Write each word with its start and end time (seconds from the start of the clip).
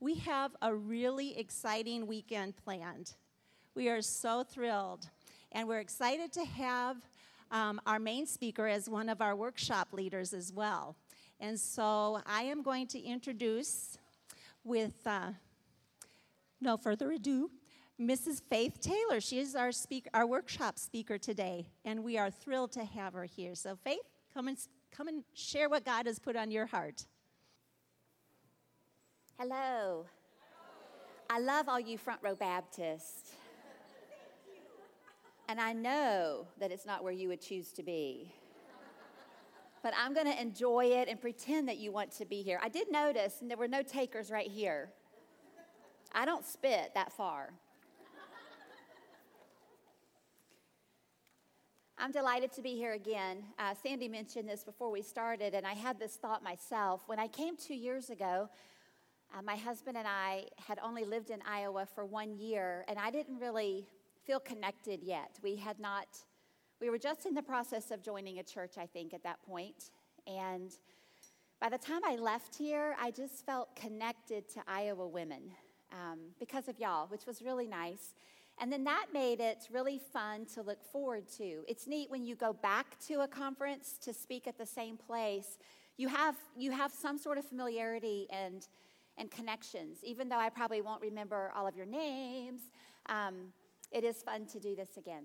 we 0.00 0.14
have 0.16 0.56
a 0.62 0.74
really 0.74 1.38
exciting 1.38 2.06
weekend 2.06 2.56
planned. 2.56 3.14
We 3.74 3.88
are 3.88 4.02
so 4.02 4.42
thrilled, 4.42 5.08
and 5.52 5.68
we're 5.68 5.80
excited 5.80 6.32
to 6.34 6.44
have 6.44 6.96
um, 7.50 7.80
our 7.86 7.98
main 7.98 8.26
speaker 8.26 8.66
as 8.66 8.88
one 8.88 9.08
of 9.08 9.20
our 9.20 9.34
workshop 9.34 9.88
leaders 9.92 10.32
as 10.32 10.52
well. 10.52 10.96
And 11.40 11.58
so 11.58 12.20
I 12.26 12.42
am 12.42 12.62
going 12.62 12.86
to 12.88 13.00
introduce, 13.00 13.98
with 14.64 15.06
uh, 15.06 15.30
no 16.60 16.76
further 16.76 17.10
ado, 17.12 17.50
Mrs. 18.00 18.42
Faith 18.48 18.80
Taylor. 18.80 19.20
She 19.20 19.38
is 19.38 19.54
our 19.54 19.72
speaker, 19.72 20.10
our 20.14 20.26
workshop 20.26 20.78
speaker 20.78 21.18
today, 21.18 21.66
and 21.84 22.02
we 22.02 22.18
are 22.18 22.30
thrilled 22.30 22.72
to 22.72 22.84
have 22.84 23.12
her 23.14 23.24
here. 23.24 23.54
So, 23.54 23.76
Faith, 23.76 24.00
come 24.32 24.48
and 24.48 24.58
come 24.90 25.08
and 25.08 25.22
share 25.34 25.68
what 25.68 25.84
God 25.84 26.06
has 26.06 26.18
put 26.18 26.36
on 26.36 26.50
your 26.50 26.66
heart. 26.66 27.06
Hello. 29.42 30.04
I 31.30 31.38
love 31.38 31.66
all 31.66 31.80
you 31.80 31.96
front 31.96 32.20
row 32.22 32.34
Baptists. 32.34 33.32
And 35.48 35.58
I 35.58 35.72
know 35.72 36.46
that 36.58 36.70
it's 36.70 36.84
not 36.84 37.02
where 37.02 37.12
you 37.14 37.28
would 37.28 37.40
choose 37.40 37.72
to 37.72 37.82
be. 37.82 38.34
But 39.82 39.94
I'm 39.98 40.12
going 40.12 40.26
to 40.26 40.38
enjoy 40.38 40.88
it 40.88 41.08
and 41.08 41.18
pretend 41.18 41.68
that 41.68 41.78
you 41.78 41.90
want 41.90 42.12
to 42.18 42.26
be 42.26 42.42
here. 42.42 42.60
I 42.62 42.68
did 42.68 42.92
notice, 42.92 43.40
and 43.40 43.50
there 43.50 43.56
were 43.56 43.66
no 43.66 43.82
takers 43.82 44.30
right 44.30 44.46
here. 44.46 44.90
I 46.12 46.26
don't 46.26 46.44
spit 46.44 46.92
that 46.94 47.10
far. 47.10 47.54
I'm 51.96 52.12
delighted 52.12 52.52
to 52.52 52.62
be 52.62 52.76
here 52.76 52.92
again. 52.92 53.44
Uh, 53.58 53.74
Sandy 53.82 54.08
mentioned 54.08 54.48
this 54.48 54.64
before 54.64 54.90
we 54.90 55.00
started, 55.00 55.54
and 55.54 55.66
I 55.66 55.74
had 55.74 55.98
this 55.98 56.16
thought 56.16 56.42
myself. 56.42 57.02
When 57.06 57.18
I 57.18 57.26
came 57.26 57.56
two 57.56 57.74
years 57.74 58.08
ago, 58.10 58.50
uh, 59.36 59.42
my 59.42 59.56
husband 59.56 59.96
and 59.96 60.06
I 60.08 60.46
had 60.56 60.78
only 60.82 61.04
lived 61.04 61.30
in 61.30 61.40
Iowa 61.48 61.86
for 61.94 62.04
one 62.04 62.36
year, 62.38 62.84
and 62.88 62.98
I 62.98 63.10
didn't 63.10 63.38
really 63.38 63.86
feel 64.26 64.40
connected 64.40 65.02
yet. 65.02 65.38
We 65.42 65.56
had 65.56 65.78
not, 65.78 66.06
we 66.80 66.90
were 66.90 66.98
just 66.98 67.26
in 67.26 67.34
the 67.34 67.42
process 67.42 67.90
of 67.90 68.02
joining 68.02 68.38
a 68.38 68.42
church, 68.42 68.74
I 68.78 68.86
think, 68.86 69.14
at 69.14 69.22
that 69.22 69.42
point. 69.42 69.90
And 70.26 70.70
by 71.60 71.68
the 71.68 71.78
time 71.78 72.00
I 72.04 72.16
left 72.16 72.56
here, 72.56 72.96
I 73.00 73.10
just 73.10 73.44
felt 73.46 73.74
connected 73.76 74.48
to 74.50 74.60
Iowa 74.66 75.06
women 75.06 75.42
um, 75.92 76.18
because 76.38 76.68
of 76.68 76.78
y'all, 76.78 77.06
which 77.08 77.26
was 77.26 77.42
really 77.42 77.66
nice. 77.66 78.14
And 78.60 78.70
then 78.70 78.84
that 78.84 79.06
made 79.12 79.40
it 79.40 79.68
really 79.70 80.00
fun 80.12 80.44
to 80.54 80.62
look 80.62 80.82
forward 80.92 81.24
to. 81.38 81.64
It's 81.66 81.86
neat 81.86 82.10
when 82.10 82.24
you 82.24 82.34
go 82.34 82.52
back 82.52 82.98
to 83.08 83.20
a 83.20 83.28
conference 83.28 83.96
to 84.02 84.12
speak 84.12 84.46
at 84.46 84.58
the 84.58 84.66
same 84.66 84.96
place. 84.96 85.58
You 85.96 86.08
have, 86.08 86.36
you 86.56 86.70
have 86.70 86.92
some 86.92 87.16
sort 87.16 87.38
of 87.38 87.44
familiarity 87.44 88.26
and 88.30 88.66
and 89.18 89.30
connections. 89.30 89.98
Even 90.02 90.28
though 90.28 90.38
I 90.38 90.48
probably 90.48 90.80
won't 90.80 91.02
remember 91.02 91.52
all 91.56 91.66
of 91.66 91.76
your 91.76 91.86
names, 91.86 92.62
um, 93.06 93.52
it 93.90 94.04
is 94.04 94.22
fun 94.22 94.46
to 94.46 94.60
do 94.60 94.74
this 94.74 94.96
again. 94.96 95.24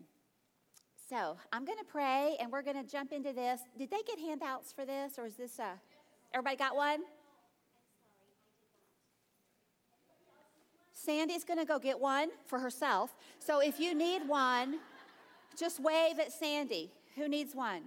So 1.09 1.37
I'm 1.53 1.65
going 1.65 1.77
to 1.77 1.85
pray 1.85 2.35
and 2.39 2.51
we're 2.51 2.63
going 2.63 2.83
to 2.83 2.89
jump 2.89 3.11
into 3.11 3.31
this. 3.31 3.61
Did 3.77 3.91
they 3.91 4.01
get 4.07 4.19
handouts 4.19 4.73
for 4.73 4.85
this 4.85 5.19
or 5.19 5.27
is 5.27 5.35
this 5.35 5.59
a. 5.59 5.79
Everybody 6.33 6.57
got 6.57 6.75
one? 6.75 7.01
Sandy's 10.93 11.43
going 11.43 11.59
to 11.59 11.65
go 11.65 11.77
get 11.77 11.99
one 11.99 12.29
for 12.47 12.57
herself. 12.57 13.15
So 13.37 13.59
if 13.59 13.79
you 13.79 13.93
need 13.93 14.27
one, 14.27 14.79
just 15.55 15.79
wave 15.79 16.19
at 16.19 16.31
Sandy. 16.31 16.91
Who 17.15 17.29
needs 17.29 17.53
one? 17.53 17.83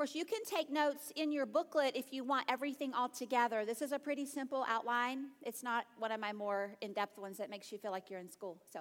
Course, 0.00 0.14
you 0.14 0.24
can 0.24 0.42
take 0.46 0.70
notes 0.70 1.12
in 1.14 1.30
your 1.30 1.44
booklet 1.44 1.94
if 1.94 2.10
you 2.10 2.24
want 2.24 2.46
everything 2.48 2.94
all 2.94 3.10
together. 3.10 3.66
This 3.66 3.82
is 3.82 3.92
a 3.92 3.98
pretty 3.98 4.24
simple 4.24 4.64
outline. 4.66 5.26
It's 5.42 5.62
not 5.62 5.84
one 5.98 6.10
of 6.10 6.18
my 6.18 6.32
more 6.32 6.74
in 6.80 6.94
depth 6.94 7.18
ones 7.18 7.36
that 7.36 7.50
makes 7.50 7.70
you 7.70 7.76
feel 7.76 7.90
like 7.90 8.08
you're 8.08 8.18
in 8.18 8.30
school. 8.30 8.56
So 8.72 8.80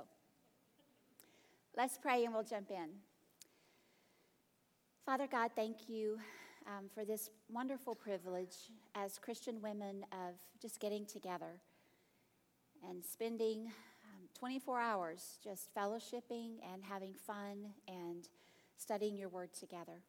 let's 1.76 1.98
pray 1.98 2.24
and 2.24 2.34
we'll 2.34 2.46
jump 2.46 2.72
in. 2.72 2.88
Father 5.06 5.28
God, 5.30 5.52
thank 5.58 5.90
you 5.90 6.20
um, 6.66 6.86
for 6.96 7.04
this 7.04 7.30
wonderful 7.52 7.96
privilege 7.96 8.56
as 8.96 9.18
Christian 9.18 9.62
women 9.62 10.06
of 10.14 10.36
just 10.62 10.80
getting 10.80 11.06
together 11.06 11.60
and 12.90 13.04
spending 13.04 13.66
um, 13.66 14.30
24 14.40 14.80
hours 14.80 15.38
just 15.44 15.68
fellowshipping 15.76 16.60
and 16.74 16.82
having 16.82 17.14
fun 17.14 17.72
and 17.90 18.30
studying 18.78 19.18
your 19.18 19.28
word 19.28 19.50
together. 19.54 20.02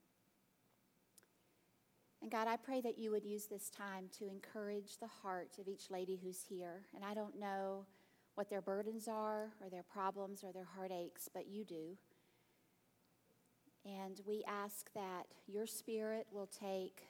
And 2.22 2.30
God, 2.30 2.48
I 2.48 2.56
pray 2.56 2.80
that 2.82 2.98
you 2.98 3.10
would 3.10 3.24
use 3.24 3.46
this 3.46 3.70
time 3.70 4.10
to 4.18 4.28
encourage 4.28 4.98
the 4.98 5.06
heart 5.06 5.56
of 5.58 5.68
each 5.68 5.90
lady 5.90 6.20
who's 6.22 6.42
here. 6.42 6.82
And 6.94 7.02
I 7.04 7.14
don't 7.14 7.38
know 7.38 7.86
what 8.34 8.50
their 8.50 8.60
burdens 8.60 9.08
are, 9.08 9.52
or 9.60 9.70
their 9.70 9.82
problems, 9.82 10.44
or 10.44 10.52
their 10.52 10.68
heartaches, 10.76 11.28
but 11.32 11.48
you 11.48 11.64
do. 11.64 11.96
And 13.84 14.20
we 14.26 14.44
ask 14.46 14.92
that 14.94 15.24
your 15.46 15.66
spirit 15.66 16.26
will 16.30 16.46
take 16.46 17.02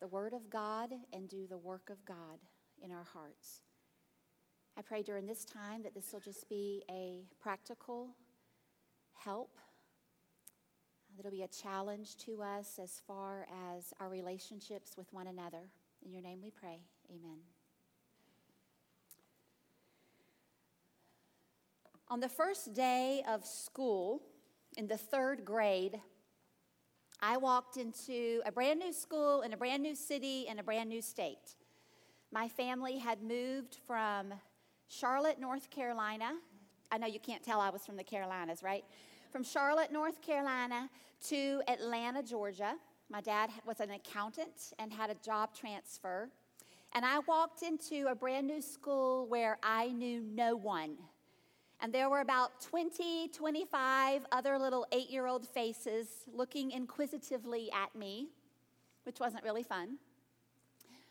the 0.00 0.08
word 0.08 0.32
of 0.32 0.50
God 0.50 0.90
and 1.12 1.28
do 1.28 1.46
the 1.46 1.58
work 1.58 1.90
of 1.90 2.04
God 2.04 2.38
in 2.82 2.90
our 2.90 3.04
hearts. 3.04 3.62
I 4.78 4.82
pray 4.82 5.02
during 5.02 5.26
this 5.26 5.44
time 5.44 5.82
that 5.82 5.94
this 5.94 6.12
will 6.12 6.20
just 6.20 6.48
be 6.48 6.82
a 6.90 7.24
practical 7.40 8.08
help 9.14 9.56
It'll 11.18 11.30
be 11.30 11.42
a 11.42 11.48
challenge 11.48 12.16
to 12.18 12.42
us 12.42 12.78
as 12.82 13.00
far 13.06 13.46
as 13.74 13.94
our 14.00 14.08
relationships 14.08 14.96
with 14.98 15.10
one 15.12 15.26
another. 15.26 15.70
In 16.04 16.12
your 16.12 16.22
name 16.22 16.40
we 16.42 16.50
pray. 16.50 16.80
Amen. 17.10 17.38
On 22.08 22.20
the 22.20 22.28
first 22.28 22.74
day 22.74 23.22
of 23.26 23.44
school, 23.44 24.22
in 24.76 24.86
the 24.86 24.98
third 24.98 25.44
grade, 25.44 26.00
I 27.20 27.38
walked 27.38 27.78
into 27.78 28.42
a 28.44 28.52
brand 28.52 28.78
new 28.78 28.92
school 28.92 29.40
in 29.40 29.54
a 29.54 29.56
brand 29.56 29.82
new 29.82 29.94
city 29.94 30.46
in 30.48 30.58
a 30.58 30.62
brand 30.62 30.90
new 30.90 31.00
state. 31.00 31.56
My 32.30 32.46
family 32.46 32.98
had 32.98 33.22
moved 33.22 33.78
from 33.86 34.34
Charlotte, 34.88 35.40
North 35.40 35.70
Carolina. 35.70 36.34
I 36.92 36.98
know 36.98 37.06
you 37.06 37.20
can't 37.20 37.42
tell 37.42 37.60
I 37.60 37.70
was 37.70 37.86
from 37.86 37.96
the 37.96 38.04
Carolinas, 38.04 38.62
right? 38.62 38.84
From 39.36 39.44
Charlotte, 39.44 39.92
North 39.92 40.22
Carolina 40.22 40.88
to 41.28 41.60
Atlanta, 41.68 42.22
Georgia. 42.22 42.72
My 43.10 43.20
dad 43.20 43.50
was 43.66 43.80
an 43.80 43.90
accountant 43.90 44.72
and 44.78 44.90
had 44.90 45.10
a 45.10 45.14
job 45.16 45.54
transfer. 45.54 46.30
And 46.94 47.04
I 47.04 47.18
walked 47.18 47.62
into 47.62 48.06
a 48.08 48.14
brand 48.14 48.46
new 48.46 48.62
school 48.62 49.26
where 49.28 49.58
I 49.62 49.88
knew 49.88 50.22
no 50.22 50.56
one. 50.56 50.96
And 51.82 51.92
there 51.92 52.08
were 52.08 52.22
about 52.22 52.62
20, 52.62 53.28
25 53.28 54.22
other 54.32 54.58
little 54.58 54.86
eight 54.90 55.10
year 55.10 55.26
old 55.26 55.46
faces 55.46 56.08
looking 56.32 56.70
inquisitively 56.70 57.70
at 57.72 57.94
me, 57.94 58.28
which 59.04 59.20
wasn't 59.20 59.44
really 59.44 59.64
fun. 59.64 59.98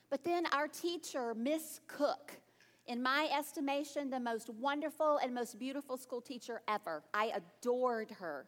But 0.10 0.24
then 0.24 0.48
our 0.52 0.68
teacher, 0.68 1.36
Miss 1.36 1.80
Cook, 1.86 2.32
in 2.88 3.02
my 3.02 3.30
estimation, 3.36 4.10
the 4.10 4.20
most 4.20 4.50
wonderful 4.50 5.18
and 5.18 5.34
most 5.34 5.58
beautiful 5.60 5.98
school 5.98 6.22
teacher 6.22 6.62
ever. 6.68 7.04
I 7.14 7.32
adored 7.36 8.12
her. 8.20 8.48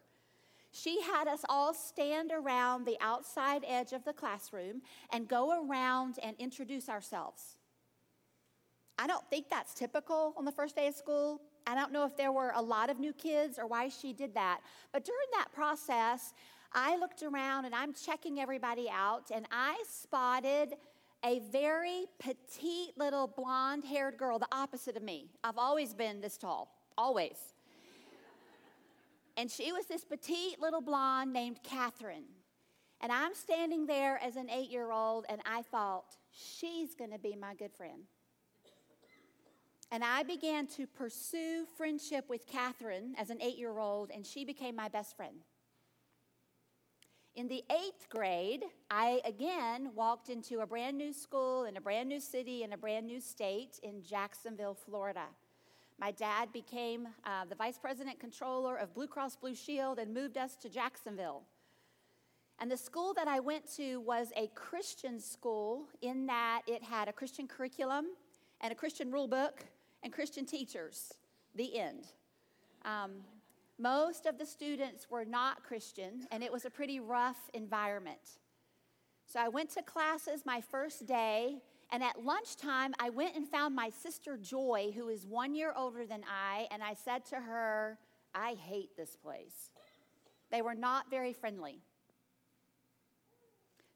She 0.71 1.01
had 1.01 1.27
us 1.27 1.41
all 1.49 1.73
stand 1.73 2.31
around 2.31 2.85
the 2.85 2.97
outside 3.01 3.63
edge 3.67 3.93
of 3.93 4.03
the 4.03 4.13
classroom 4.13 4.81
and 5.11 5.27
go 5.27 5.65
around 5.65 6.19
and 6.21 6.35
introduce 6.37 6.87
ourselves. 6.87 7.57
I 8.99 9.07
don't 9.07 9.27
think 9.29 9.49
that's 9.49 9.73
typical 9.73 10.33
on 10.37 10.45
the 10.45 10.51
first 10.51 10.75
day 10.75 10.87
of 10.87 10.95
school. 10.95 11.41
I 11.65 11.75
don't 11.75 11.91
know 11.91 12.05
if 12.05 12.15
there 12.15 12.31
were 12.31 12.51
a 12.55 12.61
lot 12.61 12.89
of 12.89 12.99
new 12.99 13.13
kids 13.13 13.57
or 13.57 13.67
why 13.67 13.89
she 13.89 14.13
did 14.13 14.33
that. 14.35 14.61
But 14.91 15.03
during 15.05 15.27
that 15.33 15.51
process, 15.51 16.33
I 16.73 16.97
looked 16.97 17.23
around 17.23 17.65
and 17.65 17.73
I'm 17.73 17.93
checking 17.93 18.39
everybody 18.39 18.89
out, 18.89 19.31
and 19.33 19.47
I 19.51 19.81
spotted 19.89 20.75
a 21.27 21.39
very 21.51 22.05
petite 22.19 22.97
little 22.97 23.27
blonde 23.27 23.83
haired 23.83 24.18
girl, 24.18 24.39
the 24.39 24.47
opposite 24.53 24.95
of 24.95 25.03
me. 25.03 25.29
I've 25.44 25.57
always 25.57 25.94
been 25.94 26.21
this 26.21 26.38
tall, 26.38 26.74
always. 26.97 27.35
And 29.35 29.51
she 29.51 29.74
was 29.74 29.88
this 29.88 30.06
petite 30.06 30.62
little 30.62 30.79
blonde 30.79 31.33
named 31.33 31.59
Catherine. 31.63 32.24
And 33.01 33.12
I'm 33.12 33.35
standing 33.35 33.85
there 33.85 34.18
as 34.24 34.38
an 34.38 34.50
eight 34.50 34.71
year 34.71 34.91
old, 34.91 35.25
and 35.27 35.41
I 35.45 35.63
thought, 35.63 36.15
she's 36.31 36.95
going 36.95 37.12
to 37.12 37.19
be 37.19 37.35
my 37.35 37.56
good 37.56 37.74
friend. 37.74 38.03
And 39.91 40.06
I 40.06 40.24
began 40.24 40.65
to 40.77 40.88
pursue 40.88 41.65
friendship 41.77 42.29
with 42.29 42.47
Catherine 42.47 43.15
as 43.18 43.29
an 43.29 43.41
eight 43.41 43.57
year 43.57 43.77
old, 43.77 44.12
and 44.12 44.25
she 44.25 44.45
became 44.45 44.77
my 44.77 44.88
best 44.88 45.18
friend. 45.18 45.35
In 47.38 47.48
the 47.48 47.63
eighth 47.69 48.10
grade, 48.10 48.63
I 48.89 49.22
again 49.24 49.92
walked 49.94 50.30
into 50.30 50.62
a 50.62 50.66
brand 50.66 50.98
new 50.98 51.13
school 51.13 51.66
in 51.66 51.78
a 51.78 51.81
brand 51.81 52.10
new 52.10 52.19
city 52.19 52.63
in 52.63 52.74
a 52.74 52.78
brand 52.78 53.06
new 53.06 53.22
state 53.22 53.80
in 53.84 54.01
Jacksonville, 54.01 54.74
Florida. 54.74 55.25
My 56.00 56.10
dad 56.10 56.51
became 56.51 57.07
uh, 57.25 57.45
the 57.48 57.54
vice 57.54 57.78
president 57.78 58.19
controller 58.19 58.75
of 58.75 58.92
Blue 58.95 59.06
Cross 59.06 59.36
Blue 59.36 59.54
Shield 59.54 60.00
and 60.00 60.16
moved 60.16 60.36
us 60.36 60.56
to 60.56 60.68
Jacksonville. 60.68 61.44
And 62.57 62.72
the 62.72 62.78
school 62.78 63.13
that 63.13 63.28
I 63.28 63.39
went 63.39 63.72
to 63.75 64.00
was 64.00 64.31
a 64.36 64.48
Christian 64.56 65.19
school 65.19 65.84
in 66.01 66.25
that 66.25 66.63
it 66.66 66.81
had 66.81 67.07
a 67.07 67.13
Christian 67.13 67.48
curriculum 67.48 68.07
and 68.62 68.72
a 68.72 68.75
Christian 68.75 69.12
rule 69.12 69.28
book 69.28 69.63
and 70.01 70.12
Christian 70.12 70.48
teachers. 70.48 71.13
The 71.54 71.78
end. 71.78 72.07
Um, 72.84 73.18
most 73.79 74.25
of 74.25 74.38
the 74.38 74.45
students 74.45 75.09
were 75.09 75.25
not 75.25 75.63
Christian, 75.63 76.25
and 76.31 76.44
it 76.44 76.51
was 76.51 76.65
a 76.65 76.69
pretty 76.69 77.00
rough 77.00 77.38
environment. 77.53 78.39
So 79.25 79.39
I 79.39 79.50
went 79.50 79.69
to 79.71 79.83
classes 79.83 80.45
my 80.45 80.62
first 80.62 81.06
day, 81.06 81.62
and 81.91 82.03
at 82.03 82.24
lunchtime, 82.24 82.94
I 83.00 83.09
went 83.09 83.35
and 83.35 83.47
found 83.47 83.75
my 83.75 83.89
sister 83.89 84.38
Joy, 84.38 84.91
who 84.95 85.09
is 85.09 85.25
one 85.25 85.53
year 85.53 85.74
older 85.75 86.06
than 86.06 86.24
I, 86.24 86.68
and 86.71 86.83
I 86.83 86.94
said 86.94 87.25
to 87.27 87.35
her, 87.35 88.00
I 88.33 88.53
hate 88.53 88.95
this 88.97 89.15
place. 89.15 89.71
They 90.51 90.62
were 90.62 90.75
not 90.75 91.09
very 91.09 91.33
friendly. 91.33 91.81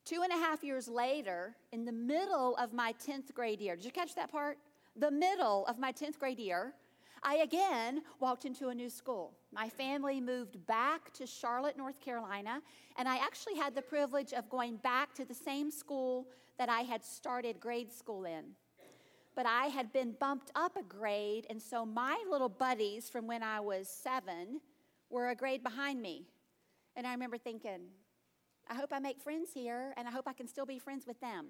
Two 0.06 0.22
and 0.24 0.32
a 0.32 0.36
half 0.36 0.64
years 0.64 0.88
later, 0.88 1.56
in 1.72 1.86
the 1.86 1.92
middle 1.92 2.56
of 2.58 2.74
my 2.74 2.94
10th 2.94 3.34
grade 3.34 3.62
year, 3.62 3.76
did 3.76 3.86
you 3.86 3.92
catch 3.92 4.16
that 4.16 4.32
part? 4.32 4.58
The 4.96 5.12
middle 5.12 5.66
of 5.68 5.80
my 5.80 5.92
10th 5.94 6.20
grade 6.20 6.40
year, 6.40 6.74
I 7.24 7.36
again 7.38 8.02
walked 8.20 8.46
into 8.46 8.70
a 8.70 8.76
new 8.76 8.90
school. 8.90 9.34
My 9.54 9.70
family 9.70 10.20
moved 10.20 10.66
back 10.66 11.14
to 11.14 11.28
Charlotte, 11.28 11.78
North 11.78 12.02
Carolina, 12.02 12.62
and 12.98 13.08
I 13.08 13.18
actually 13.18 13.56
had 13.56 13.76
the 13.76 13.82
privilege 13.82 14.34
of 14.34 14.50
going 14.50 14.78
back 14.78 15.14
to 15.16 15.26
the 15.26 15.34
same 15.34 15.70
school 15.70 16.28
that 16.58 16.68
I 16.68 16.82
had 16.82 17.04
started 17.04 17.60
grade 17.60 17.92
school 17.92 18.26
in. 18.26 18.56
But 19.36 19.46
I 19.46 19.68
had 19.68 19.94
been 19.94 20.16
bumped 20.20 20.52
up 20.56 20.76
a 20.76 20.84
grade, 20.84 21.46
and 21.50 21.62
so 21.62 21.86
my 21.86 22.22
little 22.30 22.50
buddies 22.50 23.08
from 23.08 23.28
when 23.28 23.44
I 23.44 23.60
was 23.60 23.88
seven 23.88 24.60
were 25.10 25.30
a 25.30 25.36
grade 25.36 25.64
behind 25.64 26.02
me. 26.02 26.26
And 26.96 27.06
I 27.06 27.12
remember 27.12 27.38
thinking, 27.38 27.82
I 28.68 28.74
hope 28.76 28.90
I 28.92 29.00
make 29.00 29.22
friends 29.22 29.52
here, 29.54 29.94
and 29.96 30.08
I 30.08 30.12
hope 30.12 30.28
I 30.28 30.34
can 30.34 30.48
still 30.48 30.66
be 30.66 30.80
friends 30.80 31.06
with 31.06 31.20
them. 31.22 31.48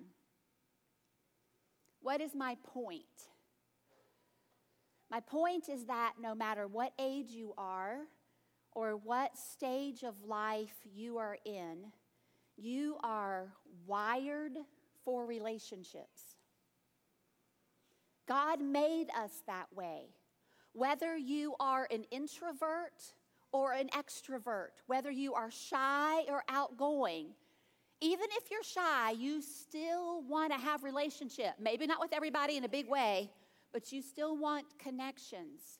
What 2.02 2.20
is 2.20 2.36
my 2.36 2.58
point? 2.64 3.06
My 5.12 5.20
point 5.20 5.68
is 5.68 5.86
that 5.88 6.14
no 6.22 6.34
matter 6.34 6.68
what 6.68 6.94
age 6.98 7.32
you 7.32 7.54
are 7.58 7.98
or 8.72 8.96
what 8.96 9.38
stage 9.38 10.04
of 10.04 10.16
life 10.24 10.74
you 10.96 11.18
are 11.18 11.38
in, 11.44 11.92
you 12.56 12.96
are 13.04 13.52
wired 13.86 14.54
for 15.04 15.26
relationships. 15.26 16.38
God 18.26 18.62
made 18.62 19.08
us 19.18 19.44
that 19.48 19.68
way. 19.76 20.04
Whether 20.72 21.18
you 21.18 21.56
are 21.60 21.90
an 21.92 22.06
introvert 22.12 23.14
or 23.52 23.74
an 23.74 23.90
extrovert, 23.90 24.80
whether 24.88 25.12
you 25.12 25.34
are 25.34 25.52
shy 25.52 26.22
or 26.30 26.46
outgoing, 26.48 27.32
even 28.00 28.28
if 28.38 28.50
you're 28.50 28.64
shy, 28.64 29.12
you 29.12 29.42
still 29.42 30.22
want 30.24 30.54
to 30.54 30.58
have 30.58 30.86
relationship. 30.86 31.56
Maybe 31.60 31.86
not 31.86 32.00
with 32.00 32.14
everybody 32.14 32.56
in 32.56 32.64
a 32.64 32.70
big 32.70 32.88
way, 32.88 33.30
but 33.74 33.92
you 33.92 34.02
still 34.02 34.38
want 34.38 34.66
connections. 34.80 35.80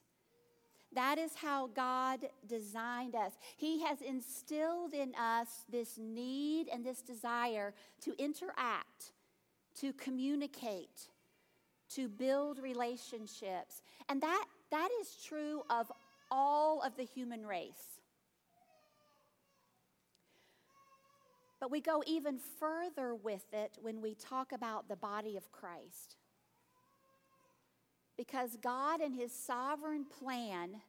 That 0.94 1.18
is 1.18 1.34
how 1.34 1.68
God 1.68 2.20
designed 2.46 3.14
us. 3.14 3.32
He 3.56 3.82
has 3.82 4.02
instilled 4.02 4.92
in 4.92 5.14
us 5.14 5.48
this 5.70 5.98
need 5.98 6.68
and 6.68 6.84
this 6.84 7.00
desire 7.00 7.72
to 8.02 8.14
interact, 8.22 9.12
to 9.80 9.92
communicate, 9.94 11.08
to 11.94 12.08
build 12.08 12.58
relationships. 12.58 13.82
And 14.08 14.20
that, 14.20 14.44
that 14.70 14.88
is 15.00 15.16
true 15.24 15.62
of 15.70 15.90
all 16.30 16.82
of 16.82 16.96
the 16.96 17.04
human 17.04 17.46
race. 17.46 18.00
But 21.58 21.70
we 21.70 21.80
go 21.80 22.02
even 22.06 22.38
further 22.58 23.14
with 23.14 23.44
it 23.52 23.78
when 23.80 24.02
we 24.02 24.14
talk 24.14 24.52
about 24.52 24.88
the 24.88 24.96
body 24.96 25.36
of 25.36 25.52
Christ. 25.52 26.16
Because 28.16 28.56
God, 28.62 29.00
in 29.00 29.12
His 29.12 29.32
sovereign 29.32 30.04
plan, 30.04 30.80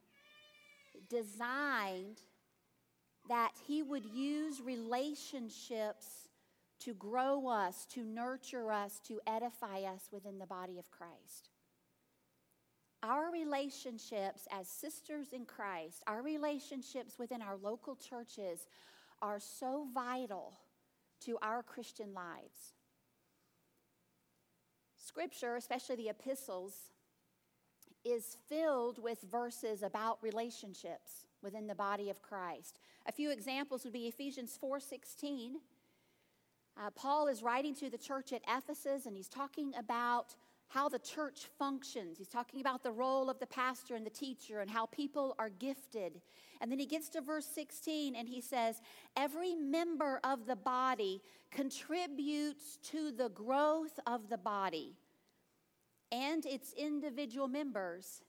designed 1.08 2.20
that 3.28 3.52
He 3.66 3.82
would 3.82 4.04
use 4.04 4.60
relationships 4.60 6.28
to 6.80 6.94
grow 6.94 7.48
us, 7.48 7.86
to 7.86 8.02
nurture 8.04 8.70
us, 8.70 9.00
to 9.08 9.20
edify 9.26 9.82
us 9.82 10.08
within 10.12 10.38
the 10.38 10.46
body 10.46 10.78
of 10.78 10.90
Christ. 10.90 11.48
Our 13.02 13.30
relationships 13.30 14.46
as 14.50 14.68
sisters 14.68 15.32
in 15.32 15.44
Christ, 15.44 16.02
our 16.06 16.22
relationships 16.22 17.18
within 17.18 17.42
our 17.42 17.56
local 17.56 17.96
churches 17.96 18.66
are 19.20 19.40
so 19.40 19.86
vital 19.94 20.54
to 21.24 21.38
our 21.42 21.62
Christian 21.62 22.14
lives. 22.14 22.74
Scripture, 24.96 25.56
especially 25.56 25.96
the 25.96 26.08
epistles, 26.08 26.74
is 28.04 28.36
filled 28.48 29.02
with 29.02 29.20
verses 29.22 29.82
about 29.82 30.22
relationships 30.22 31.26
within 31.42 31.66
the 31.66 31.74
body 31.74 32.10
of 32.10 32.22
Christ. 32.22 32.78
A 33.06 33.12
few 33.12 33.30
examples 33.30 33.84
would 33.84 33.92
be 33.92 34.06
Ephesians 34.08 34.56
4:16. 34.56 35.60
Uh, 36.76 36.90
Paul 36.90 37.28
is 37.28 37.42
writing 37.42 37.74
to 37.76 37.88
the 37.88 37.98
church 37.98 38.32
at 38.32 38.42
Ephesus 38.48 39.06
and 39.06 39.16
he's 39.16 39.28
talking 39.28 39.74
about 39.76 40.34
how 40.68 40.88
the 40.88 40.98
church 40.98 41.46
functions. 41.58 42.18
He's 42.18 42.28
talking 42.28 42.60
about 42.60 42.82
the 42.82 42.90
role 42.90 43.30
of 43.30 43.38
the 43.38 43.46
pastor 43.46 43.94
and 43.94 44.04
the 44.04 44.10
teacher 44.10 44.60
and 44.60 44.68
how 44.68 44.86
people 44.86 45.36
are 45.38 45.50
gifted. 45.50 46.20
And 46.60 46.70
then 46.70 46.78
he 46.78 46.86
gets 46.86 47.08
to 47.10 47.20
verse 47.20 47.46
16 47.46 48.16
and 48.16 48.28
he 48.28 48.40
says, 48.40 48.80
Every 49.16 49.54
member 49.54 50.20
of 50.24 50.46
the 50.46 50.56
body 50.56 51.22
contributes 51.50 52.78
to 52.90 53.12
the 53.12 53.28
growth 53.28 54.00
of 54.06 54.28
the 54.28 54.38
body 54.38 54.96
and 56.14 56.46
its 56.46 56.72
individual 56.74 57.48
members. 57.48 58.22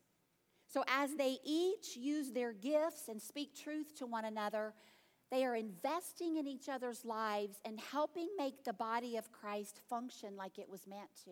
So, 0.68 0.84
as 0.88 1.16
they 1.16 1.38
each 1.46 1.96
use 1.96 2.32
their 2.32 2.52
gifts 2.52 3.08
and 3.08 3.22
speak 3.22 3.56
truth 3.56 3.96
to 4.00 4.08
one 4.08 4.26
another, 4.26 4.74
they 5.32 5.46
are 5.46 5.56
investing 5.56 6.38
in 6.38 6.48
each 6.48 6.68
other's 6.68 7.06
lives 7.06 7.58
and 7.64 7.80
helping 7.80 8.30
make 8.38 8.64
the 8.64 8.74
body 8.74 9.18
of 9.18 9.32
Christ 9.32 9.80
function 9.88 10.36
like 10.36 10.58
it 10.58 10.70
was 10.70 10.88
meant 10.88 11.10
to. 11.26 11.32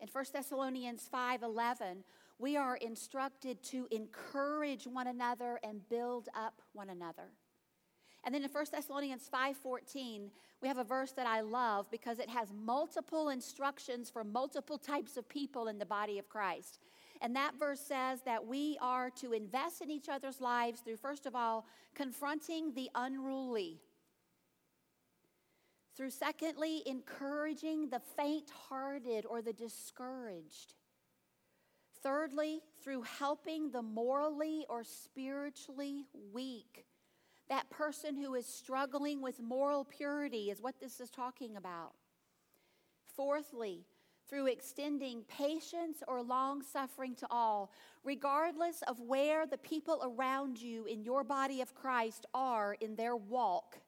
In 0.00 0.08
1 0.08 0.32
Thessalonians 0.32 1.08
5:11, 1.08 2.04
we 2.38 2.56
are 2.56 2.76
instructed 2.76 3.62
to 3.64 3.86
encourage 3.90 4.86
one 4.86 5.06
another 5.06 5.60
and 5.62 5.88
build 5.88 6.28
up 6.34 6.62
one 6.72 6.90
another. 6.90 7.30
And 8.24 8.34
then 8.34 8.42
in 8.42 8.50
1 8.50 8.66
Thessalonians 8.72 9.28
5:14, 9.28 10.30
we 10.62 10.68
have 10.68 10.78
a 10.78 10.84
verse 10.84 11.12
that 11.12 11.26
I 11.26 11.42
love 11.42 11.90
because 11.90 12.18
it 12.18 12.30
has 12.30 12.52
multiple 12.52 13.28
instructions 13.28 14.08
for 14.08 14.24
multiple 14.24 14.78
types 14.78 15.18
of 15.18 15.28
people 15.28 15.68
in 15.68 15.78
the 15.78 15.84
body 15.84 16.18
of 16.18 16.28
Christ. 16.28 16.78
And 17.20 17.36
that 17.36 17.54
verse 17.56 17.80
says 17.80 18.22
that 18.22 18.46
we 18.46 18.78
are 18.80 19.10
to 19.10 19.32
invest 19.32 19.82
in 19.82 19.90
each 19.90 20.08
other's 20.08 20.40
lives 20.40 20.80
through 20.80 20.96
first 20.96 21.26
of 21.26 21.36
all 21.36 21.66
confronting 21.94 22.72
the 22.72 22.90
unruly. 22.94 23.82
Through 25.94 26.10
secondly 26.10 26.82
encouraging 26.86 27.90
the 27.90 28.00
faint-hearted 28.00 29.26
or 29.26 29.42
the 29.42 29.52
discouraged. 29.52 30.74
Thirdly, 32.02 32.62
through 32.82 33.02
helping 33.02 33.70
the 33.70 33.82
morally 33.82 34.66
or 34.68 34.82
spiritually 34.82 36.06
weak 36.32 36.86
that 37.48 37.68
person 37.70 38.16
who 38.16 38.34
is 38.34 38.46
struggling 38.46 39.20
with 39.20 39.40
moral 39.40 39.84
purity 39.84 40.50
is 40.50 40.62
what 40.62 40.80
this 40.80 41.00
is 41.00 41.10
talking 41.10 41.56
about. 41.56 41.92
Fourthly, 43.16 43.84
through 44.28 44.46
extending 44.46 45.22
patience 45.24 46.02
or 46.08 46.22
long 46.22 46.62
suffering 46.62 47.14
to 47.16 47.26
all, 47.30 47.70
regardless 48.02 48.82
of 48.88 48.98
where 49.00 49.46
the 49.46 49.58
people 49.58 50.00
around 50.02 50.60
you 50.60 50.86
in 50.86 51.04
your 51.04 51.22
body 51.22 51.60
of 51.60 51.74
Christ 51.74 52.26
are 52.32 52.76
in 52.80 52.96
their 52.96 53.16
walk. 53.16 53.78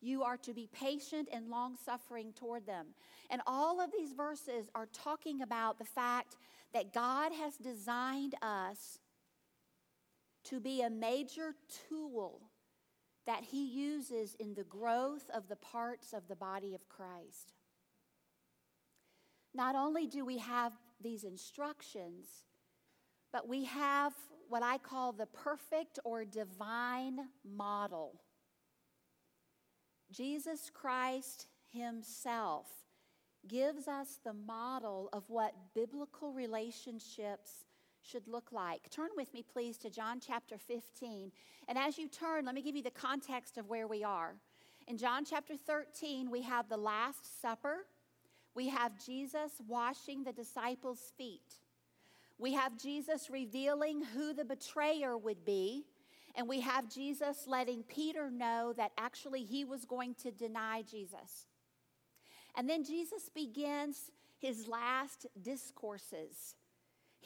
You 0.00 0.22
are 0.22 0.36
to 0.38 0.54
be 0.54 0.68
patient 0.72 1.28
and 1.32 1.50
long 1.50 1.76
suffering 1.76 2.32
toward 2.34 2.66
them. 2.66 2.86
And 3.30 3.42
all 3.46 3.80
of 3.80 3.90
these 3.92 4.12
verses 4.12 4.68
are 4.74 4.86
talking 4.86 5.42
about 5.42 5.78
the 5.78 5.84
fact 5.84 6.36
that 6.72 6.92
God 6.92 7.32
has 7.32 7.56
designed 7.56 8.34
us 8.40 8.98
to 10.44 10.60
be 10.60 10.82
a 10.82 10.90
major 10.90 11.54
tool 11.88 12.40
that 13.26 13.44
he 13.44 13.66
uses 13.66 14.34
in 14.38 14.54
the 14.54 14.64
growth 14.64 15.28
of 15.34 15.48
the 15.48 15.56
parts 15.56 16.12
of 16.12 16.28
the 16.28 16.36
body 16.36 16.74
of 16.74 16.88
Christ. 16.88 17.52
Not 19.52 19.74
only 19.74 20.06
do 20.06 20.24
we 20.24 20.38
have 20.38 20.72
these 21.00 21.24
instructions, 21.24 22.26
but 23.32 23.48
we 23.48 23.64
have 23.64 24.12
what 24.48 24.62
I 24.62 24.78
call 24.78 25.12
the 25.12 25.26
perfect 25.26 25.98
or 26.04 26.24
divine 26.24 27.18
model. 27.44 28.20
Jesus 30.12 30.70
Christ 30.72 31.48
Himself 31.72 32.66
gives 33.48 33.88
us 33.88 34.18
the 34.24 34.32
model 34.32 35.08
of 35.12 35.24
what 35.28 35.54
biblical 35.74 36.32
relationships 36.32 37.65
should 38.08 38.28
look 38.28 38.52
like. 38.52 38.88
Turn 38.90 39.10
with 39.16 39.32
me, 39.34 39.42
please, 39.42 39.76
to 39.78 39.90
John 39.90 40.20
chapter 40.20 40.56
15. 40.58 41.32
And 41.68 41.78
as 41.78 41.98
you 41.98 42.08
turn, 42.08 42.44
let 42.44 42.54
me 42.54 42.62
give 42.62 42.76
you 42.76 42.82
the 42.82 42.90
context 42.90 43.58
of 43.58 43.68
where 43.68 43.88
we 43.88 44.04
are. 44.04 44.34
In 44.86 44.96
John 44.96 45.24
chapter 45.24 45.56
13, 45.56 46.30
we 46.30 46.42
have 46.42 46.68
the 46.68 46.76
Last 46.76 47.40
Supper. 47.40 47.86
We 48.54 48.68
have 48.68 48.92
Jesus 49.04 49.52
washing 49.66 50.22
the 50.22 50.32
disciples' 50.32 51.12
feet. 51.18 51.60
We 52.38 52.52
have 52.52 52.80
Jesus 52.80 53.28
revealing 53.30 54.02
who 54.14 54.32
the 54.32 54.44
betrayer 54.44 55.16
would 55.16 55.44
be. 55.44 55.86
And 56.36 56.46
we 56.46 56.60
have 56.60 56.88
Jesus 56.88 57.46
letting 57.46 57.82
Peter 57.82 58.30
know 58.30 58.74
that 58.76 58.92
actually 58.98 59.42
he 59.42 59.64
was 59.64 59.84
going 59.84 60.14
to 60.22 60.30
deny 60.30 60.82
Jesus. 60.82 61.46
And 62.54 62.68
then 62.68 62.84
Jesus 62.84 63.30
begins 63.34 64.10
his 64.38 64.68
last 64.68 65.26
discourses. 65.42 66.54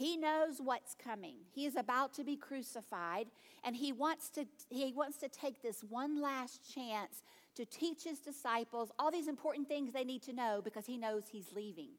He 0.01 0.17
knows 0.17 0.63
what's 0.65 0.95
coming. 0.95 1.35
He 1.53 1.67
is 1.67 1.77
about 1.77 2.15
to 2.15 2.25
be 2.25 2.35
crucified, 2.35 3.27
and 3.63 3.77
he 3.77 3.93
wants 3.93 4.31
to, 4.31 4.47
he 4.71 4.95
wants 4.97 5.19
to 5.19 5.29
take 5.29 5.61
this 5.61 5.85
one 5.87 6.23
last 6.23 6.75
chance 6.75 7.23
to 7.55 7.67
teach 7.67 8.05
his 8.05 8.19
disciples 8.19 8.91
all 8.99 9.11
these 9.11 9.29
important 9.29 9.69
things 9.69 9.93
they 9.93 10.05
need 10.05 10.23
to 10.23 10.33
know 10.33 10.63
because 10.65 10.87
he 10.87 10.97
knows 10.97 11.25
he's 11.31 11.53
leaving. 11.55 11.91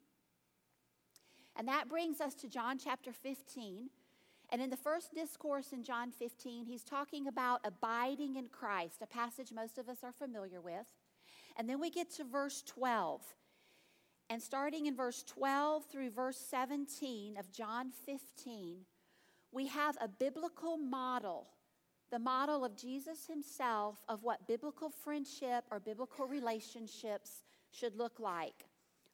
And 1.54 1.68
that 1.68 1.88
brings 1.88 2.20
us 2.20 2.34
to 2.40 2.48
John 2.48 2.76
chapter 2.76 3.12
15. 3.12 3.88
And 4.50 4.60
in 4.60 4.68
the 4.68 4.76
first 4.76 5.14
discourse 5.14 5.72
in 5.72 5.84
John 5.84 6.10
15, 6.10 6.64
he's 6.64 6.82
talking 6.82 7.28
about 7.28 7.60
abiding 7.62 8.34
in 8.34 8.48
Christ, 8.48 8.96
a 9.00 9.06
passage 9.06 9.52
most 9.54 9.78
of 9.78 9.88
us 9.88 9.98
are 10.02 10.10
familiar 10.10 10.60
with. 10.60 10.88
And 11.56 11.70
then 11.70 11.80
we 11.80 11.88
get 11.88 12.10
to 12.14 12.24
verse 12.24 12.64
12. 12.66 13.22
And 14.32 14.42
starting 14.42 14.86
in 14.86 14.96
verse 14.96 15.22
12 15.24 15.84
through 15.92 16.08
verse 16.08 16.38
17 16.38 17.36
of 17.36 17.52
John 17.52 17.90
15, 18.06 18.78
we 19.52 19.66
have 19.66 19.94
a 20.00 20.08
biblical 20.08 20.78
model, 20.78 21.48
the 22.10 22.18
model 22.18 22.64
of 22.64 22.74
Jesus 22.74 23.26
himself 23.26 24.02
of 24.08 24.22
what 24.22 24.48
biblical 24.48 24.88
friendship 24.88 25.64
or 25.70 25.80
biblical 25.80 26.26
relationships 26.26 27.42
should 27.72 27.94
look 27.94 28.20
like. 28.20 28.54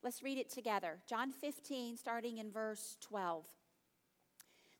Let's 0.04 0.22
read 0.22 0.38
it 0.38 0.50
together. 0.50 1.00
John 1.08 1.32
15, 1.32 1.96
starting 1.96 2.38
in 2.38 2.52
verse 2.52 2.96
12. 3.00 3.44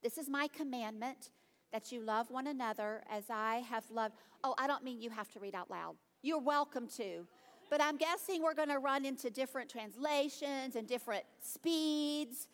This 0.05 0.19
is 0.19 0.29
my 0.29 0.47
commandment 0.47 1.31
that 1.73 1.91
you 1.91 2.01
love 2.01 2.31
one 2.31 2.47
another 2.47 3.03
as 3.11 3.25
I 3.29 3.65
have 3.69 3.91
loved. 3.91 4.15
Oh, 4.45 4.55
I 4.57 4.69
don't 4.69 4.85
mean 4.85 5.03
you 5.03 5.11
have 5.11 5.33
to 5.33 5.41
read 5.41 5.57
out 5.57 5.69
loud. 5.69 5.97
You're 6.23 6.39
welcome 6.39 6.87
to. 6.97 7.27
But 7.71 7.83
I'm 7.83 7.97
guessing 7.97 8.43
we're 8.43 8.55
going 8.55 8.69
to 8.71 8.79
run 8.79 9.05
into 9.05 9.31
different 9.31 9.69
translations 9.71 10.77
and 10.77 10.87
different 10.87 11.25
speeds. 11.43 12.49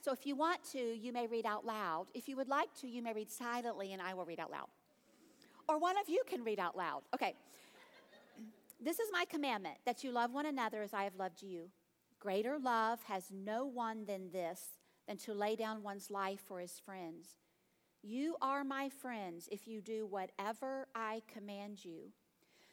So 0.00 0.12
if 0.12 0.26
you 0.26 0.36
want 0.36 0.62
to, 0.72 0.78
you 0.78 1.12
may 1.12 1.26
read 1.26 1.44
out 1.44 1.66
loud. 1.66 2.06
If 2.14 2.28
you 2.28 2.36
would 2.36 2.48
like 2.48 2.72
to, 2.80 2.88
you 2.88 3.02
may 3.02 3.12
read 3.12 3.30
silently 3.30 3.92
and 3.92 4.00
I 4.00 4.14
will 4.14 4.24
read 4.24 4.40
out 4.40 4.50
loud. 4.50 4.68
Or 5.68 5.78
one 5.78 5.98
of 5.98 6.08
you 6.08 6.22
can 6.26 6.42
read 6.42 6.58
out 6.58 6.76
loud. 6.76 7.02
Okay. 7.14 7.34
This 8.82 8.98
is 8.98 9.08
my 9.12 9.24
commandment 9.26 9.76
that 9.84 10.02
you 10.02 10.10
love 10.10 10.32
one 10.32 10.46
another 10.46 10.82
as 10.82 10.94
I 10.94 11.04
have 11.04 11.16
loved 11.16 11.42
you. 11.42 11.68
Greater 12.18 12.58
love 12.58 13.02
has 13.04 13.24
no 13.30 13.66
one 13.66 14.06
than 14.06 14.30
this, 14.30 14.62
than 15.06 15.16
to 15.18 15.34
lay 15.34 15.56
down 15.56 15.82
one's 15.82 16.10
life 16.10 16.40
for 16.46 16.60
his 16.60 16.78
friends. 16.78 17.36
You 18.02 18.36
are 18.40 18.64
my 18.64 18.88
friends 18.88 19.48
if 19.52 19.68
you 19.68 19.82
do 19.82 20.06
whatever 20.06 20.86
I 20.94 21.22
command 21.32 21.84
you. 21.84 22.12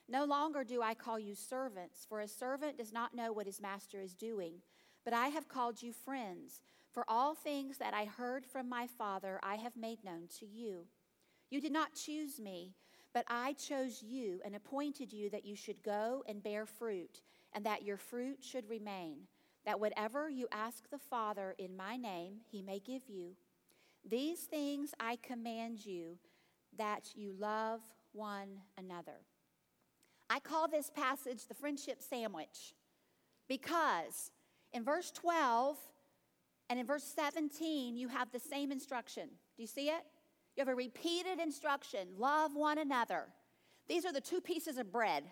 No 0.09 0.23
longer 0.23 0.63
do 0.63 0.81
I 0.81 0.93
call 0.93 1.19
you 1.19 1.35
servants, 1.35 2.05
for 2.07 2.21
a 2.21 2.27
servant 2.27 2.77
does 2.77 2.93
not 2.93 3.13
know 3.13 3.33
what 3.33 3.45
his 3.45 3.61
master 3.61 3.99
is 3.99 4.13
doing. 4.13 4.61
But 5.03 5.13
I 5.13 5.27
have 5.27 5.49
called 5.49 5.81
you 5.81 5.91
friends, 5.91 6.61
for 6.91 7.03
all 7.07 7.35
things 7.35 7.77
that 7.77 7.93
I 7.93 8.05
heard 8.05 8.45
from 8.45 8.69
my 8.69 8.87
Father 8.87 9.39
I 9.43 9.55
have 9.55 9.75
made 9.75 10.03
known 10.03 10.27
to 10.39 10.45
you. 10.45 10.87
You 11.49 11.61
did 11.61 11.71
not 11.71 11.93
choose 11.93 12.39
me, 12.39 12.73
but 13.13 13.25
I 13.27 13.53
chose 13.53 14.01
you 14.01 14.39
and 14.45 14.55
appointed 14.55 15.11
you 15.11 15.29
that 15.29 15.45
you 15.45 15.55
should 15.55 15.83
go 15.83 16.23
and 16.27 16.43
bear 16.43 16.65
fruit, 16.65 17.21
and 17.53 17.65
that 17.65 17.83
your 17.83 17.97
fruit 17.97 18.39
should 18.41 18.69
remain, 18.69 19.27
that 19.65 19.79
whatever 19.79 20.29
you 20.29 20.47
ask 20.51 20.89
the 20.89 20.97
Father 20.97 21.55
in 21.57 21.75
my 21.75 21.97
name, 21.97 22.35
he 22.49 22.61
may 22.61 22.79
give 22.79 23.09
you. 23.09 23.35
These 24.09 24.39
things 24.41 24.93
I 24.99 25.17
command 25.17 25.85
you, 25.85 26.17
that 26.77 27.09
you 27.15 27.33
love 27.37 27.81
one 28.13 28.61
another. 28.77 29.21
I 30.29 30.39
call 30.39 30.67
this 30.67 30.89
passage 30.89 31.47
the 31.47 31.53
friendship 31.53 32.01
sandwich 32.01 32.73
because 33.47 34.31
in 34.73 34.83
verse 34.83 35.11
12 35.11 35.77
and 36.69 36.79
in 36.79 36.85
verse 36.85 37.03
17, 37.03 37.95
you 37.95 38.09
have 38.09 38.31
the 38.31 38.39
same 38.39 38.71
instruction. 38.71 39.29
Do 39.55 39.63
you 39.63 39.67
see 39.67 39.87
it? 39.87 40.03
You 40.55 40.61
have 40.61 40.67
a 40.67 40.75
repeated 40.75 41.39
instruction 41.39 42.09
love 42.17 42.55
one 42.55 42.77
another. 42.77 43.27
These 43.87 44.05
are 44.05 44.11
the 44.11 44.21
two 44.21 44.41
pieces 44.41 44.77
of 44.77 44.91
bread 44.91 45.23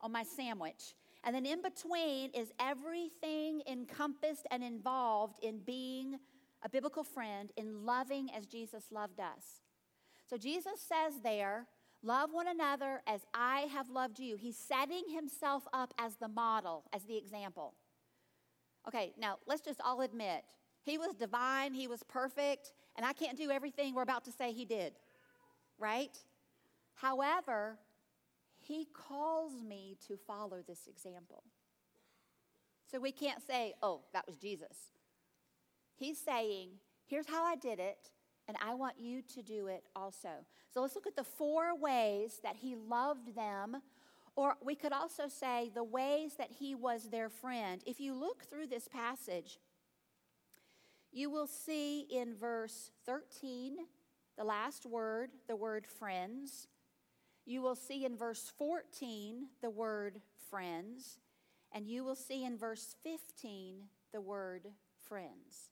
on 0.00 0.12
my 0.12 0.22
sandwich. 0.22 0.94
And 1.24 1.34
then 1.34 1.46
in 1.46 1.62
between 1.62 2.30
is 2.30 2.52
everything 2.58 3.62
encompassed 3.66 4.46
and 4.50 4.62
involved 4.62 5.38
in 5.42 5.58
being 5.58 6.18
a 6.62 6.68
biblical 6.68 7.04
friend, 7.04 7.50
in 7.56 7.86
loving 7.86 8.28
as 8.36 8.46
Jesus 8.46 8.84
loved 8.90 9.20
us. 9.20 9.62
So 10.28 10.36
Jesus 10.36 10.80
says 10.80 11.20
there, 11.22 11.66
Love 12.02 12.30
one 12.32 12.48
another 12.48 13.02
as 13.06 13.20
I 13.34 13.60
have 13.72 13.90
loved 13.90 14.18
you. 14.18 14.36
He's 14.36 14.56
setting 14.56 15.04
himself 15.12 15.64
up 15.72 15.92
as 15.98 16.16
the 16.16 16.28
model, 16.28 16.84
as 16.92 17.04
the 17.04 17.16
example. 17.16 17.74
Okay, 18.88 19.12
now 19.18 19.36
let's 19.46 19.60
just 19.60 19.80
all 19.84 20.00
admit 20.00 20.44
he 20.82 20.96
was 20.96 21.14
divine, 21.14 21.74
he 21.74 21.86
was 21.86 22.02
perfect, 22.02 22.72
and 22.96 23.04
I 23.04 23.12
can't 23.12 23.36
do 23.36 23.50
everything 23.50 23.94
we're 23.94 24.02
about 24.02 24.24
to 24.24 24.32
say 24.32 24.52
he 24.52 24.64
did, 24.64 24.94
right? 25.78 26.16
However, 26.94 27.78
he 28.58 28.86
calls 28.92 29.52
me 29.62 29.96
to 30.08 30.16
follow 30.16 30.62
this 30.66 30.86
example. 30.86 31.42
So 32.90 32.98
we 32.98 33.12
can't 33.12 33.40
say, 33.46 33.74
oh, 33.82 34.02
that 34.12 34.26
was 34.26 34.36
Jesus. 34.36 34.76
He's 35.94 36.18
saying, 36.18 36.70
here's 37.06 37.28
how 37.28 37.44
I 37.44 37.56
did 37.56 37.78
it 37.78 38.10
and 38.50 38.58
I 38.60 38.74
want 38.74 38.98
you 38.98 39.22
to 39.34 39.42
do 39.42 39.68
it 39.68 39.84
also. 39.94 40.28
So 40.74 40.82
let's 40.82 40.96
look 40.96 41.06
at 41.06 41.14
the 41.14 41.22
four 41.22 41.76
ways 41.78 42.40
that 42.42 42.56
he 42.56 42.74
loved 42.74 43.36
them, 43.36 43.76
or 44.34 44.56
we 44.60 44.74
could 44.74 44.92
also 44.92 45.28
say 45.28 45.70
the 45.72 45.84
ways 45.84 46.34
that 46.34 46.50
he 46.50 46.74
was 46.74 47.10
their 47.10 47.28
friend. 47.28 47.80
If 47.86 48.00
you 48.00 48.12
look 48.12 48.42
through 48.42 48.66
this 48.66 48.88
passage, 48.88 49.60
you 51.12 51.30
will 51.30 51.46
see 51.46 52.00
in 52.10 52.34
verse 52.34 52.90
13, 53.06 53.76
the 54.36 54.42
last 54.42 54.84
word, 54.84 55.30
the 55.46 55.54
word 55.54 55.86
friends. 55.86 56.66
You 57.46 57.62
will 57.62 57.76
see 57.76 58.04
in 58.04 58.16
verse 58.16 58.52
14 58.58 59.46
the 59.62 59.70
word 59.70 60.22
friends. 60.50 61.20
And 61.70 61.86
you 61.86 62.02
will 62.02 62.16
see 62.16 62.44
in 62.44 62.58
verse 62.58 62.96
15 63.04 63.82
the 64.12 64.20
word 64.20 64.66
friends. 65.08 65.69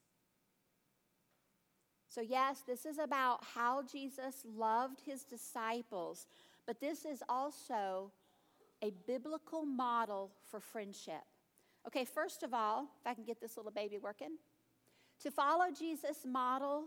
So, 2.09 2.21
yes, 2.21 2.61
this 2.65 2.85
is 2.87 2.97
about 2.97 3.43
how 3.53 3.83
Jesus 3.83 4.43
loved 4.57 5.01
his 5.05 5.23
disciples, 5.23 6.25
but 6.65 6.81
this 6.81 7.05
is 7.05 7.21
also 7.29 8.11
a 8.81 8.91
biblical 9.05 9.63
model 9.63 10.31
for 10.49 10.59
friendship. 10.59 11.21
Okay, 11.85 12.05
first 12.05 12.41
of 12.41 12.53
all, 12.53 12.87
if 12.99 13.07
I 13.07 13.13
can 13.13 13.25
get 13.25 13.39
this 13.39 13.57
little 13.57 13.71
baby 13.71 13.99
working, 13.99 14.37
to 15.21 15.29
follow 15.29 15.65
Jesus' 15.71 16.25
model 16.25 16.85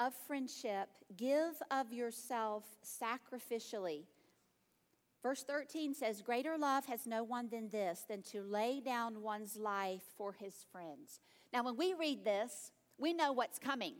of 0.00 0.12
friendship, 0.26 0.88
give 1.16 1.54
of 1.70 1.92
yourself 1.92 2.64
sacrificially. 2.84 4.02
Verse 5.22 5.42
13 5.44 5.94
says, 5.94 6.20
Greater 6.20 6.58
love 6.58 6.84
has 6.86 7.06
no 7.06 7.22
one 7.22 7.48
than 7.48 7.68
this, 7.68 8.04
than 8.08 8.22
to 8.22 8.42
lay 8.42 8.80
down 8.80 9.22
one's 9.22 9.56
life 9.56 10.02
for 10.16 10.32
his 10.32 10.66
friends. 10.72 11.20
Now, 11.52 11.62
when 11.62 11.76
we 11.76 11.94
read 11.94 12.24
this, 12.24 12.72
we 12.98 13.12
know 13.12 13.32
what's 13.32 13.58
coming, 13.58 13.94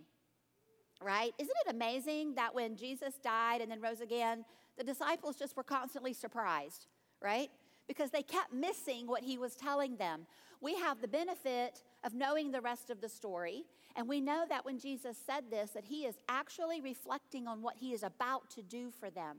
right? 1.02 1.32
Isn't 1.38 1.56
it 1.66 1.74
amazing 1.74 2.34
that 2.34 2.54
when 2.54 2.76
Jesus 2.76 3.14
died 3.22 3.60
and 3.60 3.70
then 3.70 3.80
rose 3.80 4.00
again, 4.00 4.44
the 4.76 4.84
disciples 4.84 5.36
just 5.36 5.56
were 5.56 5.62
constantly 5.62 6.12
surprised, 6.12 6.86
right? 7.22 7.50
Because 7.86 8.10
they 8.10 8.22
kept 8.22 8.52
missing 8.52 9.06
what 9.06 9.22
he 9.22 9.38
was 9.38 9.54
telling 9.54 9.96
them. 9.96 10.26
We 10.60 10.76
have 10.76 11.00
the 11.00 11.08
benefit 11.08 11.82
of 12.04 12.14
knowing 12.14 12.50
the 12.50 12.60
rest 12.60 12.90
of 12.90 13.00
the 13.00 13.08
story, 13.08 13.64
and 13.96 14.08
we 14.08 14.20
know 14.20 14.44
that 14.48 14.64
when 14.64 14.78
Jesus 14.78 15.16
said 15.24 15.44
this, 15.50 15.70
that 15.70 15.84
he 15.84 16.06
is 16.06 16.16
actually 16.28 16.80
reflecting 16.80 17.46
on 17.46 17.62
what 17.62 17.76
he 17.76 17.92
is 17.92 18.02
about 18.02 18.50
to 18.50 18.62
do 18.62 18.90
for 18.90 19.10
them. 19.10 19.38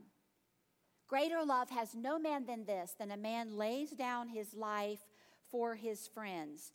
Greater 1.08 1.44
love 1.44 1.70
has 1.70 1.94
no 1.94 2.18
man 2.18 2.46
than 2.46 2.64
this, 2.64 2.94
than 2.98 3.10
a 3.10 3.16
man 3.16 3.56
lays 3.56 3.90
down 3.90 4.28
his 4.28 4.54
life 4.54 5.00
for 5.50 5.74
his 5.74 6.08
friends. 6.08 6.72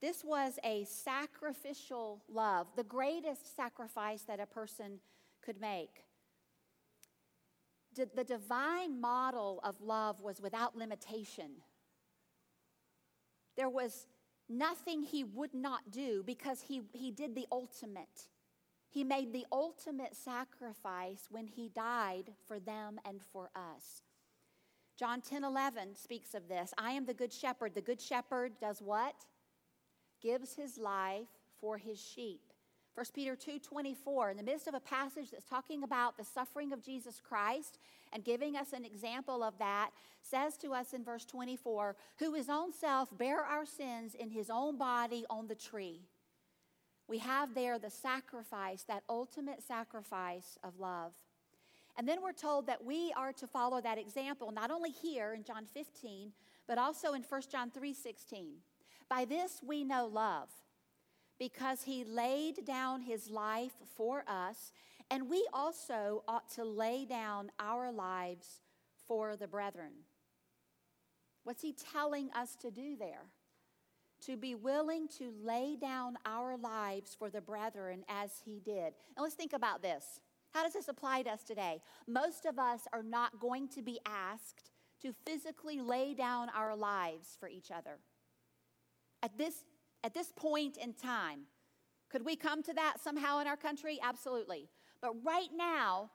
This 0.00 0.24
was 0.24 0.58
a 0.64 0.84
sacrificial 0.84 2.22
love, 2.28 2.68
the 2.76 2.84
greatest 2.84 3.56
sacrifice 3.56 4.22
that 4.22 4.38
a 4.38 4.46
person 4.46 5.00
could 5.42 5.60
make. 5.60 6.04
The 8.14 8.22
divine 8.22 9.00
model 9.00 9.60
of 9.64 9.80
love 9.80 10.20
was 10.20 10.40
without 10.40 10.76
limitation. 10.76 11.50
There 13.56 13.68
was 13.68 14.06
nothing 14.48 15.02
he 15.02 15.24
would 15.24 15.52
not 15.52 15.90
do 15.90 16.22
because 16.24 16.60
he, 16.60 16.82
he 16.92 17.10
did 17.10 17.34
the 17.34 17.48
ultimate. 17.50 18.28
He 18.88 19.02
made 19.02 19.32
the 19.32 19.46
ultimate 19.50 20.14
sacrifice 20.14 21.26
when 21.28 21.48
he 21.48 21.68
died 21.68 22.32
for 22.46 22.60
them 22.60 23.00
and 23.04 23.20
for 23.20 23.50
us. 23.56 24.02
John 24.96 25.20
10 25.20 25.42
11 25.42 25.96
speaks 25.96 26.34
of 26.34 26.48
this. 26.48 26.72
I 26.78 26.92
am 26.92 27.04
the 27.04 27.14
good 27.14 27.32
shepherd. 27.32 27.74
The 27.74 27.80
good 27.80 28.00
shepherd 28.00 28.52
does 28.60 28.80
what? 28.80 29.14
Gives 30.20 30.54
his 30.54 30.78
life 30.78 31.28
for 31.60 31.78
his 31.78 32.00
sheep. 32.00 32.40
1 32.94 33.06
Peter 33.14 33.36
2:24 33.36 34.30
in 34.30 34.36
the 34.36 34.42
midst 34.42 34.66
of 34.66 34.74
a 34.74 34.80
passage 34.80 35.30
that's 35.30 35.44
talking 35.44 35.84
about 35.84 36.16
the 36.16 36.24
suffering 36.24 36.72
of 36.72 36.82
Jesus 36.82 37.20
Christ 37.20 37.78
and 38.12 38.24
giving 38.24 38.56
us 38.56 38.72
an 38.72 38.84
example 38.84 39.44
of 39.44 39.56
that 39.58 39.90
says 40.20 40.56
to 40.56 40.74
us 40.74 40.92
in 40.92 41.04
verse 41.04 41.24
24 41.24 41.94
who 42.18 42.34
his 42.34 42.48
own 42.48 42.72
self 42.72 43.16
bare 43.16 43.44
our 43.44 43.64
sins 43.64 44.16
in 44.16 44.30
his 44.30 44.50
own 44.50 44.76
body 44.76 45.24
on 45.30 45.46
the 45.46 45.54
tree. 45.54 46.08
We 47.06 47.18
have 47.18 47.54
there 47.54 47.78
the 47.78 47.90
sacrifice, 47.90 48.82
that 48.82 49.04
ultimate 49.08 49.62
sacrifice 49.62 50.58
of 50.64 50.80
love. 50.80 51.12
And 51.96 52.08
then 52.08 52.22
we're 52.22 52.32
told 52.32 52.66
that 52.66 52.84
we 52.84 53.12
are 53.16 53.32
to 53.34 53.46
follow 53.46 53.80
that 53.80 53.98
example 53.98 54.50
not 54.50 54.70
only 54.70 54.90
here 54.90 55.34
in 55.34 55.42
John 55.42 55.66
15, 55.66 56.32
but 56.66 56.78
also 56.78 57.14
in 57.14 57.22
1 57.22 57.50
John 57.50 57.70
3:16. 57.70 58.62
By 59.08 59.24
this 59.24 59.60
we 59.66 59.84
know 59.84 60.06
love 60.06 60.48
because 61.38 61.82
he 61.82 62.04
laid 62.04 62.64
down 62.66 63.02
his 63.02 63.30
life 63.30 63.72
for 63.96 64.24
us, 64.26 64.72
and 65.10 65.30
we 65.30 65.46
also 65.52 66.24
ought 66.26 66.50
to 66.50 66.64
lay 66.64 67.04
down 67.04 67.50
our 67.58 67.90
lives 67.92 68.60
for 69.06 69.36
the 69.36 69.46
brethren. 69.46 69.92
What's 71.44 71.62
he 71.62 71.72
telling 71.72 72.30
us 72.34 72.56
to 72.56 72.70
do 72.70 72.96
there? 72.96 73.30
To 74.26 74.36
be 74.36 74.54
willing 74.54 75.08
to 75.18 75.32
lay 75.42 75.76
down 75.80 76.18
our 76.26 76.56
lives 76.56 77.14
for 77.16 77.30
the 77.30 77.40
brethren 77.40 78.04
as 78.08 78.32
he 78.44 78.60
did. 78.60 78.92
And 79.16 79.22
let's 79.22 79.36
think 79.36 79.52
about 79.52 79.80
this. 79.80 80.20
How 80.50 80.64
does 80.64 80.72
this 80.72 80.88
apply 80.88 81.22
to 81.22 81.30
us 81.30 81.44
today? 81.44 81.80
Most 82.06 82.44
of 82.44 82.58
us 82.58 82.80
are 82.92 83.02
not 83.02 83.38
going 83.38 83.68
to 83.68 83.82
be 83.82 84.00
asked 84.04 84.72
to 85.02 85.14
physically 85.24 85.80
lay 85.80 86.14
down 86.14 86.48
our 86.54 86.74
lives 86.74 87.36
for 87.38 87.48
each 87.48 87.70
other. 87.70 87.98
At 89.22 89.36
this 89.36 89.64
at 90.04 90.14
this 90.14 90.32
point 90.34 90.76
in 90.76 90.92
time. 90.92 91.40
Could 92.10 92.24
we 92.24 92.36
come 92.36 92.62
to 92.62 92.72
that 92.74 93.00
somehow 93.02 93.40
in 93.40 93.46
our 93.46 93.56
country? 93.56 93.98
Absolutely. 94.02 94.68
But 95.00 95.12
right 95.24 95.48
now, 95.54 96.10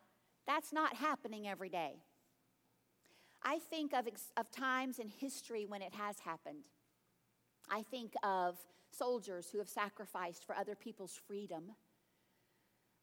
that's 0.47 0.73
not 0.73 0.95
happening 0.95 1.47
every 1.47 1.69
day. 1.69 1.97
I 3.43 3.59
think 3.59 3.93
of, 3.93 4.07
of 4.37 4.51
times 4.51 4.99
in 4.99 5.09
history 5.09 5.65
when 5.65 5.81
it 5.81 5.93
has 5.93 6.19
happened. 6.19 6.65
I 7.69 7.83
think 7.83 8.13
of 8.23 8.57
soldiers 8.91 9.49
who 9.51 9.57
have 9.57 9.69
sacrificed 9.69 10.45
for 10.45 10.55
other 10.55 10.75
people's 10.75 11.19
freedom. 11.27 11.71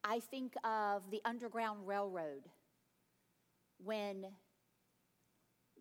I 0.02 0.20
think 0.20 0.54
of 0.64 1.10
the 1.10 1.20
Underground 1.24 1.86
Railroad 1.86 2.48
when 3.82 4.26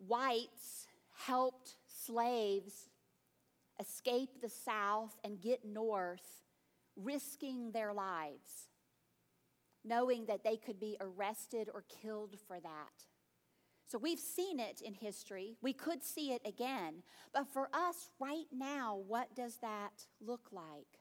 whites 0.06 0.86
helped 1.26 1.76
slaves 1.86 2.89
escape 3.80 4.40
the 4.40 4.48
South 4.48 5.16
and 5.24 5.40
get 5.40 5.64
north, 5.64 6.44
risking 6.96 7.72
their 7.72 7.92
lives, 7.92 8.68
knowing 9.84 10.26
that 10.26 10.44
they 10.44 10.56
could 10.56 10.78
be 10.78 10.96
arrested 11.00 11.68
or 11.72 11.84
killed 12.02 12.36
for 12.46 12.60
that. 12.60 13.06
So 13.90 13.98
we've 13.98 14.20
seen 14.20 14.60
it 14.60 14.80
in 14.80 14.94
history. 14.94 15.56
We 15.62 15.72
could 15.72 16.04
see 16.04 16.32
it 16.32 16.42
again. 16.44 17.02
But 17.32 17.48
for 17.48 17.68
us 17.72 18.10
right 18.20 18.46
now, 18.52 19.00
what 19.08 19.34
does 19.34 19.56
that 19.62 20.06
look 20.20 20.48
like? 20.52 21.00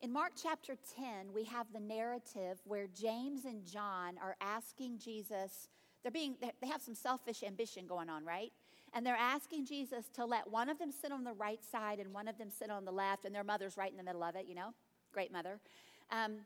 In 0.00 0.12
Mark 0.12 0.32
chapter 0.40 0.74
10, 0.96 1.32
we 1.32 1.44
have 1.44 1.66
the 1.72 1.80
narrative 1.80 2.60
where 2.64 2.86
James 2.88 3.44
and 3.44 3.64
John 3.64 4.18
are 4.20 4.36
asking 4.40 4.98
Jesus, 4.98 5.68
they're 6.02 6.10
being, 6.10 6.36
they 6.40 6.66
have 6.66 6.82
some 6.82 6.94
selfish 6.94 7.42
ambition 7.42 7.86
going 7.86 8.10
on, 8.10 8.24
right? 8.24 8.52
And 8.96 9.04
they're 9.04 9.14
asking 9.14 9.66
Jesus 9.66 10.06
to 10.14 10.24
let 10.24 10.50
one 10.50 10.70
of 10.70 10.78
them 10.78 10.90
sit 10.90 11.12
on 11.12 11.22
the 11.22 11.34
right 11.34 11.62
side 11.62 11.98
and 11.98 12.14
one 12.14 12.28
of 12.28 12.38
them 12.38 12.48
sit 12.48 12.70
on 12.70 12.86
the 12.86 12.90
left, 12.90 13.26
and 13.26 13.34
their 13.34 13.44
mother's 13.44 13.76
right 13.76 13.90
in 13.90 13.98
the 13.98 14.02
middle 14.02 14.24
of 14.24 14.36
it, 14.36 14.46
you 14.48 14.54
know? 14.54 14.72
Great 15.12 15.30
mother. 15.30 15.60
Um, 16.10 16.38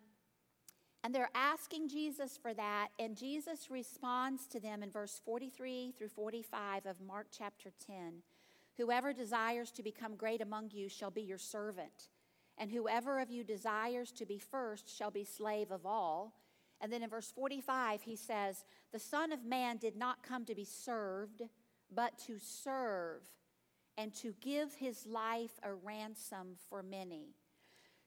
and 1.04 1.14
they're 1.14 1.30
asking 1.32 1.90
Jesus 1.90 2.36
for 2.42 2.52
that, 2.54 2.88
and 2.98 3.16
Jesus 3.16 3.70
responds 3.70 4.48
to 4.48 4.58
them 4.58 4.82
in 4.82 4.90
verse 4.90 5.20
43 5.24 5.94
through 5.96 6.08
45 6.08 6.86
of 6.86 7.00
Mark 7.00 7.28
chapter 7.30 7.70
10. 7.86 8.14
Whoever 8.78 9.12
desires 9.12 9.70
to 9.70 9.84
become 9.84 10.16
great 10.16 10.40
among 10.40 10.70
you 10.72 10.88
shall 10.88 11.12
be 11.12 11.22
your 11.22 11.38
servant, 11.38 12.08
and 12.58 12.72
whoever 12.72 13.20
of 13.20 13.30
you 13.30 13.44
desires 13.44 14.10
to 14.10 14.26
be 14.26 14.40
first 14.40 14.92
shall 14.92 15.12
be 15.12 15.22
slave 15.22 15.70
of 15.70 15.86
all. 15.86 16.34
And 16.80 16.92
then 16.92 17.04
in 17.04 17.10
verse 17.10 17.30
45, 17.30 18.02
he 18.02 18.16
says, 18.16 18.64
The 18.90 18.98
Son 18.98 19.30
of 19.30 19.44
Man 19.44 19.76
did 19.76 19.94
not 19.94 20.24
come 20.24 20.44
to 20.46 20.54
be 20.56 20.64
served 20.64 21.42
but 21.94 22.18
to 22.26 22.38
serve 22.38 23.22
and 23.96 24.14
to 24.14 24.34
give 24.40 24.74
his 24.74 25.06
life 25.06 25.58
a 25.62 25.74
ransom 25.74 26.56
for 26.68 26.82
many. 26.82 27.34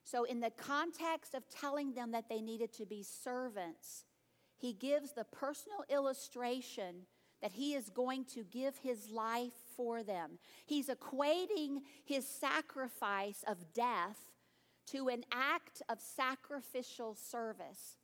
So, 0.04 0.24
in 0.26 0.40
the 0.40 0.52
context 0.52 1.34
of 1.34 1.50
telling 1.50 1.94
them 1.94 2.12
that 2.12 2.30
they 2.30 2.42
needed 2.42 2.74
to 2.74 2.86
be 2.86 3.04
servants, 3.04 4.06
he 4.58 4.74
gives 4.74 5.12
the 5.12 5.24
personal 5.24 5.84
illustration 5.90 7.06
that 7.42 7.52
he 7.52 7.74
is 7.74 7.90
going 7.90 8.26
to 8.26 8.44
give 8.44 8.78
his 8.78 9.10
life 9.10 9.54
for 9.76 10.02
them. 10.02 10.40
He's 10.66 10.88
equating 10.88 11.82
his 12.06 12.28
sacrifice 12.28 13.44
of 13.48 13.74
death 13.74 14.18
to 14.88 15.10
an 15.10 15.24
act 15.32 15.82
of 15.90 16.00
sacrificial 16.00 17.16
service. 17.16 17.98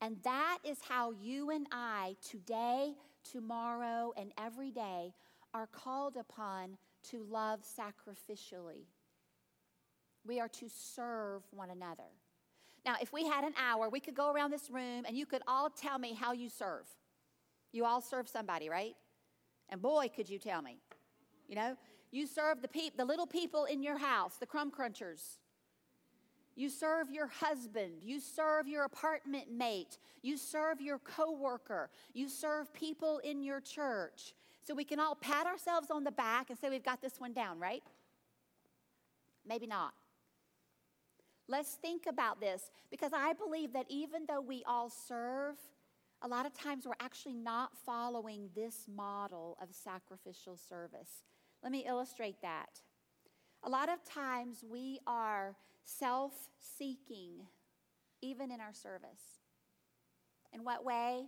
And 0.00 0.18
that 0.24 0.58
is 0.64 0.78
how 0.86 1.12
you 1.12 1.50
and 1.50 1.66
I 1.72 2.16
today 2.22 2.94
tomorrow, 3.32 4.12
and 4.16 4.32
every 4.38 4.70
day 4.70 5.12
are 5.54 5.66
called 5.66 6.16
upon 6.16 6.76
to 7.10 7.24
love 7.24 7.60
sacrificially. 7.60 8.84
We 10.26 10.40
are 10.40 10.48
to 10.48 10.68
serve 10.68 11.42
one 11.52 11.70
another. 11.70 12.10
Now, 12.84 12.96
if 13.00 13.12
we 13.12 13.26
had 13.26 13.44
an 13.44 13.54
hour, 13.60 13.88
we 13.88 14.00
could 14.00 14.14
go 14.14 14.32
around 14.32 14.52
this 14.52 14.70
room 14.70 15.04
and 15.06 15.16
you 15.16 15.26
could 15.26 15.42
all 15.46 15.70
tell 15.70 15.98
me 15.98 16.14
how 16.14 16.32
you 16.32 16.48
serve. 16.48 16.86
You 17.72 17.84
all 17.84 18.00
serve 18.00 18.28
somebody, 18.28 18.68
right? 18.68 18.94
And 19.68 19.82
boy, 19.82 20.08
could 20.14 20.28
you 20.28 20.38
tell 20.38 20.62
me. 20.62 20.78
You 21.48 21.56
know, 21.56 21.76
you 22.10 22.26
serve 22.26 22.62
the, 22.62 22.68
peop- 22.68 22.96
the 22.96 23.04
little 23.04 23.26
people 23.26 23.64
in 23.64 23.82
your 23.82 23.98
house, 23.98 24.36
the 24.38 24.46
crumb 24.46 24.70
crunchers. 24.70 25.38
You 26.56 26.70
serve 26.70 27.10
your 27.10 27.26
husband. 27.26 27.92
You 28.02 28.18
serve 28.18 28.66
your 28.66 28.84
apartment 28.84 29.52
mate. 29.52 29.98
You 30.22 30.38
serve 30.38 30.80
your 30.80 30.98
coworker. 30.98 31.90
You 32.14 32.28
serve 32.28 32.72
people 32.72 33.18
in 33.18 33.42
your 33.42 33.60
church. 33.60 34.34
So 34.62 34.74
we 34.74 34.84
can 34.84 34.98
all 34.98 35.14
pat 35.14 35.46
ourselves 35.46 35.90
on 35.90 36.02
the 36.02 36.10
back 36.10 36.48
and 36.50 36.58
say 36.58 36.70
we've 36.70 36.82
got 36.82 37.02
this 37.02 37.20
one 37.20 37.34
down, 37.34 37.60
right? 37.60 37.82
Maybe 39.46 39.66
not. 39.66 39.92
Let's 41.46 41.74
think 41.74 42.06
about 42.08 42.40
this 42.40 42.70
because 42.90 43.12
I 43.14 43.34
believe 43.34 43.72
that 43.74 43.86
even 43.88 44.22
though 44.26 44.40
we 44.40 44.64
all 44.66 44.90
serve, 44.90 45.56
a 46.22 46.26
lot 46.26 46.46
of 46.46 46.54
times 46.54 46.86
we're 46.86 46.94
actually 46.98 47.34
not 47.34 47.70
following 47.84 48.48
this 48.56 48.86
model 48.92 49.56
of 49.62 49.68
sacrificial 49.72 50.56
service. 50.56 51.22
Let 51.62 51.70
me 51.70 51.84
illustrate 51.86 52.40
that. 52.42 52.80
A 53.62 53.68
lot 53.68 53.88
of 53.88 54.02
times 54.04 54.64
we 54.68 54.98
are 55.06 55.54
self 55.86 56.32
seeking, 56.58 57.46
even 58.20 58.50
in 58.50 58.60
our 58.60 58.74
service. 58.74 59.40
In 60.52 60.64
what 60.64 60.84
way? 60.84 61.26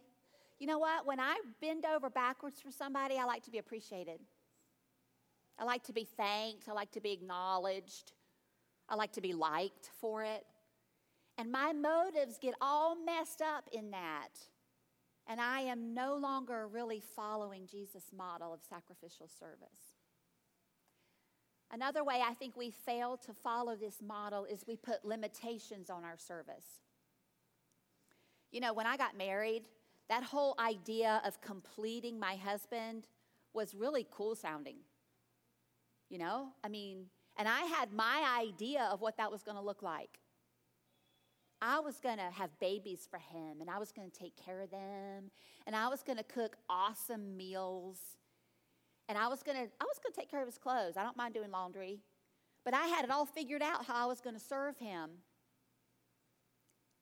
You 0.59 0.67
know 0.67 0.79
what? 0.79 1.07
When 1.07 1.21
I 1.21 1.39
bend 1.61 1.85
over 1.87 2.11
backwards 2.11 2.61
for 2.61 2.71
somebody, 2.71 3.17
I 3.17 3.25
like 3.25 3.45
to 3.45 3.51
be 3.51 3.59
appreciated. 3.59 4.21
I 5.59 5.65
like 5.65 5.85
to 5.85 5.93
be 5.93 6.05
thanked. 6.05 6.69
I 6.69 6.73
like 6.73 6.93
to 6.93 7.01
be 7.01 7.13
acknowledged. 7.13 8.13
I 8.89 8.95
like 8.95 9.13
to 9.13 9.21
be 9.21 9.33
liked 9.33 9.91
for 10.01 10.25
it. 10.25 10.45
And 11.37 11.53
my 11.53 11.73
motives 11.73 12.39
get 12.41 12.55
all 12.61 12.97
messed 12.97 13.43
up 13.43 13.69
in 13.73 13.93
that. 13.93 14.31
And 15.29 15.41
I 15.41 15.61
am 15.61 15.95
no 15.95 16.17
longer 16.17 16.67
really 16.67 17.03
following 17.15 17.67
Jesus' 17.67 18.13
model 18.17 18.53
of 18.53 18.61
sacrificial 18.69 19.29
service. 19.29 19.98
Another 21.71 22.03
way 22.03 22.23
I 22.27 22.35
think 22.35 22.57
we 22.57 22.71
fail 22.71 23.19
to 23.19 23.33
follow 23.33 23.77
this 23.77 24.01
model 24.01 24.45
is 24.45 24.65
we 24.67 24.77
put 24.77 25.05
limitations 25.05 25.91
on 25.91 26.03
our 26.03 26.17
service. 26.17 26.83
You 28.51 28.61
know, 28.61 28.73
when 28.73 28.87
I 28.87 28.97
got 28.97 29.17
married, 29.17 29.65
that 30.09 30.23
whole 30.23 30.55
idea 30.59 31.21
of 31.27 31.41
completing 31.43 32.19
my 32.19 32.37
husband 32.37 33.07
was 33.53 33.75
really 33.75 34.07
cool 34.11 34.35
sounding. 34.35 34.77
You 36.09 36.19
know, 36.19 36.49
I 36.65 36.69
mean, 36.69 37.07
and 37.37 37.47
I 37.47 37.61
had 37.63 37.93
my 37.93 38.39
idea 38.41 38.89
of 38.91 39.03
what 39.03 39.19
that 39.19 39.31
was 39.31 39.43
going 39.43 39.59
to 39.59 39.63
look 39.63 39.83
like. 39.83 40.19
I 41.61 41.81
was 41.81 42.01
going 42.01 42.19
to 42.19 42.31
have 42.33 42.51
babies 42.61 43.07
for 43.11 43.19
him, 43.19 43.61
and 43.61 43.69
I 43.69 43.79
was 43.79 43.93
going 43.93 44.11
to 44.11 44.19
take 44.19 44.37
care 44.37 44.61
of 44.61 44.71
them, 44.71 45.31
and 45.67 45.77
I 45.77 45.89
was 45.89 46.03
going 46.03 46.17
to 46.17 46.25
cook 46.25 46.57
awesome 46.71 47.37
meals 47.37 47.99
and 49.09 49.17
I 49.17 49.29
was 49.29 49.43
gonna 49.43 49.67
I 49.81 49.85
was 49.85 49.99
gonna 50.03 50.15
take 50.15 50.31
care 50.31 50.41
of 50.41 50.47
his 50.47 50.59
clothes. 50.59 50.97
I 50.97 51.03
don't 51.03 51.17
mind 51.17 51.35
doing 51.35 51.51
laundry, 51.51 52.01
but 52.65 52.75
I 52.75 52.87
had 52.87 53.05
it 53.05 53.11
all 53.11 53.27
figured 53.27 53.63
out 53.63 53.85
how 53.87 53.95
I 53.95 54.07
was 54.07 54.21
gonna 54.21 54.39
serve 54.39 54.79
him. 54.79 55.11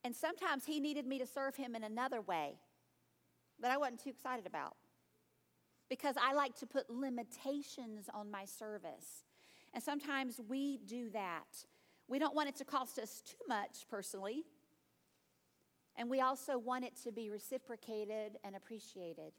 And 0.05 0.15
sometimes 0.15 0.65
he 0.65 0.79
needed 0.79 1.07
me 1.07 1.19
to 1.19 1.27
serve 1.27 1.57
him 1.57 1.75
in 1.75 1.83
another 1.83 2.21
way 2.21 2.61
that 3.61 3.73
I 3.73 3.77
wasn't 3.77 4.05
too 4.05 4.11
excited 4.11 4.47
about 4.47 4.77
because 5.89 6.15
I 6.21 6.33
like 6.33 6.55
to 6.57 6.67
put 6.67 6.89
limitations 6.89 8.09
on 8.15 8.31
my 8.31 8.45
service. 8.45 9.25
And 9.75 9.83
sometimes 9.83 10.41
we 10.49 10.79
do 10.87 11.11
that. 11.11 11.47
We 12.09 12.19
don't 12.19 12.35
want 12.35 12.49
it 12.49 12.57
to 12.57 12.65
cost 12.65 12.99
us 12.99 13.21
too 13.21 13.37
much 13.49 13.87
personally. 13.91 14.45
And 15.97 16.09
we 16.09 16.21
also 16.21 16.59
want 16.59 16.85
it 16.85 16.95
to 17.05 17.13
be 17.13 17.31
reciprocated 17.31 18.39
and 18.45 18.55
appreciated. 18.55 19.33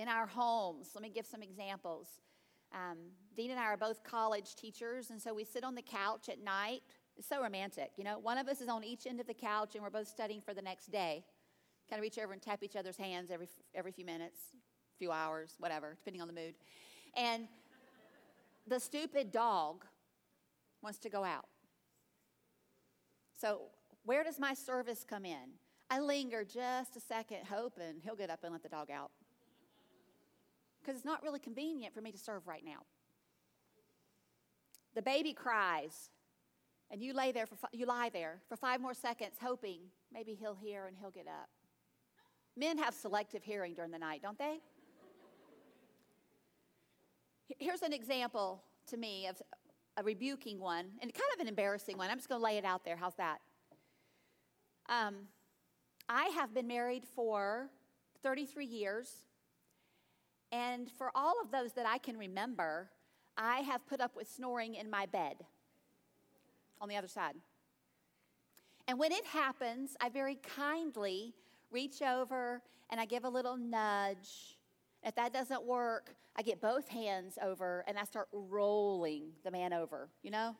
In 0.00 0.08
our 0.08 0.26
homes, 0.26 0.92
let 0.94 1.02
me 1.02 1.10
give 1.10 1.26
some 1.26 1.42
examples. 1.42 2.06
Um, 2.72 2.96
Dean 3.36 3.50
and 3.50 3.60
I 3.60 3.64
are 3.64 3.76
both 3.76 4.02
college 4.02 4.54
teachers, 4.54 5.10
and 5.10 5.20
so 5.20 5.34
we 5.34 5.44
sit 5.44 5.62
on 5.62 5.74
the 5.74 5.82
couch 5.82 6.30
at 6.30 6.42
night. 6.42 6.80
It's 7.18 7.28
so 7.28 7.42
romantic, 7.42 7.90
you 7.98 8.04
know. 8.04 8.18
One 8.18 8.38
of 8.38 8.48
us 8.48 8.62
is 8.62 8.68
on 8.70 8.82
each 8.82 9.06
end 9.06 9.20
of 9.20 9.26
the 9.26 9.34
couch, 9.34 9.74
and 9.74 9.84
we're 9.84 9.90
both 9.90 10.08
studying 10.08 10.40
for 10.40 10.54
the 10.54 10.62
next 10.62 10.90
day. 10.90 11.22
Kind 11.90 12.00
of 12.00 12.02
reach 12.02 12.18
over 12.18 12.32
and 12.32 12.40
tap 12.40 12.62
each 12.62 12.76
other's 12.76 12.96
hands 12.96 13.30
every 13.30 13.46
every 13.74 13.92
few 13.92 14.06
minutes, 14.06 14.38
few 14.98 15.12
hours, 15.12 15.56
whatever, 15.58 15.98
depending 15.98 16.22
on 16.22 16.28
the 16.28 16.34
mood. 16.34 16.54
And 17.14 17.46
the 18.66 18.80
stupid 18.80 19.30
dog 19.30 19.84
wants 20.80 20.98
to 21.00 21.10
go 21.10 21.24
out. 21.24 21.44
So, 23.38 23.64
where 24.06 24.24
does 24.24 24.40
my 24.40 24.54
service 24.54 25.04
come 25.06 25.26
in? 25.26 25.58
I 25.90 26.00
linger 26.00 26.42
just 26.42 26.96
a 26.96 27.00
second, 27.00 27.40
hoping 27.50 28.00
he'll 28.02 28.16
get 28.16 28.30
up 28.30 28.44
and 28.44 28.52
let 28.52 28.62
the 28.62 28.70
dog 28.70 28.90
out 28.90 29.10
because 30.80 30.96
it's 30.96 31.04
not 31.04 31.22
really 31.22 31.38
convenient 31.38 31.94
for 31.94 32.00
me 32.00 32.12
to 32.12 32.18
serve 32.18 32.46
right 32.46 32.64
now. 32.64 32.80
The 34.94 35.02
baby 35.02 35.32
cries, 35.32 36.10
and 36.90 37.00
you 37.00 37.12
lay 37.12 37.32
there 37.32 37.46
for 37.46 37.56
you 37.72 37.86
lie 37.86 38.10
there 38.12 38.40
for 38.48 38.56
five 38.56 38.80
more 38.80 38.94
seconds, 38.94 39.34
hoping 39.40 39.80
maybe 40.12 40.34
he'll 40.34 40.56
hear 40.56 40.86
and 40.86 40.96
he'll 40.98 41.10
get 41.10 41.26
up. 41.26 41.48
Men 42.56 42.78
have 42.78 42.94
selective 42.94 43.44
hearing 43.44 43.74
during 43.74 43.90
the 43.90 43.98
night, 43.98 44.22
don't 44.22 44.38
they? 44.38 44.58
Here's 47.58 47.82
an 47.82 47.92
example 47.92 48.62
to 48.88 48.96
me 48.96 49.26
of 49.26 49.40
a 49.96 50.02
rebuking 50.02 50.58
one 50.58 50.86
and 51.00 51.12
kind 51.12 51.30
of 51.34 51.40
an 51.40 51.48
embarrassing 51.48 51.96
one. 51.96 52.10
I'm 52.10 52.16
just 52.16 52.28
going 52.28 52.40
to 52.40 52.44
lay 52.44 52.58
it 52.58 52.64
out 52.64 52.84
there. 52.84 52.96
How's 52.96 53.14
that? 53.16 53.40
Um, 54.88 55.26
I 56.08 56.24
have 56.36 56.52
been 56.52 56.66
married 56.66 57.04
for 57.14 57.70
33 58.22 58.66
years 58.66 59.08
and 60.52 60.90
for 60.90 61.10
all 61.14 61.34
of 61.42 61.50
those 61.50 61.72
that 61.74 61.86
I 61.86 61.98
can 61.98 62.16
remember, 62.16 62.90
I 63.36 63.60
have 63.60 63.86
put 63.86 64.00
up 64.00 64.16
with 64.16 64.28
snoring 64.28 64.74
in 64.74 64.90
my 64.90 65.06
bed 65.06 65.36
on 66.80 66.88
the 66.88 66.96
other 66.96 67.08
side. 67.08 67.34
And 68.88 68.98
when 68.98 69.12
it 69.12 69.24
happens, 69.24 69.96
I 70.00 70.08
very 70.08 70.36
kindly 70.56 71.34
reach 71.70 72.02
over 72.02 72.62
and 72.90 73.00
I 73.00 73.04
give 73.04 73.24
a 73.24 73.28
little 73.28 73.56
nudge. 73.56 74.58
If 75.04 75.14
that 75.14 75.32
doesn't 75.32 75.62
work, 75.62 76.14
I 76.36 76.42
get 76.42 76.60
both 76.60 76.88
hands 76.88 77.38
over 77.40 77.84
and 77.86 77.98
I 77.98 78.04
start 78.04 78.28
rolling 78.32 79.30
the 79.44 79.50
man 79.50 79.72
over, 79.72 80.08
you 80.22 80.30
know? 80.30 80.56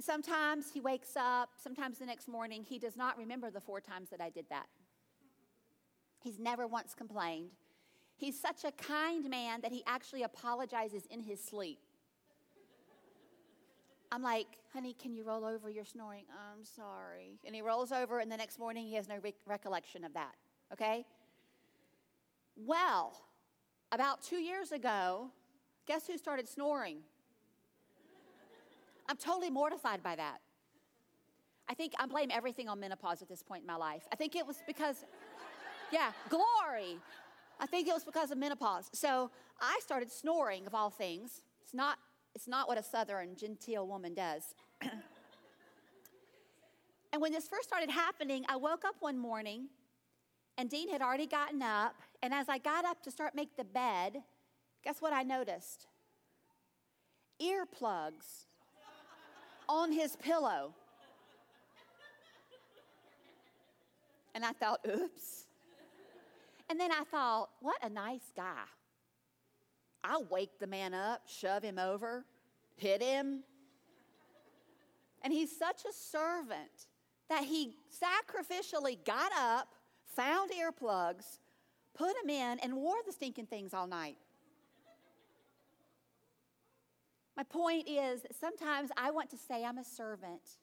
Sometimes 0.00 0.70
he 0.72 0.80
wakes 0.80 1.16
up, 1.16 1.50
sometimes 1.56 1.98
the 1.98 2.06
next 2.06 2.28
morning, 2.28 2.62
he 2.62 2.78
does 2.78 2.96
not 2.96 3.18
remember 3.18 3.50
the 3.50 3.60
four 3.60 3.80
times 3.80 4.08
that 4.10 4.20
I 4.20 4.30
did 4.30 4.46
that. 4.50 4.66
He's 6.22 6.38
never 6.38 6.66
once 6.66 6.94
complained. 6.94 7.50
He's 8.16 8.38
such 8.38 8.64
a 8.64 8.72
kind 8.72 9.28
man 9.28 9.60
that 9.60 9.72
he 9.72 9.82
actually 9.86 10.22
apologizes 10.22 11.06
in 11.10 11.20
his 11.20 11.42
sleep. 11.42 11.78
I'm 14.10 14.22
like, 14.22 14.46
honey, 14.72 14.94
can 14.94 15.12
you 15.12 15.24
roll 15.24 15.44
over? 15.44 15.68
You're 15.68 15.84
snoring. 15.84 16.24
I'm 16.30 16.64
sorry. 16.64 17.38
And 17.44 17.54
he 17.54 17.60
rolls 17.60 17.92
over, 17.92 18.20
and 18.20 18.30
the 18.30 18.36
next 18.36 18.58
morning 18.58 18.86
he 18.86 18.94
has 18.94 19.08
no 19.08 19.16
re- 19.22 19.34
recollection 19.46 20.04
of 20.04 20.14
that. 20.14 20.34
Okay? 20.72 21.04
Well, 22.56 23.20
about 23.92 24.22
two 24.22 24.36
years 24.36 24.72
ago, 24.72 25.30
guess 25.86 26.06
who 26.06 26.16
started 26.16 26.48
snoring? 26.48 26.98
I'm 29.08 29.16
totally 29.16 29.50
mortified 29.50 30.02
by 30.02 30.16
that. 30.16 30.38
I 31.68 31.74
think 31.74 31.92
I 31.98 32.06
blame 32.06 32.30
everything 32.32 32.68
on 32.68 32.78
menopause 32.78 33.22
at 33.22 33.28
this 33.28 33.42
point 33.42 33.62
in 33.62 33.66
my 33.66 33.76
life. 33.76 34.02
I 34.12 34.16
think 34.16 34.36
it 34.36 34.46
was 34.46 34.62
because 34.66 35.04
yeah, 35.92 36.12
glory. 36.28 36.98
I 37.58 37.66
think 37.66 37.88
it 37.88 37.94
was 37.94 38.04
because 38.04 38.30
of 38.30 38.38
menopause. 38.38 38.90
So 38.92 39.30
I 39.60 39.78
started 39.82 40.10
snoring 40.10 40.66
of 40.66 40.74
all 40.74 40.90
things. 40.90 41.42
It's 41.62 41.74
not, 41.74 41.98
it's 42.34 42.46
not 42.46 42.68
what 42.68 42.78
a 42.78 42.82
southern 42.82 43.36
genteel 43.36 43.86
woman 43.86 44.14
does. 44.14 44.54
and 47.12 47.22
when 47.22 47.32
this 47.32 47.48
first 47.48 47.68
started 47.68 47.90
happening, 47.90 48.44
I 48.48 48.56
woke 48.56 48.84
up 48.84 48.96
one 49.00 49.18
morning 49.18 49.68
and 50.58 50.68
Dean 50.68 50.90
had 50.90 51.02
already 51.02 51.26
gotten 51.26 51.62
up. 51.62 51.94
And 52.22 52.32
as 52.34 52.48
I 52.48 52.58
got 52.58 52.84
up 52.84 53.02
to 53.04 53.10
start 53.10 53.34
make 53.34 53.56
the 53.56 53.64
bed, 53.64 54.22
guess 54.84 55.00
what 55.00 55.12
I 55.12 55.22
noticed? 55.22 55.86
Earplugs 57.40 58.46
on 59.68 59.92
his 59.92 60.16
pillow. 60.16 60.74
And 64.34 64.44
I 64.44 64.52
thought, 64.52 64.80
oops. 64.86 65.45
And 66.68 66.80
then 66.80 66.90
I 66.90 67.04
thought, 67.10 67.50
what 67.60 67.76
a 67.82 67.88
nice 67.88 68.32
guy. 68.36 68.64
I'll 70.02 70.24
wake 70.24 70.58
the 70.58 70.66
man 70.66 70.94
up, 70.94 71.22
shove 71.26 71.62
him 71.62 71.78
over, 71.78 72.24
hit 72.76 73.02
him. 73.02 73.42
And 75.22 75.32
he's 75.32 75.56
such 75.56 75.84
a 75.84 75.92
servant 75.92 76.86
that 77.28 77.44
he 77.44 77.76
sacrificially 77.90 79.04
got 79.04 79.32
up, 79.36 79.74
found 80.14 80.50
earplugs, 80.50 81.38
put 81.94 82.14
them 82.20 82.30
in, 82.30 82.58
and 82.60 82.76
wore 82.76 82.98
the 83.04 83.12
stinking 83.12 83.46
things 83.46 83.74
all 83.74 83.86
night. 83.86 84.16
My 87.36 87.42
point 87.42 87.88
is 87.88 88.22
that 88.22 88.34
sometimes 88.38 88.90
I 88.96 89.10
want 89.10 89.30
to 89.30 89.36
say 89.36 89.64
I'm 89.64 89.78
a 89.78 89.84
servant, 89.84 90.58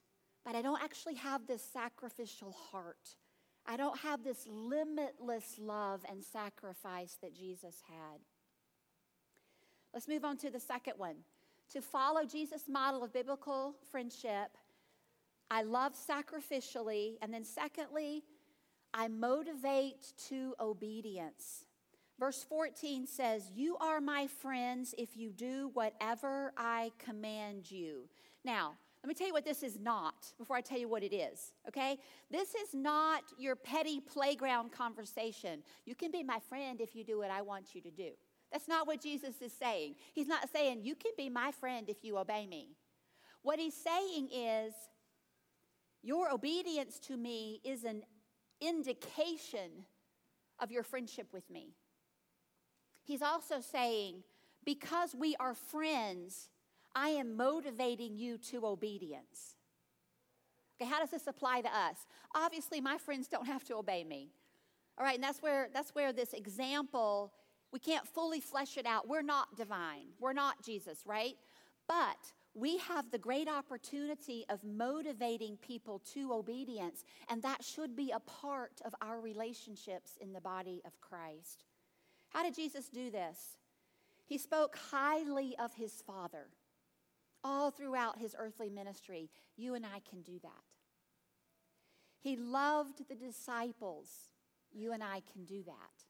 but 0.45 0.55
I 0.55 0.61
don't 0.61 0.81
actually 0.81 1.15
have 1.15 1.45
this 1.45 1.61
sacrificial 1.61 2.51
heart. 2.51 3.15
I 3.65 3.77
don't 3.77 3.97
have 3.99 4.23
this 4.23 4.45
limitless 4.47 5.55
love 5.57 6.01
and 6.09 6.23
sacrifice 6.23 7.17
that 7.21 7.35
Jesus 7.35 7.77
had. 7.87 8.19
Let's 9.93 10.07
move 10.07 10.25
on 10.25 10.37
to 10.37 10.49
the 10.49 10.59
second 10.59 10.93
one. 10.97 11.15
To 11.71 11.81
follow 11.81 12.25
Jesus' 12.25 12.67
model 12.67 13.03
of 13.03 13.13
biblical 13.13 13.75
friendship, 13.89 14.57
I 15.49 15.63
love 15.63 15.93
sacrificially. 15.93 17.15
And 17.21 17.33
then, 17.33 17.43
secondly, 17.43 18.23
I 18.93 19.07
motivate 19.07 20.13
to 20.29 20.55
obedience. 20.59 21.65
Verse 22.19 22.43
14 22.43 23.07
says, 23.07 23.49
You 23.55 23.77
are 23.77 24.01
my 24.01 24.27
friends 24.27 24.93
if 24.97 25.15
you 25.17 25.31
do 25.31 25.71
whatever 25.73 26.53
I 26.57 26.91
command 26.99 27.71
you. 27.71 28.09
Now, 28.43 28.73
let 29.03 29.09
me 29.09 29.15
tell 29.15 29.27
you 29.27 29.33
what 29.33 29.43
this 29.43 29.63
is 29.63 29.77
not 29.77 30.31
before 30.37 30.55
I 30.55 30.61
tell 30.61 30.79
you 30.79 30.87
what 30.87 31.03
it 31.03 31.13
is, 31.13 31.51
okay? 31.67 31.97
This 32.31 32.55
is 32.55 32.73
not 32.73 33.23
your 33.37 33.57
petty 33.57 33.99
playground 33.99 34.71
conversation. 34.71 35.61
You 35.85 35.93
can 35.93 36.09
be 36.09 36.23
my 36.23 36.39
friend 36.47 36.79
if 36.79 36.95
you 36.95 37.03
do 37.03 37.17
what 37.17 37.29
I 37.29 37.41
want 37.41 37.75
you 37.75 37.81
to 37.81 37.91
do. 37.91 38.11
That's 38.49 38.69
not 38.69 38.87
what 38.87 39.01
Jesus 39.01 39.41
is 39.41 39.51
saying. 39.51 39.95
He's 40.13 40.29
not 40.29 40.47
saying, 40.53 40.83
You 40.83 40.95
can 40.95 41.11
be 41.17 41.27
my 41.27 41.51
friend 41.51 41.89
if 41.89 41.97
you 42.01 42.17
obey 42.17 42.47
me. 42.47 42.77
What 43.41 43.59
he's 43.59 43.75
saying 43.75 44.29
is, 44.33 44.73
Your 46.01 46.31
obedience 46.31 46.97
to 46.99 47.17
me 47.17 47.59
is 47.65 47.83
an 47.83 48.03
indication 48.61 49.85
of 50.59 50.71
your 50.71 50.83
friendship 50.83 51.27
with 51.33 51.49
me. 51.49 51.73
He's 53.03 53.21
also 53.21 53.59
saying, 53.59 54.23
Because 54.63 55.13
we 55.13 55.35
are 55.41 55.55
friends, 55.55 56.47
I 56.95 57.09
am 57.09 57.35
motivating 57.35 58.15
you 58.15 58.37
to 58.49 58.65
obedience. 58.65 59.55
Okay, 60.79 60.89
how 60.89 60.99
does 60.99 61.11
this 61.11 61.27
apply 61.27 61.61
to 61.61 61.75
us? 61.75 61.97
Obviously, 62.35 62.81
my 62.81 62.97
friends 62.97 63.27
don't 63.27 63.47
have 63.47 63.63
to 63.65 63.75
obey 63.75 64.03
me. 64.03 64.29
All 64.97 65.05
right, 65.05 65.15
and 65.15 65.23
that's 65.23 65.41
where 65.41 65.69
that's 65.73 65.95
where 65.95 66.13
this 66.13 66.33
example 66.33 67.33
we 67.71 67.79
can't 67.79 68.07
fully 68.07 68.39
flesh 68.39 68.77
it 68.77 68.85
out. 68.85 69.07
We're 69.07 69.23
not 69.23 69.57
divine. 69.57 70.05
We're 70.19 70.33
not 70.33 70.63
Jesus, 70.63 70.99
right? 71.07 71.35
But 71.87 72.17
we 72.53 72.77
have 72.77 73.09
the 73.09 73.17
great 73.17 73.49
opportunity 73.49 74.45
of 74.47 74.63
motivating 74.63 75.57
people 75.57 75.99
to 76.13 76.31
obedience, 76.33 77.03
and 77.29 77.41
that 77.41 77.63
should 77.63 77.95
be 77.95 78.11
a 78.11 78.19
part 78.19 78.79
of 78.85 78.93
our 79.01 79.19
relationships 79.19 80.11
in 80.21 80.33
the 80.33 80.39
body 80.39 80.83
of 80.85 81.01
Christ. 81.01 81.65
How 82.29 82.43
did 82.43 82.53
Jesus 82.53 82.89
do 82.89 83.09
this? 83.09 83.57
He 84.25 84.37
spoke 84.37 84.77
highly 84.91 85.55
of 85.57 85.73
his 85.73 86.03
Father 86.05 86.49
all 87.43 87.71
throughout 87.71 88.19
his 88.19 88.35
earthly 88.37 88.69
ministry. 88.69 89.29
You 89.55 89.75
and 89.75 89.85
I 89.85 90.01
can 90.09 90.21
do 90.21 90.39
that. 90.43 90.51
He 92.19 92.35
loved 92.35 93.07
the 93.09 93.15
disciples. 93.15 94.07
You 94.71 94.93
and 94.93 95.03
I 95.03 95.21
can 95.31 95.45
do 95.45 95.63
that. 95.63 96.05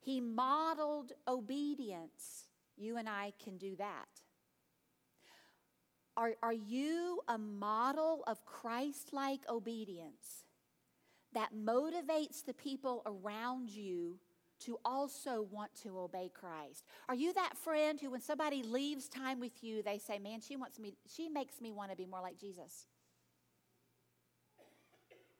He 0.00 0.20
modeled 0.20 1.12
obedience. 1.28 2.48
You 2.76 2.96
and 2.96 3.08
I 3.08 3.32
can 3.42 3.58
do 3.58 3.76
that. 3.76 4.08
Are, 6.16 6.32
are 6.42 6.52
you 6.52 7.20
a 7.28 7.38
model 7.38 8.24
of 8.26 8.44
Christ 8.44 9.12
like 9.12 9.40
obedience 9.48 10.44
that 11.34 11.54
motivates 11.54 12.44
the 12.44 12.52
people 12.52 13.02
around 13.06 13.70
you 13.70 14.18
to 14.66 14.78
also 14.84 15.46
want 15.50 15.70
to 15.82 15.98
obey 15.98 16.30
Christ? 16.32 16.84
Are 17.08 17.14
you 17.14 17.32
that 17.34 17.56
friend 17.56 18.00
who, 18.00 18.10
when 18.10 18.20
somebody 18.20 18.62
leaves 18.62 19.08
time 19.08 19.40
with 19.40 19.62
you, 19.62 19.82
they 19.82 19.98
say, 19.98 20.18
Man, 20.18 20.40
she 20.40 20.56
wants 20.56 20.78
me, 20.78 20.94
she 21.08 21.28
makes 21.28 21.60
me 21.60 21.72
want 21.72 21.90
to 21.90 21.96
be 21.96 22.06
more 22.06 22.20
like 22.20 22.38
Jesus? 22.38 22.86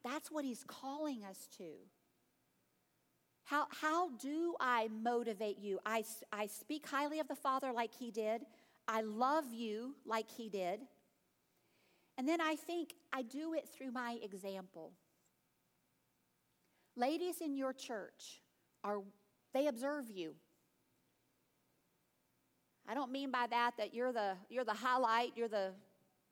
That's 0.04 0.30
what 0.30 0.44
he's 0.44 0.64
calling 0.66 1.24
us 1.24 1.48
to. 1.58 1.64
How, 3.44 3.66
how 3.70 4.10
do 4.16 4.54
I 4.60 4.88
motivate 4.88 5.58
you? 5.58 5.78
I, 5.84 6.04
I 6.32 6.46
speak 6.46 6.86
highly 6.86 7.20
of 7.20 7.28
the 7.28 7.34
Father 7.34 7.72
like 7.72 7.92
he 7.94 8.10
did. 8.10 8.42
I 8.88 9.02
love 9.02 9.44
you 9.52 9.94
like 10.06 10.30
he 10.30 10.48
did. 10.48 10.80
And 12.18 12.28
then 12.28 12.40
I 12.40 12.56
think 12.56 12.94
I 13.12 13.22
do 13.22 13.54
it 13.54 13.68
through 13.68 13.92
my 13.92 14.18
example. 14.22 14.92
Ladies 16.94 17.40
in 17.40 17.56
your 17.56 17.72
church 17.72 18.41
are 18.84 19.00
they 19.52 19.66
observe 19.66 20.10
you. 20.10 20.34
I 22.88 22.94
don't 22.94 23.12
mean 23.12 23.30
by 23.30 23.46
that 23.50 23.72
that 23.78 23.94
you're 23.94 24.12
the 24.12 24.34
you're 24.48 24.64
the 24.64 24.74
highlight, 24.74 25.32
you're 25.36 25.48
the 25.48 25.72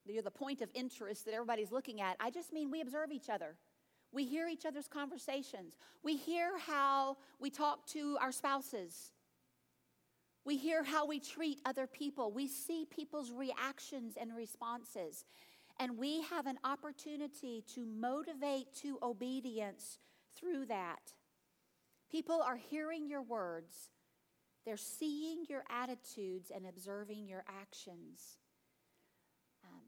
you're 0.06 0.22
the 0.22 0.30
point 0.30 0.60
of 0.62 0.68
interest 0.74 1.24
that 1.26 1.34
everybody's 1.34 1.70
looking 1.70 2.00
at. 2.00 2.16
I 2.20 2.30
just 2.30 2.52
mean 2.52 2.70
we 2.70 2.80
observe 2.80 3.12
each 3.12 3.28
other. 3.28 3.56
We 4.12 4.24
hear 4.24 4.48
each 4.48 4.66
other's 4.66 4.88
conversations. 4.88 5.76
We 6.02 6.16
hear 6.16 6.58
how 6.58 7.16
we 7.38 7.50
talk 7.50 7.86
to 7.88 8.18
our 8.20 8.32
spouses. 8.32 9.12
We 10.44 10.56
hear 10.56 10.82
how 10.82 11.06
we 11.06 11.20
treat 11.20 11.60
other 11.64 11.86
people. 11.86 12.32
We 12.32 12.48
see 12.48 12.86
people's 12.90 13.30
reactions 13.30 14.14
and 14.20 14.34
responses. 14.34 15.24
And 15.78 15.96
we 15.96 16.22
have 16.22 16.46
an 16.46 16.58
opportunity 16.64 17.62
to 17.74 17.86
motivate 17.86 18.74
to 18.82 18.98
obedience 19.02 19.98
through 20.34 20.66
that. 20.66 21.12
People 22.10 22.42
are 22.42 22.56
hearing 22.56 23.08
your 23.08 23.22
words, 23.22 23.88
they're 24.66 24.76
seeing 24.76 25.44
your 25.48 25.64
attitudes 25.70 26.50
and 26.54 26.66
observing 26.66 27.26
your 27.26 27.44
actions. 27.48 28.38
Um, 29.64 29.82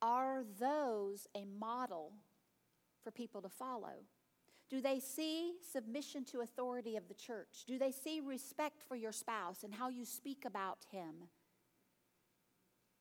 are 0.00 0.44
those 0.58 1.26
a 1.34 1.44
model 1.44 2.12
for 3.02 3.10
people 3.10 3.40
to 3.42 3.48
follow? 3.48 4.04
Do 4.68 4.80
they 4.80 5.00
see 5.00 5.54
submission 5.70 6.24
to 6.26 6.40
authority 6.40 6.96
of 6.96 7.06
the 7.08 7.14
church? 7.14 7.64
Do 7.66 7.78
they 7.78 7.92
see 7.92 8.20
respect 8.20 8.82
for 8.82 8.96
your 8.96 9.12
spouse 9.12 9.64
and 9.64 9.74
how 9.74 9.88
you 9.88 10.04
speak 10.04 10.44
about 10.46 10.86
him? 10.90 11.28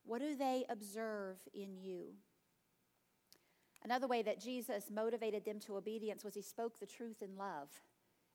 What 0.04 0.20
do 0.20 0.36
they 0.36 0.66
observe 0.70 1.38
in 1.54 1.78
you? 1.78 2.16
Another 3.84 4.08
way 4.08 4.22
that 4.22 4.40
Jesus 4.40 4.92
motivated 4.94 5.46
them 5.46 5.60
to 5.62 5.78
obedience 5.78 6.24
was 6.24 6.36
he 6.36 6.42
spoke 6.42 6.80
the 6.80 6.86
truth 6.86 7.22
in 7.22 7.38
love. 7.38 7.70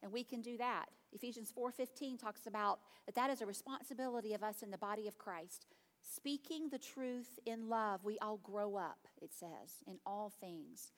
And 0.03 0.13
we 0.13 0.25
can 0.25 0.43
do 0.43 0.57
that. 0.59 0.87
Ephesians 1.13 1.51
4:15 1.51 2.19
talks 2.19 2.47
about 2.47 2.81
that 3.07 3.15
that 3.15 3.31
is 3.31 3.41
a 3.41 3.47
responsibility 3.47 4.35
of 4.35 4.43
us 4.43 4.63
in 4.63 4.71
the 4.71 4.79
body 4.79 5.09
of 5.09 5.19
Christ. 5.19 5.67
Speaking 6.03 6.69
the 6.69 6.79
truth 6.79 7.39
in 7.47 7.69
love, 7.69 8.05
we 8.05 8.19
all 8.19 8.37
grow 8.39 8.77
up, 8.77 9.09
it 9.21 9.33
says, 9.33 9.83
in 9.87 9.99
all 10.07 10.31
things. 10.31 10.93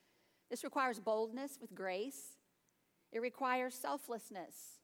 This 0.50 0.64
requires 0.64 1.00
boldness 1.00 1.58
with 1.60 1.74
grace, 1.74 2.36
it 3.12 3.20
requires 3.20 3.74
selflessness. 3.74 4.80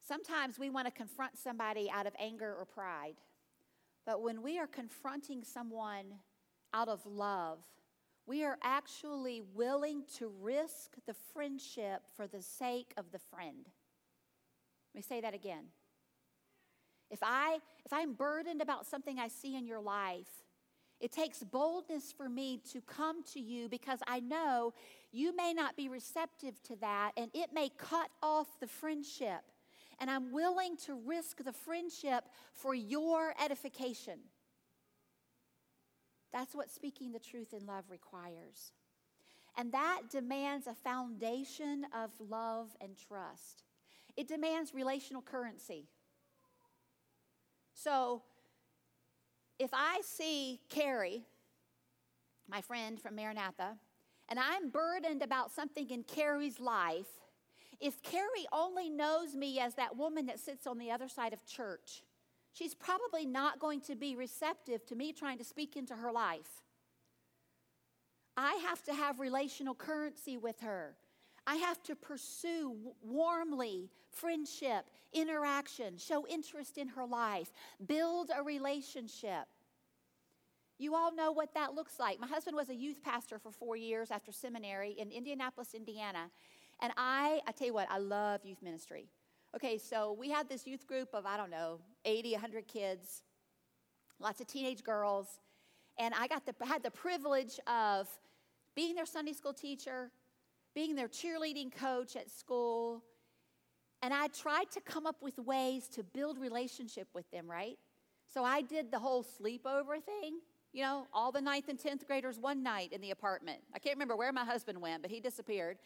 Sometimes 0.00 0.58
we 0.58 0.70
want 0.70 0.86
to 0.86 0.90
confront 0.90 1.36
somebody 1.36 1.90
out 1.90 2.06
of 2.06 2.14
anger 2.18 2.54
or 2.54 2.64
pride, 2.64 3.16
but 4.06 4.22
when 4.22 4.42
we 4.42 4.58
are 4.58 4.66
confronting 4.66 5.44
someone 5.44 6.20
out 6.72 6.88
of 6.88 7.04
love, 7.04 7.58
we 8.28 8.44
are 8.44 8.58
actually 8.62 9.42
willing 9.54 10.04
to 10.18 10.30
risk 10.40 10.92
the 11.06 11.14
friendship 11.32 12.02
for 12.14 12.26
the 12.26 12.42
sake 12.42 12.92
of 12.96 13.10
the 13.10 13.18
friend. 13.18 13.66
Let 14.94 14.98
me 14.98 15.02
say 15.02 15.20
that 15.22 15.34
again. 15.34 15.64
If 17.10 17.20
I 17.22 17.58
if 17.86 17.92
I'm 17.92 18.12
burdened 18.12 18.60
about 18.60 18.86
something 18.86 19.18
I 19.18 19.28
see 19.28 19.56
in 19.56 19.66
your 19.66 19.80
life 19.80 20.44
it 21.00 21.12
takes 21.12 21.44
boldness 21.44 22.12
for 22.12 22.28
me 22.28 22.60
to 22.72 22.80
come 22.80 23.22
to 23.32 23.40
you 23.40 23.68
because 23.68 24.00
I 24.08 24.18
know 24.18 24.74
you 25.12 25.34
may 25.34 25.52
not 25.54 25.76
be 25.76 25.88
receptive 25.88 26.60
to 26.64 26.76
that 26.76 27.12
and 27.16 27.30
it 27.34 27.50
may 27.54 27.70
cut 27.78 28.10
off 28.22 28.48
the 28.60 28.66
friendship. 28.66 29.42
And 30.00 30.10
I'm 30.10 30.32
willing 30.32 30.76
to 30.86 30.94
risk 30.94 31.44
the 31.44 31.52
friendship 31.52 32.24
for 32.52 32.74
your 32.74 33.32
edification. 33.42 34.18
That's 36.32 36.54
what 36.54 36.70
speaking 36.70 37.12
the 37.12 37.18
truth 37.18 37.52
in 37.52 37.66
love 37.66 37.84
requires. 37.90 38.72
And 39.56 39.72
that 39.72 40.02
demands 40.10 40.66
a 40.66 40.74
foundation 40.74 41.86
of 41.94 42.10
love 42.20 42.76
and 42.80 42.96
trust. 42.96 43.64
It 44.16 44.28
demands 44.28 44.74
relational 44.74 45.22
currency. 45.22 45.88
So, 47.74 48.22
if 49.58 49.70
I 49.72 50.00
see 50.04 50.60
Carrie, 50.68 51.24
my 52.48 52.60
friend 52.60 53.00
from 53.00 53.16
Maranatha, 53.16 53.76
and 54.28 54.38
I'm 54.38 54.70
burdened 54.70 55.22
about 55.22 55.50
something 55.50 55.88
in 55.90 56.02
Carrie's 56.02 56.60
life, 56.60 57.06
if 57.80 58.02
Carrie 58.02 58.46
only 58.52 58.90
knows 58.90 59.34
me 59.34 59.58
as 59.58 59.74
that 59.74 59.96
woman 59.96 60.26
that 60.26 60.38
sits 60.40 60.66
on 60.66 60.78
the 60.78 60.90
other 60.90 61.08
side 61.08 61.32
of 61.32 61.44
church, 61.46 62.02
she's 62.52 62.74
probably 62.74 63.26
not 63.26 63.58
going 63.58 63.80
to 63.82 63.94
be 63.94 64.16
receptive 64.16 64.84
to 64.86 64.94
me 64.94 65.12
trying 65.12 65.38
to 65.38 65.44
speak 65.44 65.76
into 65.76 65.94
her 65.94 66.12
life. 66.12 66.62
I 68.36 68.54
have 68.68 68.82
to 68.84 68.94
have 68.94 69.18
relational 69.18 69.74
currency 69.74 70.36
with 70.36 70.60
her. 70.60 70.94
I 71.46 71.56
have 71.56 71.82
to 71.84 71.96
pursue 71.96 72.76
warmly 73.02 73.90
friendship, 74.10 74.90
interaction, 75.12 75.96
show 75.96 76.26
interest 76.26 76.78
in 76.78 76.88
her 76.88 77.06
life, 77.06 77.52
build 77.86 78.30
a 78.36 78.42
relationship. 78.42 79.46
You 80.78 80.94
all 80.94 81.12
know 81.12 81.32
what 81.32 81.54
that 81.54 81.74
looks 81.74 81.98
like. 81.98 82.20
My 82.20 82.26
husband 82.28 82.56
was 82.56 82.68
a 82.68 82.74
youth 82.74 83.02
pastor 83.02 83.38
for 83.38 83.50
four 83.50 83.76
years 83.76 84.10
after 84.10 84.30
seminary 84.30 84.92
in 84.92 85.10
Indianapolis, 85.10 85.74
Indiana. 85.74 86.30
And 86.80 86.92
I, 86.96 87.40
I 87.46 87.52
tell 87.52 87.66
you 87.66 87.74
what, 87.74 87.90
I 87.90 87.98
love 87.98 88.44
youth 88.44 88.62
ministry. 88.62 89.08
Okay, 89.56 89.78
so 89.78 90.14
we 90.18 90.28
had 90.28 90.48
this 90.48 90.66
youth 90.66 90.86
group 90.86 91.08
of, 91.14 91.24
I 91.24 91.38
don't 91.38 91.50
know, 91.50 91.80
80, 92.04 92.32
100 92.32 92.68
kids, 92.68 93.22
lots 94.20 94.40
of 94.42 94.46
teenage 94.46 94.82
girls. 94.82 95.40
And 95.98 96.12
I 96.14 96.26
got 96.26 96.44
the, 96.44 96.54
had 96.66 96.82
the 96.82 96.90
privilege 96.90 97.58
of 97.66 98.08
being 98.74 98.94
their 98.94 99.06
Sunday 99.06 99.32
school 99.32 99.54
teacher, 99.54 100.10
being 100.74 100.94
their 100.94 101.08
cheerleading 101.08 101.74
coach 101.74 102.14
at 102.14 102.30
school. 102.30 103.02
And 104.02 104.12
I 104.12 104.28
tried 104.28 104.70
to 104.72 104.80
come 104.82 105.06
up 105.06 105.22
with 105.22 105.38
ways 105.38 105.88
to 105.94 106.02
build 106.02 106.38
relationship 106.38 107.08
with 107.14 107.28
them, 107.30 107.50
right? 107.50 107.78
So 108.32 108.44
I 108.44 108.60
did 108.60 108.90
the 108.92 108.98
whole 108.98 109.24
sleepover 109.24 110.02
thing. 110.04 110.40
You 110.74 110.82
know, 110.82 111.06
all 111.14 111.32
the 111.32 111.40
ninth 111.40 111.68
and 111.68 111.78
10th 111.78 112.06
graders 112.06 112.38
one 112.38 112.62
night 112.62 112.92
in 112.92 113.00
the 113.00 113.10
apartment. 113.10 113.60
I 113.74 113.78
can't 113.78 113.96
remember 113.96 114.14
where 114.14 114.32
my 114.32 114.44
husband 114.44 114.78
went, 114.80 115.00
but 115.00 115.10
he 115.10 115.20
disappeared. 115.20 115.78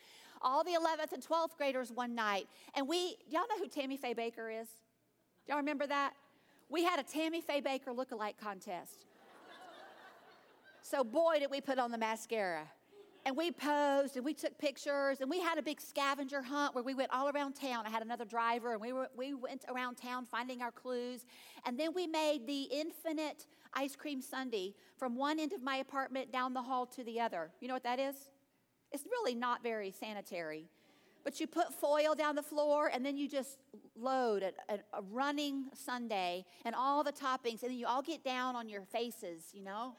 All 0.42 0.64
the 0.64 0.72
11th 0.72 1.12
and 1.12 1.24
12th 1.24 1.57
graders 1.57 1.92
one 1.92 2.14
night. 2.14 2.48
And 2.74 2.88
we, 2.88 3.16
y'all 3.28 3.42
know 3.48 3.59
who 3.59 3.68
Tammy 3.68 3.96
Faye 3.96 4.14
Bakker 4.14 4.61
is? 4.61 4.68
Y'all 5.48 5.57
remember 5.57 5.87
that? 5.87 6.14
We 6.68 6.85
had 6.85 6.98
a 6.98 7.02
Tammy 7.02 7.40
Faye 7.40 7.61
Bakker 7.61 7.94
look-alike 7.94 8.37
contest. 8.40 9.07
so, 10.83 11.05
boy, 11.05 11.38
did 11.40 11.50
we 11.50 11.61
put 11.61 11.78
on 11.78 11.90
the 11.90 11.98
mascara 11.98 12.66
and 13.24 13.37
we 13.37 13.50
posed 13.50 14.16
and 14.16 14.24
we 14.24 14.35
took 14.35 14.57
pictures 14.59 15.20
and 15.20 15.31
we 15.31 15.40
had 15.40 15.59
a 15.59 15.62
big 15.62 15.81
scavenger 15.81 16.42
hunt 16.42 16.74
where 16.74 16.83
we 16.83 16.94
went 16.94 17.12
all 17.12 17.28
around 17.28 17.55
town. 17.55 17.87
I 17.87 17.90
had 17.90 18.02
another 18.02 18.24
driver 18.24 18.72
and 18.72 18.81
we, 18.81 18.92
were, 18.92 19.09
we 19.16 19.35
went 19.35 19.64
around 19.68 19.96
town 19.96 20.26
finding 20.26 20.62
our 20.62 20.72
clues. 20.72 21.24
And 21.64 21.78
then 21.78 21.94
we 21.94 22.07
made 22.07 22.46
the 22.46 22.62
infinite 22.62 23.46
ice 23.74 23.94
cream 23.96 24.20
sundae 24.20 24.72
from 24.96 25.16
one 25.16 25.38
end 25.38 25.52
of 25.52 25.62
my 25.62 25.76
apartment 25.76 26.33
down 26.33 26.52
the 26.52 26.62
hall 26.62 26.87
to 26.87 27.05
the 27.05 27.20
other. 27.20 27.50
You 27.61 27.68
know 27.68 27.74
what 27.74 27.85
that 27.85 28.00
is? 28.00 28.16
It's 28.92 29.05
really 29.05 29.35
not 29.35 29.62
very 29.62 29.90
sanitary. 29.90 30.68
But 31.24 31.38
you 31.40 31.46
put 31.46 31.72
foil 31.72 32.14
down 32.16 32.35
the 32.35 32.42
floor 32.42 32.90
and 32.92 33.07
then 33.07 33.16
you 33.16 33.28
just 33.28 33.59
load 33.96 34.42
a, 34.42 34.52
a, 34.72 34.78
a 34.92 35.02
running 35.12 35.66
sundae 35.72 36.44
and 36.64 36.74
all 36.74 37.05
the 37.05 37.12
toppings 37.12 37.62
and 37.62 37.70
then 37.70 37.78
you 37.78 37.87
all 37.87 38.02
get 38.02 38.24
down 38.24 38.57
on 38.57 38.68
your 38.68 38.83
faces, 38.83 39.50
you 39.52 39.62
know? 39.62 39.94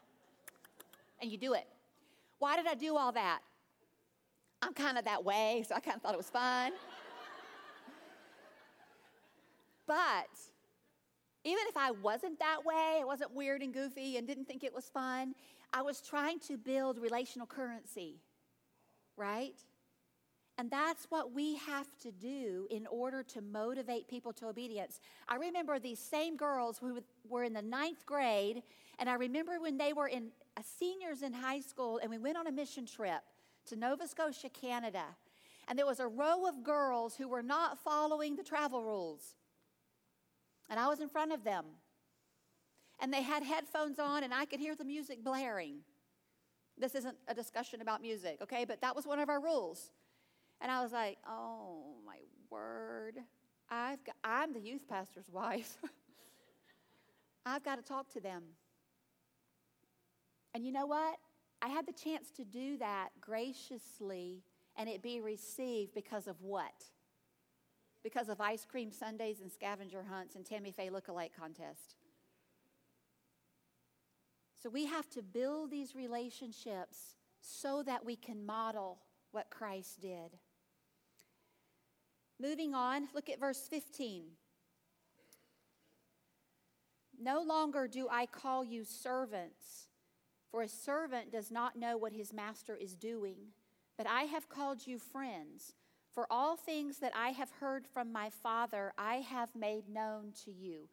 And 1.22 1.32
you 1.32 1.38
do 1.38 1.54
it. 1.54 1.66
Why 2.40 2.58
did 2.58 2.68
I 2.68 2.76
do 2.76 2.98
all 2.98 3.14
that? 3.14 3.40
I'm 4.62 4.74
kind 4.74 4.98
of 4.98 5.06
that 5.06 5.24
way, 5.24 5.64
so 5.68 5.76
I 5.76 5.80
kind 5.80 5.96
of 5.96 6.02
thought 6.02 6.14
it 6.14 6.18
was 6.18 6.30
fun. 6.30 6.74
but 9.88 10.28
even 11.44 11.64
if 11.68 11.76
I 11.76 11.92
wasn't 11.92 12.40
that 12.40 12.66
way, 12.66 13.00
I 13.02 13.04
wasn't 13.06 13.34
weird 13.34 13.62
and 13.62 13.74
goofy 13.74 14.18
and 14.18 14.26
didn't 14.26 14.46
think 14.46 14.64
it 14.64 14.74
was 14.74 14.86
fun, 14.86 15.36
I 15.74 15.82
was 15.82 16.02
trying 16.02 16.40
to 16.42 16.58
build 16.58 16.98
relational 16.98 17.48
currency, 17.48 18.22
right? 19.18 19.56
And 20.58 20.70
that's 20.70 21.06
what 21.10 21.34
we 21.34 21.56
have 21.56 21.88
to 22.04 22.12
do 22.12 22.68
in 22.70 22.86
order 22.88 23.24
to 23.24 23.42
motivate 23.42 24.08
people 24.08 24.32
to 24.34 24.48
obedience. 24.48 25.00
I 25.28 25.36
remember 25.36 25.80
these 25.80 26.00
same 26.00 26.38
girls 26.38 26.78
who 26.78 27.00
were 27.28 27.44
in 27.44 27.54
the 27.54 27.62
ninth 27.62 28.06
grade, 28.06 28.62
and 29.00 29.10
I 29.10 29.16
remember 29.16 29.60
when 29.60 29.78
they 29.78 29.94
were 29.94 30.08
in 30.08 30.30
uh, 30.56 30.62
seniors 30.78 31.24
in 31.24 31.34
high 31.34 31.60
school, 31.60 32.00
and 32.02 32.12
we 32.12 32.20
went 32.20 32.38
on 32.38 32.46
a 32.46 32.52
mission 32.52 32.86
trip 32.86 33.22
to 33.66 33.76
Nova 33.76 34.08
Scotia, 34.08 34.50
Canada. 34.50 35.04
And 35.68 35.80
there 35.80 35.88
was 35.88 36.00
a 36.00 36.08
row 36.08 36.46
of 36.46 36.64
girls 36.64 37.16
who 37.16 37.28
were 37.28 37.42
not 37.42 37.80
following 37.80 38.36
the 38.36 38.44
travel 38.44 38.84
rules. 38.84 39.36
And 40.70 40.80
I 40.80 40.88
was 40.88 41.00
in 41.00 41.10
front 41.10 41.32
of 41.32 41.44
them. 41.44 41.66
And 43.00 43.12
they 43.12 43.24
had 43.24 43.44
headphones 43.44 43.98
on, 43.98 44.24
and 44.24 44.34
I 44.34 44.46
could 44.46 44.60
hear 44.60 44.76
the 44.76 44.86
music 44.86 45.24
blaring. 45.24 45.80
This 46.78 46.96
isn't 46.96 47.18
a 47.28 47.34
discussion 47.34 47.82
about 47.82 48.02
music, 48.02 48.38
okay? 48.42 48.66
But 48.66 48.82
that 48.82 48.96
was 48.96 49.06
one 49.06 49.20
of 49.20 49.30
our 49.30 49.42
rules. 49.42 49.92
And 50.62 50.72
I 50.72 50.82
was 50.82 50.92
like, 50.92 51.18
oh 51.28 51.96
my 52.06 52.18
word. 52.50 53.20
I've 53.70 54.04
got, 54.04 54.16
I'm 54.24 54.54
the 54.54 54.60
youth 54.60 54.88
pastor's 54.88 55.30
wife. 55.32 55.78
I've 57.46 57.64
got 57.64 57.76
to 57.76 57.82
talk 57.82 58.10
to 58.14 58.22
them. 58.22 58.44
And 60.54 60.66
you 60.66 60.72
know 60.72 60.86
what? 60.86 61.18
I 61.62 61.68
had 61.68 61.86
the 61.86 61.94
chance 61.94 62.30
to 62.38 62.44
do 62.44 62.78
that 62.78 63.10
graciously 63.20 64.44
and 64.76 64.90
it 64.90 65.02
be 65.02 65.22
received 65.22 65.94
because 65.94 66.28
of 66.28 66.42
what? 66.42 66.86
Because 68.04 68.30
of 68.30 68.42
ice 68.42 68.66
cream 68.66 68.92
sundaes 68.92 69.40
and 69.42 69.52
scavenger 69.52 70.04
hunts 70.10 70.36
and 70.36 70.46
Tammy 70.46 70.72
Faye 70.72 70.90
look-alike 70.90 71.32
contest. 71.38 71.96
So 74.64 74.70
we 74.70 74.86
have 74.86 75.10
to 75.10 75.22
build 75.22 75.72
these 75.72 75.94
relationships 75.94 77.16
so 77.42 77.84
that 77.84 78.06
we 78.06 78.16
can 78.16 78.46
model 78.46 79.00
what 79.34 79.50
Christ 79.50 80.00
did. 80.00 80.38
Moving 82.40 82.74
on, 82.74 83.10
look 83.14 83.28
at 83.28 83.42
verse 83.42 83.68
15. 83.70 84.24
No 87.22 87.42
longer 87.42 87.90
do 87.90 88.08
I 88.10 88.26
call 88.26 88.64
you 88.64 88.86
servants, 88.86 89.90
for 90.50 90.62
a 90.62 90.70
servant 90.70 91.30
does 91.30 91.52
not 91.52 91.76
know 91.76 91.98
what 91.98 92.14
his 92.14 92.32
master 92.32 92.78
is 92.78 92.96
doing, 92.96 93.40
but 93.98 94.08
I 94.08 94.24
have 94.24 94.48
called 94.48 94.88
you 94.88 94.98
friends. 94.98 95.74
For 96.14 96.26
all 96.32 96.56
things 96.56 97.00
that 97.00 97.12
I 97.14 97.30
have 97.30 97.52
heard 97.60 97.86
from 97.86 98.14
my 98.14 98.30
Father, 98.30 98.94
I 98.98 99.16
have 99.16 99.54
made 99.56 99.90
known 99.90 100.32
to 100.46 100.52
you. 100.52 100.88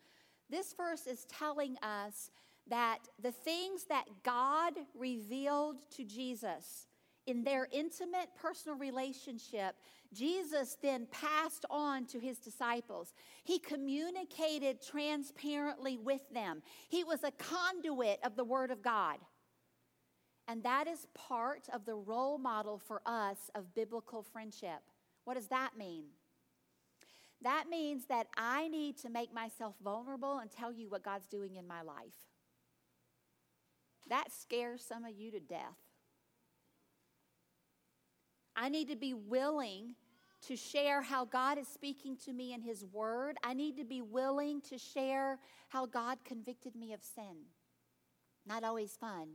This 0.48 0.74
verse 0.74 1.06
is 1.06 1.24
telling 1.26 1.76
us 1.84 2.32
that 2.68 2.98
the 3.20 3.32
things 3.32 3.84
that 3.88 4.04
God 4.22 4.74
revealed 4.94 5.76
to 5.96 6.04
Jesus 6.04 6.86
in 7.26 7.44
their 7.44 7.68
intimate 7.72 8.28
personal 8.40 8.78
relationship, 8.78 9.76
Jesus 10.12 10.76
then 10.82 11.06
passed 11.10 11.64
on 11.70 12.06
to 12.06 12.18
his 12.18 12.38
disciples. 12.38 13.12
He 13.44 13.58
communicated 13.58 14.80
transparently 14.82 15.96
with 15.96 16.22
them, 16.32 16.62
he 16.88 17.04
was 17.04 17.24
a 17.24 17.32
conduit 17.32 18.20
of 18.24 18.36
the 18.36 18.44
Word 18.44 18.70
of 18.70 18.82
God. 18.82 19.18
And 20.48 20.64
that 20.64 20.88
is 20.88 21.06
part 21.14 21.68
of 21.72 21.84
the 21.86 21.94
role 21.94 22.36
model 22.36 22.76
for 22.78 23.02
us 23.06 23.50
of 23.54 23.72
biblical 23.72 24.22
friendship. 24.22 24.80
What 25.24 25.34
does 25.34 25.46
that 25.48 25.76
mean? 25.78 26.06
That 27.42 27.66
means 27.70 28.06
that 28.06 28.26
I 28.36 28.66
need 28.68 28.98
to 28.98 29.10
make 29.10 29.32
myself 29.32 29.76
vulnerable 29.82 30.38
and 30.38 30.50
tell 30.50 30.72
you 30.72 30.90
what 30.90 31.04
God's 31.04 31.26
doing 31.26 31.54
in 31.54 31.68
my 31.68 31.82
life. 31.82 32.29
That 34.10 34.30
scares 34.30 34.84
some 34.84 35.04
of 35.04 35.12
you 35.16 35.30
to 35.30 35.40
death. 35.40 35.78
I 38.54 38.68
need 38.68 38.88
to 38.88 38.96
be 38.96 39.14
willing 39.14 39.94
to 40.46 40.56
share 40.56 41.00
how 41.00 41.24
God 41.24 41.58
is 41.58 41.68
speaking 41.68 42.16
to 42.24 42.32
me 42.32 42.52
in 42.52 42.60
His 42.60 42.84
Word. 42.84 43.36
I 43.42 43.54
need 43.54 43.76
to 43.78 43.84
be 43.84 44.02
willing 44.02 44.60
to 44.62 44.76
share 44.78 45.38
how 45.68 45.86
God 45.86 46.18
convicted 46.24 46.74
me 46.74 46.92
of 46.92 47.02
sin. 47.02 47.36
Not 48.46 48.64
always 48.64 48.96
fun. 49.00 49.28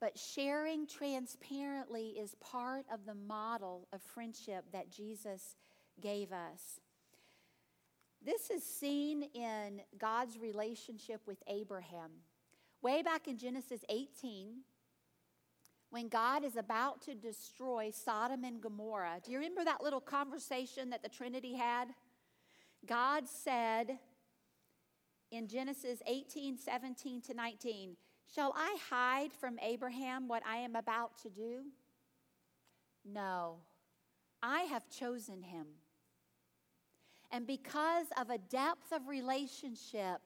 But 0.00 0.18
sharing 0.18 0.86
transparently 0.86 2.08
is 2.08 2.34
part 2.40 2.84
of 2.92 3.06
the 3.06 3.14
model 3.14 3.88
of 3.92 4.02
friendship 4.02 4.66
that 4.72 4.90
Jesus 4.90 5.56
gave 6.00 6.32
us. 6.32 6.80
This 8.22 8.50
is 8.50 8.62
seen 8.62 9.22
in 9.34 9.80
God's 9.98 10.38
relationship 10.38 11.22
with 11.26 11.42
Abraham. 11.46 12.10
Way 12.84 13.00
back 13.00 13.28
in 13.28 13.38
Genesis 13.38 13.80
18, 13.88 14.56
when 15.88 16.08
God 16.08 16.44
is 16.44 16.54
about 16.54 17.00
to 17.06 17.14
destroy 17.14 17.90
Sodom 17.90 18.44
and 18.44 18.60
Gomorrah, 18.60 19.20
do 19.24 19.32
you 19.32 19.38
remember 19.38 19.64
that 19.64 19.82
little 19.82 20.02
conversation 20.02 20.90
that 20.90 21.02
the 21.02 21.08
Trinity 21.08 21.54
had? 21.54 21.86
God 22.84 23.26
said 23.26 23.98
in 25.30 25.48
Genesis 25.48 26.02
18 26.06 26.58
17 26.58 27.22
to 27.22 27.32
19, 27.32 27.96
Shall 28.34 28.52
I 28.54 28.76
hide 28.90 29.32
from 29.32 29.58
Abraham 29.62 30.28
what 30.28 30.42
I 30.46 30.58
am 30.58 30.76
about 30.76 31.16
to 31.22 31.30
do? 31.30 31.62
No, 33.02 33.60
I 34.42 34.64
have 34.64 34.90
chosen 34.90 35.42
him. 35.42 35.68
And 37.30 37.46
because 37.46 38.08
of 38.20 38.28
a 38.28 38.36
depth 38.36 38.92
of 38.92 39.08
relationship 39.08 40.20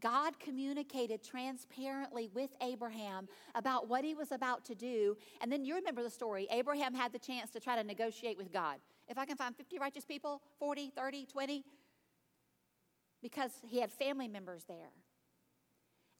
God 0.00 0.38
communicated 0.38 1.22
transparently 1.22 2.30
with 2.34 2.50
Abraham 2.60 3.28
about 3.54 3.88
what 3.88 4.04
he 4.04 4.14
was 4.14 4.32
about 4.32 4.64
to 4.66 4.74
do. 4.74 5.16
And 5.40 5.50
then 5.50 5.64
you 5.64 5.74
remember 5.74 6.02
the 6.02 6.10
story. 6.10 6.46
Abraham 6.50 6.94
had 6.94 7.12
the 7.12 7.18
chance 7.18 7.50
to 7.50 7.60
try 7.60 7.76
to 7.76 7.84
negotiate 7.84 8.36
with 8.36 8.52
God. 8.52 8.76
If 9.08 9.18
I 9.18 9.24
can 9.24 9.36
find 9.36 9.56
50 9.56 9.78
righteous 9.78 10.04
people, 10.04 10.42
40, 10.58 10.92
30, 10.96 11.26
20, 11.26 11.64
because 13.22 13.52
he 13.66 13.80
had 13.80 13.90
family 13.90 14.28
members 14.28 14.64
there. 14.64 14.90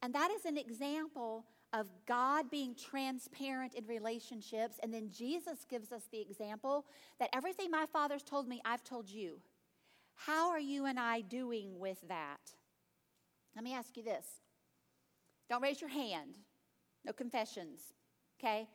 And 0.03 0.15
that 0.15 0.31
is 0.31 0.45
an 0.45 0.57
example 0.57 1.45
of 1.73 1.89
God 2.07 2.51
being 2.51 2.75
transparent 2.75 3.75
in 3.75 3.87
relationships. 3.87 4.77
And 4.83 4.93
then 4.93 5.11
Jesus 5.11 5.65
gives 5.69 5.93
us 5.93 6.03
the 6.11 6.21
example 6.21 6.87
that 7.19 7.31
everything 7.33 7.71
my 7.71 7.87
Father's 7.93 8.23
told 8.23 8.49
me, 8.49 8.61
I've 8.65 8.83
told 8.83 9.09
you. 9.09 9.41
How 10.15 10.51
are 10.51 10.61
you 10.61 10.87
and 10.87 10.99
I 10.99 11.21
doing 11.23 11.79
with 11.79 11.99
that? 12.09 12.41
Let 13.55 13.65
me 13.65 13.75
ask 13.75 13.97
you 13.97 14.03
this. 14.03 14.27
Don't 15.49 15.63
raise 15.63 15.81
your 15.81 15.91
hand. 15.91 16.39
No 17.05 17.13
confessions, 17.13 17.81
okay? 18.39 18.69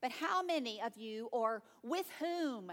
But 0.00 0.10
how 0.10 0.42
many 0.42 0.80
of 0.82 0.96
you, 0.96 1.28
or 1.32 1.62
with 1.82 2.06
whom, 2.18 2.72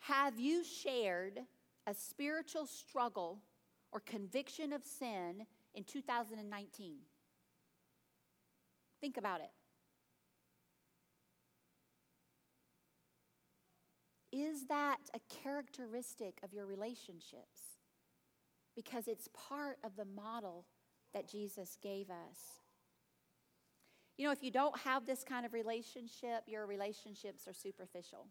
have 0.00 0.38
you 0.38 0.64
shared 0.64 1.40
a 1.86 1.94
spiritual 1.94 2.66
struggle 2.66 3.38
or 3.92 4.00
conviction 4.00 4.72
of 4.72 4.84
sin 4.84 5.46
in 5.74 5.84
2019? 5.84 6.96
Think 9.00 9.16
about 9.16 9.40
it. 9.40 9.50
Is 14.32 14.66
that 14.68 14.98
a 15.14 15.20
characteristic 15.42 16.38
of 16.42 16.52
your 16.54 16.64
relationships? 16.64 17.71
Because 18.74 19.08
it's 19.08 19.28
part 19.34 19.78
of 19.84 19.96
the 19.96 20.04
model 20.04 20.66
that 21.14 21.28
Jesus 21.28 21.76
gave 21.82 22.10
us. 22.10 22.60
You 24.16 24.26
know, 24.26 24.32
if 24.32 24.42
you 24.42 24.50
don't 24.50 24.78
have 24.80 25.06
this 25.06 25.24
kind 25.24 25.46
of 25.46 25.52
relationship, 25.52 26.44
your 26.46 26.66
relationships 26.66 27.46
are 27.48 27.52
superficial. 27.52 28.26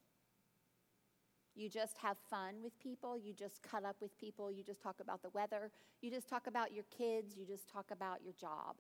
You 1.53 1.69
just 1.69 1.97
have 1.97 2.17
fun 2.29 2.61
with 2.63 2.79
people. 2.79 3.17
You 3.17 3.33
just 3.33 3.61
cut 3.61 3.83
up 3.83 3.97
with 4.01 4.17
people. 4.17 4.51
You 4.51 4.63
just 4.63 4.81
talk 4.81 4.99
about 5.01 5.21
the 5.21 5.29
weather. 5.29 5.71
You 6.01 6.09
just 6.09 6.29
talk 6.29 6.47
about 6.47 6.71
your 6.71 6.85
kids. 6.95 7.35
You 7.35 7.45
just 7.45 7.69
talk 7.69 7.91
about 7.91 8.23
your 8.23 8.33
job. 8.39 8.77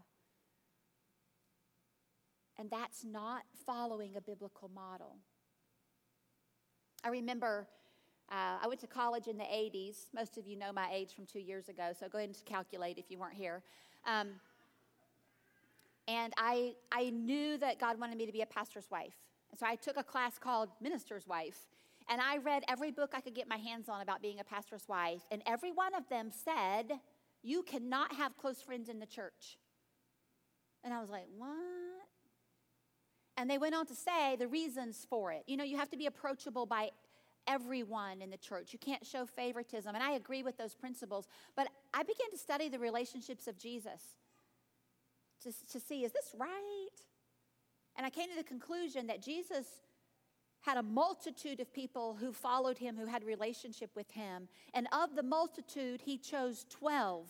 And 2.57 2.69
that's 2.69 3.03
not 3.03 3.43
following 3.65 4.15
a 4.15 4.21
biblical 4.21 4.69
model. 4.69 5.17
I 7.03 7.09
remember 7.09 7.67
uh, 8.31 8.59
I 8.63 8.67
went 8.67 8.79
to 8.79 8.87
college 8.87 9.27
in 9.27 9.37
the 9.37 9.43
80s. 9.43 10.05
Most 10.15 10.37
of 10.37 10.47
you 10.47 10.55
know 10.55 10.71
my 10.71 10.87
age 10.91 11.13
from 11.13 11.25
two 11.25 11.39
years 11.39 11.67
ago, 11.67 11.91
so 11.97 12.07
go 12.07 12.17
ahead 12.17 12.29
and 12.29 12.45
calculate 12.45 12.97
if 12.97 13.11
you 13.11 13.19
weren't 13.19 13.35
here. 13.35 13.61
Um, 14.07 14.29
and 16.07 16.33
I, 16.37 16.73
I 16.91 17.09
knew 17.09 17.57
that 17.57 17.79
God 17.79 17.99
wanted 17.99 18.17
me 18.17 18.25
to 18.25 18.31
be 18.31 18.41
a 18.41 18.45
pastor's 18.45 18.89
wife. 18.89 19.15
And 19.51 19.59
so 19.59 19.65
I 19.65 19.75
took 19.75 19.97
a 19.97 20.03
class 20.03 20.39
called 20.39 20.69
Minister's 20.81 21.27
Wife. 21.27 21.67
And 22.09 22.21
I 22.21 22.37
read 22.37 22.63
every 22.67 22.91
book 22.91 23.11
I 23.13 23.21
could 23.21 23.35
get 23.35 23.47
my 23.47 23.57
hands 23.57 23.87
on 23.89 24.01
about 24.01 24.21
being 24.21 24.39
a 24.39 24.43
pastor's 24.43 24.87
wife. 24.87 25.21
And 25.29 25.41
every 25.45 25.71
one 25.71 25.93
of 25.93 26.07
them 26.09 26.29
said, 26.31 26.99
You 27.43 27.63
cannot 27.63 28.13
have 28.15 28.37
close 28.37 28.61
friends 28.61 28.89
in 28.89 28.99
the 28.99 29.05
church. 29.05 29.57
And 30.83 30.93
I 30.93 30.99
was 30.99 31.09
like, 31.09 31.27
What? 31.37 31.49
And 33.37 33.49
they 33.49 33.57
went 33.57 33.75
on 33.75 33.85
to 33.87 33.95
say 33.95 34.35
the 34.37 34.47
reasons 34.47 35.05
for 35.09 35.31
it. 35.31 35.43
You 35.47 35.57
know, 35.57 35.63
you 35.63 35.77
have 35.77 35.89
to 35.89 35.97
be 35.97 36.05
approachable 36.05 36.65
by 36.65 36.91
everyone 37.47 38.21
in 38.21 38.29
the 38.29 38.37
church. 38.37 38.73
You 38.73 38.79
can't 38.79 39.05
show 39.05 39.25
favoritism. 39.25 39.93
And 39.93 40.03
I 40.03 40.11
agree 40.11 40.43
with 40.43 40.57
those 40.57 40.73
principles. 40.73 41.27
But 41.55 41.67
I 41.93 42.03
began 42.03 42.31
to 42.31 42.37
study 42.37 42.69
the 42.69 42.79
relationships 42.79 43.47
of 43.47 43.57
Jesus 43.57 44.01
to, 45.43 45.51
to 45.71 45.79
see 45.79 46.03
is 46.03 46.11
this 46.11 46.35
right? 46.37 46.87
And 47.97 48.05
I 48.05 48.09
came 48.09 48.29
to 48.29 48.35
the 48.35 48.43
conclusion 48.43 49.07
that 49.07 49.21
Jesus 49.21 49.65
had 50.61 50.77
a 50.77 50.83
multitude 50.83 51.59
of 51.59 51.73
people 51.73 52.15
who 52.19 52.31
followed 52.31 52.77
him, 52.77 52.95
who 52.95 53.07
had 53.07 53.23
relationship 53.23 53.89
with 53.95 54.09
him. 54.11 54.47
And 54.73 54.87
of 54.91 55.15
the 55.15 55.23
multitude, 55.23 56.01
he 56.01 56.17
chose 56.17 56.65
12 56.69 57.27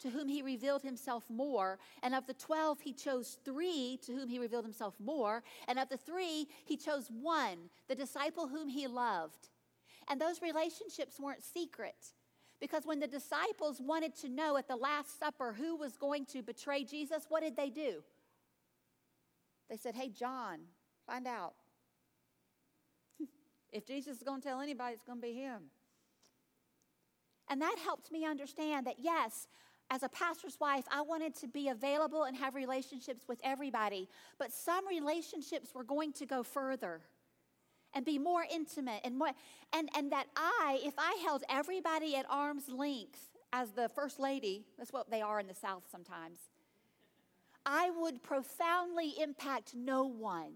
to 0.00 0.08
whom 0.08 0.28
he 0.28 0.40
revealed 0.40 0.82
himself 0.82 1.24
more. 1.28 1.78
And 2.02 2.14
of 2.14 2.26
the 2.26 2.34
12, 2.34 2.80
he 2.80 2.94
chose 2.94 3.36
three 3.44 3.98
to 4.06 4.12
whom 4.12 4.28
he 4.28 4.38
revealed 4.38 4.64
himself 4.64 4.94
more. 4.98 5.42
And 5.68 5.78
of 5.78 5.90
the 5.90 5.98
three, 5.98 6.48
he 6.64 6.78
chose 6.78 7.10
one, 7.10 7.68
the 7.86 7.94
disciple 7.94 8.48
whom 8.48 8.68
he 8.68 8.86
loved. 8.86 9.49
And 10.10 10.20
those 10.20 10.42
relationships 10.42 11.20
weren't 11.20 11.42
secret. 11.42 11.94
Because 12.60 12.84
when 12.84 13.00
the 13.00 13.06
disciples 13.06 13.80
wanted 13.80 14.14
to 14.16 14.28
know 14.28 14.56
at 14.58 14.68
the 14.68 14.76
Last 14.76 15.18
Supper 15.18 15.54
who 15.56 15.76
was 15.76 15.96
going 15.96 16.26
to 16.26 16.42
betray 16.42 16.84
Jesus, 16.84 17.24
what 17.28 17.42
did 17.42 17.56
they 17.56 17.70
do? 17.70 18.02
They 19.70 19.76
said, 19.76 19.94
Hey, 19.94 20.10
John, 20.10 20.58
find 21.06 21.26
out. 21.26 21.54
if 23.72 23.86
Jesus 23.86 24.18
is 24.18 24.22
going 24.22 24.42
to 24.42 24.48
tell 24.48 24.60
anybody, 24.60 24.94
it's 24.94 25.04
going 25.04 25.20
to 25.20 25.26
be 25.26 25.32
him. 25.32 25.62
And 27.48 27.62
that 27.62 27.76
helped 27.82 28.12
me 28.12 28.26
understand 28.26 28.86
that, 28.86 28.96
yes, 28.98 29.48
as 29.90 30.02
a 30.02 30.08
pastor's 30.08 30.58
wife, 30.60 30.84
I 30.90 31.02
wanted 31.02 31.34
to 31.36 31.48
be 31.48 31.68
available 31.68 32.24
and 32.24 32.36
have 32.36 32.54
relationships 32.54 33.24
with 33.26 33.40
everybody, 33.42 34.08
but 34.38 34.52
some 34.52 34.86
relationships 34.86 35.74
were 35.74 35.82
going 35.82 36.12
to 36.14 36.26
go 36.26 36.42
further 36.42 37.00
and 37.94 38.04
be 38.04 38.18
more 38.18 38.44
intimate 38.52 39.00
and 39.04 39.18
more 39.18 39.30
and 39.72 39.88
and 39.96 40.12
that 40.12 40.26
I 40.36 40.80
if 40.84 40.94
I 40.98 41.20
held 41.24 41.44
everybody 41.48 42.16
at 42.16 42.26
arm's 42.28 42.68
length 42.68 43.30
as 43.52 43.70
the 43.72 43.88
first 43.88 44.20
lady, 44.20 44.64
that's 44.78 44.92
what 44.92 45.10
they 45.10 45.22
are 45.22 45.40
in 45.40 45.46
the 45.46 45.54
south 45.54 45.84
sometimes. 45.90 46.38
I 47.66 47.90
would 47.90 48.22
profoundly 48.22 49.14
impact 49.20 49.74
no 49.74 50.04
one. 50.04 50.52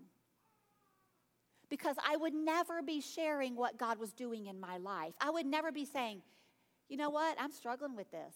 Because 1.68 1.96
I 2.06 2.16
would 2.16 2.34
never 2.34 2.82
be 2.82 3.00
sharing 3.00 3.56
what 3.56 3.78
God 3.78 3.98
was 3.98 4.12
doing 4.12 4.46
in 4.46 4.60
my 4.60 4.76
life. 4.76 5.14
I 5.20 5.30
would 5.30 5.46
never 5.46 5.72
be 5.72 5.84
saying, 5.84 6.22
you 6.88 6.96
know 6.96 7.10
what, 7.10 7.36
I'm 7.40 7.50
struggling 7.50 7.96
with 7.96 8.10
this. 8.10 8.34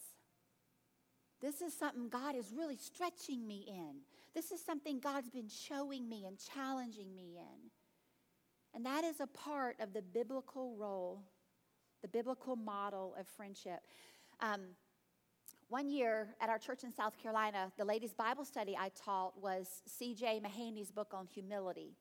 This 1.40 1.61
is 1.61 1.72
something 1.72 2.09
God 2.09 2.34
is 2.34 2.53
really 2.53 2.76
stretching 2.76 3.46
me 3.46 3.64
in. 3.68 4.01
This 4.34 4.51
is 4.51 4.64
something 4.64 4.99
God's 4.99 5.30
been 5.30 5.49
showing 5.49 6.09
me 6.09 6.24
and 6.26 6.36
challenging 6.53 7.14
me 7.14 7.36
in. 7.36 7.70
And 8.79 8.87
that 8.87 9.03
is 9.03 9.18
a 9.18 9.26
part 9.26 9.74
of 9.81 9.93
the 9.93 10.03
biblical 10.03 10.76
role, 10.76 11.20
the 12.01 12.07
biblical 12.07 12.55
model 12.55 13.12
of 13.18 13.26
friendship. 13.26 13.81
Um, 14.39 14.61
one 15.68 15.91
year 15.91 16.29
at 16.41 16.49
our 16.49 16.61
church 16.61 16.85
in 16.85 16.95
South 16.95 17.20
Carolina, 17.20 17.72
the 17.76 17.85
ladies' 17.85 18.14
Bible 18.14 18.45
study 18.45 18.76
I 18.79 18.91
taught 18.91 19.33
was 19.43 19.83
C.J. 19.87 20.41
Mahaney's 20.45 20.93
book 20.93 21.09
on 21.12 21.26
humility. 21.26 21.97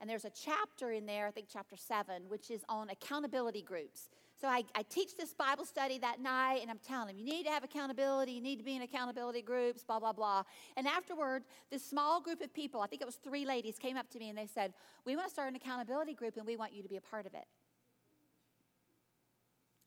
And 0.00 0.10
there's 0.10 0.24
a 0.24 0.30
chapter 0.30 0.90
in 0.90 1.06
there, 1.06 1.28
I 1.28 1.30
think 1.30 1.46
chapter 1.48 1.76
seven, 1.76 2.24
which 2.26 2.50
is 2.50 2.64
on 2.68 2.90
accountability 2.90 3.62
groups. 3.62 4.08
So 4.40 4.48
I, 4.48 4.64
I, 4.74 4.82
teach 4.84 5.18
this 5.18 5.34
Bible 5.34 5.66
study 5.66 5.98
that 5.98 6.18
night, 6.18 6.60
and 6.62 6.70
I'm 6.70 6.78
telling 6.78 7.08
them, 7.08 7.18
you 7.18 7.26
need 7.26 7.44
to 7.44 7.50
have 7.50 7.62
accountability, 7.62 8.32
you 8.32 8.40
need 8.40 8.56
to 8.56 8.64
be 8.64 8.74
in 8.74 8.80
accountability 8.80 9.42
groups, 9.42 9.84
blah, 9.84 10.00
blah, 10.00 10.14
blah. 10.14 10.44
And 10.78 10.88
afterward, 10.88 11.44
this 11.70 11.84
small 11.84 12.22
group 12.22 12.40
of 12.40 12.54
people, 12.54 12.80
I 12.80 12.86
think 12.86 13.02
it 13.02 13.04
was 13.04 13.16
three 13.16 13.44
ladies, 13.44 13.78
came 13.78 13.98
up 13.98 14.08
to 14.10 14.18
me 14.18 14.30
and 14.30 14.38
they 14.38 14.46
said, 14.46 14.72
We 15.04 15.14
want 15.14 15.28
to 15.28 15.32
start 15.32 15.50
an 15.50 15.56
accountability 15.56 16.14
group 16.14 16.38
and 16.38 16.46
we 16.46 16.56
want 16.56 16.72
you 16.72 16.82
to 16.82 16.88
be 16.88 16.96
a 16.96 17.02
part 17.02 17.26
of 17.26 17.34
it. 17.34 17.44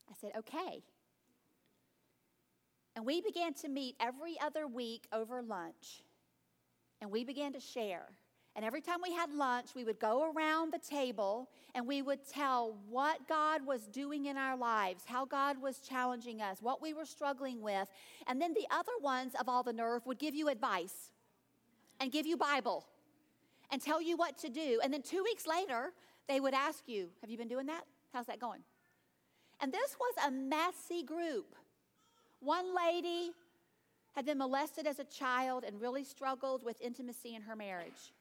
I 0.07 0.13
said, 0.21 0.31
Okay. 0.37 0.83
And 2.95 3.07
we 3.07 3.21
began 3.21 3.55
to 3.55 3.69
meet 3.69 3.95
every 3.99 4.39
other 4.39 4.67
week 4.67 5.07
over 5.11 5.41
lunch, 5.41 6.03
and 7.01 7.09
we 7.09 7.23
began 7.23 7.53
to 7.53 7.59
share. 7.59 8.05
And 8.55 8.63
every 8.63 8.81
time 8.81 8.99
we 9.01 9.11
had 9.11 9.31
lunch, 9.33 9.69
we 9.75 9.83
would 9.83 9.99
go 9.99 10.31
around 10.31 10.71
the 10.71 10.79
table 10.79 11.49
and 11.73 11.87
we 11.87 12.03
would 12.03 12.19
tell 12.27 12.77
what 12.87 13.27
God 13.27 13.65
was 13.65 13.87
doing 13.87 14.27
in 14.27 14.37
our 14.37 14.55
lives, 14.55 15.03
how 15.07 15.25
God 15.25 15.59
was 15.59 15.79
challenging 15.79 16.39
us, 16.39 16.61
what 16.61 16.79
we 16.79 16.93
were 16.93 17.05
struggling 17.05 17.61
with. 17.61 17.87
And 18.27 18.39
then 18.39 18.53
the 18.53 18.67
other 18.69 18.91
ones 19.01 19.33
of 19.39 19.49
all 19.49 19.63
the 19.63 19.73
nerve 19.73 20.05
would 20.05 20.19
give 20.19 20.35
you 20.35 20.49
advice 20.49 21.11
and 21.99 22.11
give 22.11 22.27
you 22.27 22.37
Bible 22.37 22.85
and 23.71 23.81
tell 23.81 23.99
you 23.99 24.17
what 24.17 24.37
to 24.39 24.49
do. 24.49 24.79
And 24.83 24.93
then 24.93 25.01
two 25.01 25.23
weeks 25.23 25.47
later, 25.47 25.91
they 26.27 26.39
would 26.39 26.53
ask 26.53 26.87
you, 26.87 27.09
Have 27.21 27.31
you 27.31 27.37
been 27.37 27.47
doing 27.47 27.65
that? 27.65 27.85
How's 28.13 28.27
that 28.27 28.39
going? 28.39 28.61
And 29.59 29.71
this 29.71 29.95
was 29.99 30.27
a 30.27 30.31
messy 30.31 31.01
group. 31.01 31.55
One 32.39 32.75
lady 32.75 33.31
had 34.11 34.25
been 34.25 34.37
molested 34.37 34.85
as 34.85 34.99
a 34.99 35.05
child 35.05 35.63
and 35.63 35.81
really 35.81 36.03
struggled 36.03 36.63
with 36.63 36.79
intimacy 36.81 37.33
in 37.33 37.41
her 37.41 37.55
marriage. 37.55 38.13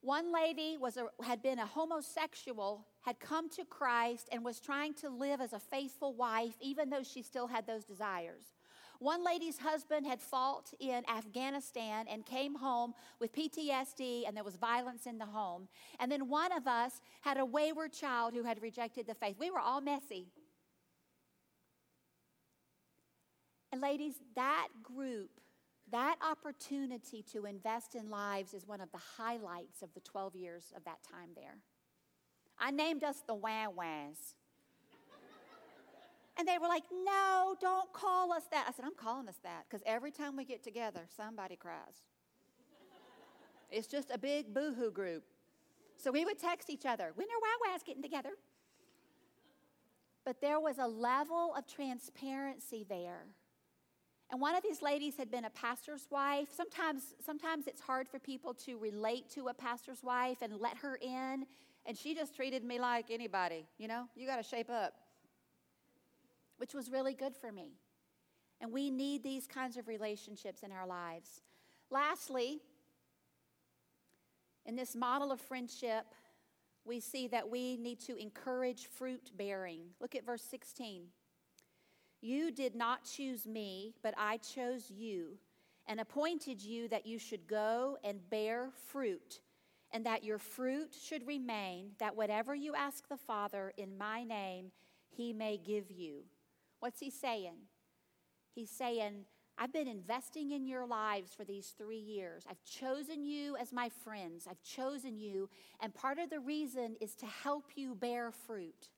One 0.00 0.32
lady 0.32 0.76
was 0.78 0.96
a, 0.96 1.08
had 1.22 1.42
been 1.42 1.58
a 1.58 1.66
homosexual, 1.66 2.86
had 3.00 3.18
come 3.18 3.50
to 3.50 3.64
Christ, 3.64 4.28
and 4.30 4.44
was 4.44 4.60
trying 4.60 4.94
to 4.94 5.08
live 5.08 5.40
as 5.40 5.52
a 5.52 5.58
faithful 5.58 6.14
wife, 6.14 6.54
even 6.60 6.88
though 6.88 7.02
she 7.02 7.22
still 7.22 7.48
had 7.48 7.66
those 7.66 7.84
desires. 7.84 8.44
One 9.00 9.24
lady's 9.24 9.58
husband 9.58 10.06
had 10.06 10.20
fought 10.20 10.72
in 10.80 11.02
Afghanistan 11.08 12.06
and 12.08 12.26
came 12.26 12.56
home 12.56 12.94
with 13.20 13.32
PTSD, 13.32 14.26
and 14.26 14.36
there 14.36 14.44
was 14.44 14.56
violence 14.56 15.06
in 15.06 15.18
the 15.18 15.26
home. 15.26 15.68
And 16.00 16.10
then 16.10 16.28
one 16.28 16.52
of 16.52 16.66
us 16.66 17.00
had 17.20 17.38
a 17.38 17.44
wayward 17.44 17.92
child 17.92 18.34
who 18.34 18.42
had 18.42 18.60
rejected 18.60 19.06
the 19.06 19.14
faith. 19.14 19.36
We 19.38 19.50
were 19.50 19.60
all 19.60 19.80
messy. 19.80 20.28
And, 23.70 23.80
ladies, 23.80 24.14
that 24.34 24.68
group 24.82 25.30
that 25.90 26.16
opportunity 26.28 27.24
to 27.32 27.46
invest 27.46 27.94
in 27.94 28.10
lives 28.10 28.54
is 28.54 28.66
one 28.66 28.80
of 28.80 28.90
the 28.92 29.00
highlights 29.16 29.82
of 29.82 29.92
the 29.94 30.00
12 30.00 30.36
years 30.36 30.72
of 30.76 30.84
that 30.84 30.98
time 31.02 31.30
there. 31.34 31.58
I 32.58 32.70
named 32.70 33.04
us 33.04 33.22
the 33.26 33.34
Wah 33.34 33.68
Wahs. 33.68 34.34
and 36.36 36.46
they 36.46 36.58
were 36.58 36.68
like, 36.68 36.84
no, 37.04 37.54
don't 37.60 37.92
call 37.92 38.32
us 38.32 38.44
that. 38.50 38.66
I 38.68 38.72
said, 38.72 38.84
I'm 38.84 38.94
calling 38.94 39.28
us 39.28 39.38
that 39.44 39.64
because 39.68 39.82
every 39.86 40.10
time 40.10 40.36
we 40.36 40.44
get 40.44 40.62
together, 40.62 41.02
somebody 41.16 41.56
cries. 41.56 42.02
it's 43.70 43.86
just 43.86 44.10
a 44.10 44.18
big 44.18 44.52
boohoo 44.52 44.90
group. 44.90 45.24
So 45.96 46.12
we 46.12 46.24
would 46.24 46.38
text 46.38 46.70
each 46.70 46.86
other, 46.86 47.12
when 47.14 47.26
are 47.26 47.40
Wah 47.40 47.72
Wahs 47.72 47.82
getting 47.84 48.02
together? 48.02 48.30
But 50.24 50.40
there 50.40 50.60
was 50.60 50.78
a 50.78 50.86
level 50.86 51.54
of 51.56 51.66
transparency 51.66 52.84
there 52.88 53.24
and 54.30 54.40
one 54.40 54.54
of 54.54 54.62
these 54.62 54.82
ladies 54.82 55.16
had 55.16 55.30
been 55.30 55.46
a 55.46 55.50
pastor's 55.50 56.06
wife. 56.10 56.48
Sometimes, 56.54 57.14
sometimes 57.24 57.66
it's 57.66 57.80
hard 57.80 58.08
for 58.08 58.18
people 58.18 58.52
to 58.66 58.76
relate 58.76 59.30
to 59.30 59.48
a 59.48 59.54
pastor's 59.54 60.02
wife 60.02 60.38
and 60.42 60.60
let 60.60 60.76
her 60.78 60.96
in. 61.00 61.46
And 61.86 61.96
she 61.96 62.14
just 62.14 62.36
treated 62.36 62.62
me 62.62 62.78
like 62.78 63.06
anybody, 63.10 63.66
you 63.78 63.88
know, 63.88 64.04
you 64.14 64.26
got 64.26 64.36
to 64.36 64.42
shape 64.42 64.68
up, 64.68 64.92
which 66.58 66.74
was 66.74 66.90
really 66.90 67.14
good 67.14 67.34
for 67.34 67.50
me. 67.50 67.72
And 68.60 68.70
we 68.70 68.90
need 68.90 69.22
these 69.22 69.46
kinds 69.46 69.78
of 69.78 69.88
relationships 69.88 70.62
in 70.62 70.72
our 70.72 70.86
lives. 70.86 71.40
Lastly, 71.90 72.58
in 74.66 74.76
this 74.76 74.94
model 74.94 75.32
of 75.32 75.40
friendship, 75.40 76.04
we 76.84 77.00
see 77.00 77.28
that 77.28 77.48
we 77.48 77.78
need 77.78 78.00
to 78.00 78.16
encourage 78.16 78.88
fruit 78.88 79.30
bearing. 79.38 79.80
Look 80.00 80.14
at 80.14 80.26
verse 80.26 80.42
16. 80.42 81.04
You 82.20 82.50
did 82.50 82.74
not 82.74 83.04
choose 83.04 83.46
me, 83.46 83.94
but 84.02 84.14
I 84.16 84.38
chose 84.38 84.90
you 84.90 85.38
and 85.86 86.00
appointed 86.00 86.62
you 86.62 86.88
that 86.88 87.06
you 87.06 87.18
should 87.18 87.46
go 87.46 87.96
and 88.04 88.28
bear 88.28 88.70
fruit, 88.88 89.40
and 89.90 90.04
that 90.04 90.22
your 90.22 90.38
fruit 90.38 90.94
should 91.00 91.26
remain, 91.26 91.92
that 91.98 92.14
whatever 92.14 92.54
you 92.54 92.74
ask 92.74 93.08
the 93.08 93.16
Father 93.16 93.72
in 93.78 93.96
my 93.96 94.22
name, 94.22 94.70
he 95.08 95.32
may 95.32 95.56
give 95.56 95.90
you. 95.90 96.24
What's 96.80 97.00
he 97.00 97.10
saying? 97.10 97.56
He's 98.54 98.70
saying, 98.70 99.24
I've 99.56 99.72
been 99.72 99.88
investing 99.88 100.52
in 100.52 100.66
your 100.66 100.86
lives 100.86 101.32
for 101.34 101.44
these 101.44 101.74
three 101.78 101.98
years. 101.98 102.44
I've 102.48 102.62
chosen 102.62 103.24
you 103.24 103.56
as 103.56 103.72
my 103.72 103.88
friends. 103.88 104.46
I've 104.48 104.62
chosen 104.62 105.18
you. 105.18 105.48
And 105.80 105.94
part 105.94 106.18
of 106.18 106.30
the 106.30 106.38
reason 106.38 106.96
is 107.00 107.16
to 107.16 107.26
help 107.26 107.64
you 107.74 107.94
bear 107.94 108.30
fruit. 108.30 108.90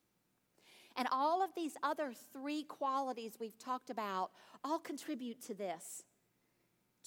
And 1.01 1.09
all 1.11 1.42
of 1.42 1.48
these 1.57 1.78
other 1.82 2.12
three 2.30 2.62
qualities 2.62 3.38
we've 3.40 3.57
talked 3.57 3.88
about 3.88 4.32
all 4.62 4.78
contribute 4.78 5.40
to 5.46 5.55
this, 5.55 6.03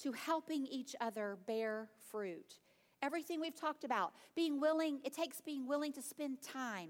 to 0.02 0.10
helping 0.10 0.66
each 0.66 0.96
other 1.00 1.38
bear 1.46 1.86
fruit. 2.10 2.58
Everything 3.02 3.40
we've 3.40 3.54
talked 3.54 3.84
about, 3.84 4.12
being 4.34 4.60
willing, 4.60 4.98
it 5.04 5.14
takes 5.14 5.40
being 5.40 5.68
willing 5.68 5.92
to 5.92 6.02
spend 6.02 6.42
time. 6.42 6.88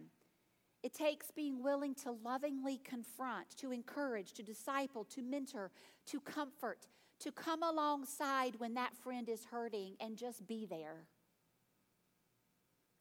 It 0.83 0.95
takes 0.95 1.31
being 1.31 1.63
willing 1.63 1.95
to 1.97 2.13
lovingly 2.25 2.81
confront, 2.83 3.51
to 3.59 3.71
encourage, 3.71 4.33
to 4.33 4.43
disciple, 4.43 5.05
to 5.11 5.21
mentor, 5.21 5.73
to 6.07 6.21
comfort, 6.21 6.89
to 7.21 7.31
come 7.31 7.63
alongside 7.63 8.55
when 8.57 8.73
that 8.75 8.97
friend 8.97 9.29
is 9.29 9.45
hurting 9.51 9.97
and 10.01 10.17
just 10.17 10.47
be 10.47 10.65
there. 10.65 11.05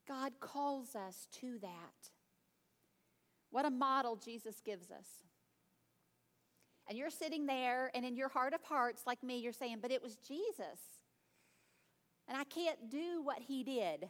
God 0.06 0.34
calls 0.42 0.94
us 0.94 1.30
to 1.40 1.58
that. 1.62 2.10
What 3.54 3.66
a 3.66 3.70
model 3.70 4.16
Jesus 4.16 4.60
gives 4.66 4.90
us. 4.90 5.06
And 6.90 6.98
you're 6.98 7.12
sitting 7.12 7.46
there, 7.46 7.92
and 7.94 8.04
in 8.04 8.16
your 8.16 8.28
heart 8.28 8.56
of 8.56 8.64
hearts, 8.64 9.04
like 9.06 9.22
me, 9.22 9.38
you're 9.38 9.54
saying, 9.54 9.78
But 9.80 9.92
it 9.92 10.02
was 10.02 10.18
Jesus. 10.18 10.80
And 12.28 12.36
I 12.36 12.46
can't 12.46 12.90
do 12.90 13.22
what 13.22 13.44
he 13.44 13.64
did. 13.64 14.10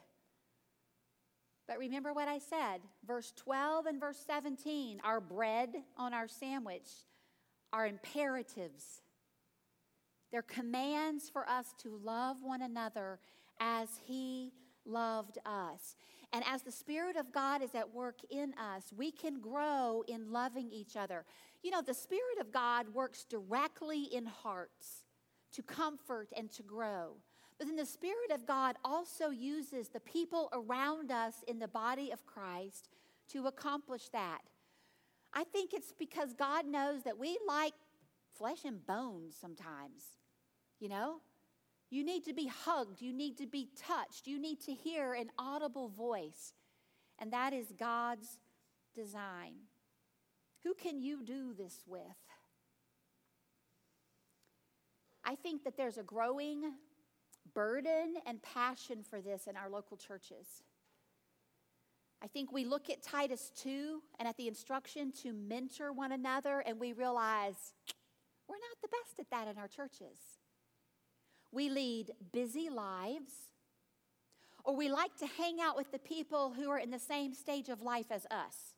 But 1.68 1.78
remember 1.78 2.14
what 2.14 2.30
I 2.30 2.40
said 2.40 2.80
verse 3.06 3.34
12 3.36 3.86
and 3.86 4.00
verse 4.00 4.22
17 4.26 5.02
our 5.04 5.20
bread 5.20 5.74
on 5.98 6.14
our 6.14 6.28
sandwich 6.28 6.88
are 7.74 7.86
imperatives. 7.86 9.02
They're 10.32 10.42
commands 10.42 11.30
for 11.30 11.48
us 11.50 11.74
to 11.80 12.00
love 12.02 12.38
one 12.42 12.62
another 12.62 13.20
as 13.60 13.90
He 14.06 14.54
loved 14.86 15.38
us. 15.46 15.96
And 16.34 16.44
as 16.52 16.64
the 16.64 16.72
Spirit 16.72 17.16
of 17.16 17.32
God 17.32 17.62
is 17.62 17.76
at 17.76 17.94
work 17.94 18.18
in 18.32 18.56
us, 18.56 18.92
we 18.98 19.12
can 19.12 19.40
grow 19.40 20.04
in 20.08 20.32
loving 20.32 20.72
each 20.72 20.98
other. 20.98 21.26
You 21.62 21.70
know, 21.70 21.84
the 21.84 21.94
Spirit 21.94 22.40
of 22.42 22.52
God 22.52 22.90
works 22.90 23.24
directly 23.24 24.06
in 24.06 24.26
hearts 24.26 25.04
to 25.54 25.62
comfort 25.62 26.30
and 26.36 26.52
to 26.54 26.64
grow. 26.64 27.18
But 27.60 27.68
then 27.68 27.76
the 27.76 27.86
Spirit 27.86 28.32
of 28.34 28.48
God 28.48 28.78
also 28.84 29.30
uses 29.30 29.90
the 29.90 30.00
people 30.00 30.50
around 30.54 31.12
us 31.12 31.36
in 31.48 31.60
the 31.60 31.68
body 31.68 32.12
of 32.12 32.26
Christ 32.26 32.90
to 33.30 33.46
accomplish 33.46 34.10
that. 34.10 34.42
I 35.34 35.44
think 35.44 35.74
it's 35.74 35.94
because 35.98 36.34
God 36.34 36.66
knows 36.66 37.04
that 37.04 37.20
we 37.20 37.38
like 37.48 37.74
flesh 38.36 38.66
and 38.66 38.84
bones 38.86 39.36
sometimes, 39.40 40.04
you 40.80 40.90
know? 40.90 41.18
You 41.94 42.04
need 42.04 42.26
to 42.26 42.34
be 42.34 42.48
hugged. 42.48 43.04
You 43.04 43.14
need 43.14 43.38
to 43.38 43.46
be 43.46 43.70
touched. 43.78 44.26
You 44.26 44.40
need 44.40 44.60
to 44.62 44.74
hear 44.74 45.14
an 45.14 45.30
audible 45.38 45.90
voice. 45.90 46.54
And 47.20 47.32
that 47.32 47.54
is 47.54 47.72
God's 47.80 48.40
design. 48.96 49.54
Who 50.64 50.74
can 50.74 51.00
you 51.00 51.22
do 51.24 51.54
this 51.54 51.84
with? 51.86 52.02
I 55.24 55.36
think 55.36 55.66
that 55.66 55.78
there's 55.78 56.00
a 56.00 56.04
growing 56.04 56.64
burden 57.54 58.16
and 58.26 58.42
passion 58.42 59.04
for 59.08 59.22
this 59.22 59.46
in 59.46 59.56
our 59.56 59.70
local 59.70 59.96
churches. 59.96 60.64
I 62.24 62.28
think 62.28 62.52
we 62.52 62.66
look 62.66 62.90
at 62.90 63.04
Titus 63.04 63.52
2 63.58 64.02
and 64.18 64.28
at 64.28 64.38
the 64.38 64.48
instruction 64.48 65.12
to 65.22 65.32
mentor 65.32 65.94
one 65.94 66.12
another, 66.12 66.64
and 66.66 66.80
we 66.80 66.94
realize 66.94 67.74
we're 68.50 68.56
not 68.56 68.82
the 68.82 68.88
best 68.88 69.20
at 69.20 69.30
that 69.30 69.48
in 69.48 69.62
our 69.62 69.68
churches. 69.68 70.40
We 71.54 71.70
lead 71.70 72.12
busy 72.32 72.70
lives, 72.70 73.32
or 74.64 74.76
we 74.76 74.90
like 74.90 75.16
to 75.18 75.28
hang 75.28 75.62
out 75.62 75.78
with 75.78 75.92
the 75.92 76.00
people 76.00 76.52
who 76.52 76.72
are 76.72 76.80
in 76.80 76.90
the 76.90 76.98
same 76.98 77.36
stage 77.36 77.70
of 77.70 77.82
life 77.82 78.08
as 78.10 78.26
us. 78.32 78.74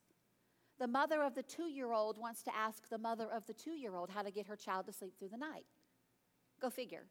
The 0.77 0.87
mother 0.87 1.23
of 1.23 1.35
the 1.35 1.43
two 1.43 1.69
year 1.69 1.93
old 1.93 2.17
wants 2.17 2.43
to 2.43 2.55
ask 2.55 2.89
the 2.89 2.97
mother 2.97 3.29
of 3.33 3.45
the 3.45 3.53
two 3.53 3.71
year 3.71 3.95
old 3.95 4.09
how 4.09 4.23
to 4.23 4.29
get 4.31 4.47
her 4.47 4.57
child 4.57 4.87
to 4.87 4.93
sleep 4.93 5.13
through 5.17 5.29
the 5.29 5.37
night. 5.37 5.65
Go 6.61 6.69
figure. 6.69 7.05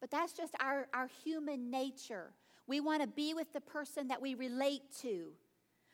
But 0.00 0.12
that's 0.12 0.32
just 0.32 0.54
our, 0.60 0.86
our 0.94 1.10
human 1.24 1.72
nature. 1.72 2.34
We 2.68 2.78
want 2.78 3.02
to 3.02 3.08
be 3.08 3.34
with 3.34 3.52
the 3.52 3.60
person 3.60 4.08
that 4.08 4.22
we 4.22 4.34
relate 4.34 4.82
to. 5.00 5.32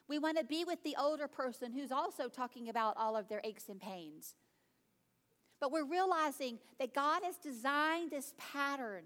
We 0.08 0.18
want 0.18 0.36
to 0.36 0.44
be 0.44 0.64
with 0.64 0.82
the 0.82 0.96
older 0.98 1.26
person 1.26 1.72
who's 1.72 1.92
also 1.92 2.28
talking 2.28 2.68
about 2.68 2.96
all 2.98 3.16
of 3.16 3.28
their 3.28 3.40
aches 3.44 3.68
and 3.70 3.80
pains. 3.80 4.34
But 5.60 5.72
we're 5.72 5.84
realizing 5.84 6.58
that 6.78 6.94
God 6.94 7.22
has 7.22 7.36
designed 7.36 8.10
this 8.10 8.34
pattern 8.38 9.04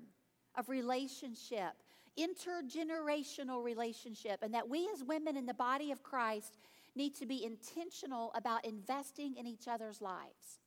of 0.56 0.68
relationship, 0.68 1.72
intergenerational 2.18 3.62
relationship, 3.62 4.38
and 4.42 4.54
that 4.54 4.68
we 4.68 4.88
as 4.94 5.02
women 5.02 5.36
in 5.36 5.46
the 5.46 5.54
body 5.54 5.90
of 5.90 6.02
Christ 6.02 6.58
need 6.94 7.14
to 7.16 7.26
be 7.26 7.44
intentional 7.44 8.32
about 8.36 8.64
investing 8.64 9.34
in 9.36 9.46
each 9.46 9.66
other's 9.66 10.00
lives. 10.00 10.60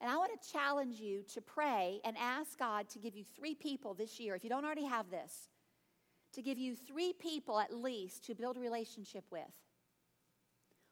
And 0.00 0.10
I 0.10 0.16
want 0.16 0.32
to 0.40 0.52
challenge 0.52 0.96
you 1.00 1.22
to 1.32 1.40
pray 1.40 2.00
and 2.04 2.16
ask 2.18 2.58
God 2.58 2.88
to 2.90 2.98
give 2.98 3.14
you 3.14 3.24
three 3.24 3.54
people 3.54 3.94
this 3.94 4.20
year, 4.20 4.34
if 4.34 4.44
you 4.44 4.50
don't 4.50 4.64
already 4.64 4.84
have 4.84 5.10
this, 5.10 5.48
to 6.34 6.42
give 6.42 6.58
you 6.58 6.76
three 6.76 7.12
people 7.14 7.58
at 7.58 7.72
least 7.72 8.24
to 8.24 8.34
build 8.34 8.56
a 8.56 8.60
relationship 8.60 9.24
with. 9.30 9.42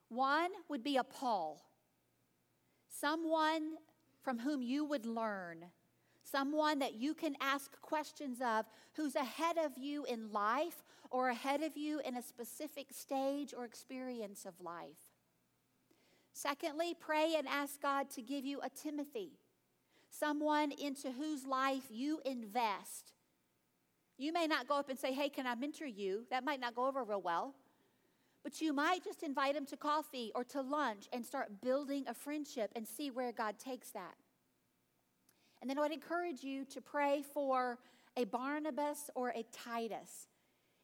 One 0.09 0.51
would 0.69 0.83
be 0.83 0.97
a 0.97 1.05
Paul, 1.05 1.61
someone 2.89 3.73
from 4.25 4.39
whom 4.39 4.63
you 4.63 4.85
would 4.85 5.05
learn, 5.05 5.67
someone 6.23 6.79
that 6.79 6.95
you 6.95 7.15
can 7.15 7.37
ask 7.41 7.79
questions 7.83 8.39
of 8.41 8.65
who's 8.95 9.15
ahead 9.15 9.59
of 9.59 9.77
you 9.77 10.05
in 10.07 10.33
life 10.33 10.83
or 11.11 11.29
ahead 11.29 11.63
of 11.63 11.77
you 11.77 12.01
in 12.01 12.17
a 12.17 12.23
specific 12.23 12.87
stage 12.91 13.53
or 13.57 13.65
experience 13.65 14.47
of 14.47 14.55
life. 14.61 15.13
Secondly, 16.33 16.97
pray 16.99 17.35
and 17.39 17.47
ask 17.47 17.81
God 17.81 18.11
to 18.11 18.23
give 18.23 18.45
you 18.45 18.61
a 18.63 18.71
Timothy, 18.71 19.33
someone 20.11 20.73
into 20.73 21.13
whose 21.13 21.47
life 21.47 21.85
you 21.91 22.21
invest. 22.25 23.13
You 24.17 24.33
may 24.33 24.47
not 24.47 24.67
go 24.67 24.75
up 24.77 24.89
and 24.89 24.99
say, 24.99 25.13
Hey, 25.13 25.29
can 25.29 25.47
I 25.47 25.55
mentor 25.55 25.87
you? 25.87 26.25
That 26.31 26.45
might 26.45 26.61
not 26.61 26.75
go 26.75 26.87
over 26.87 27.05
real 27.05 27.23
well. 27.23 27.55
But 28.45 28.61
you 28.61 28.73
might 28.73 29.03
just 29.03 29.25
invite 29.25 29.57
him 29.57 29.67
to 29.67 29.77
coffee 29.77 30.31
or 30.35 30.45
to 30.45 30.61
lunch 30.61 31.09
and 31.13 31.25
start 31.25 31.63
building 31.63 32.05
a 32.07 32.15
friendship 32.15 32.71
and 32.77 32.87
see 32.87 33.11
where 33.11 33.33
God 33.33 33.59
takes 33.59 33.91
that. 33.91 34.15
And 35.61 35.71
then 35.71 35.79
I 35.79 35.81
would 35.81 35.93
encourage 35.93 36.45
you 36.45 36.67
to 36.67 36.81
pray 36.83 37.25
for 37.33 37.79
a 38.17 38.25
Barnabas 38.25 39.11
or 39.15 39.31
a 39.31 39.45
Titus. 39.51 40.29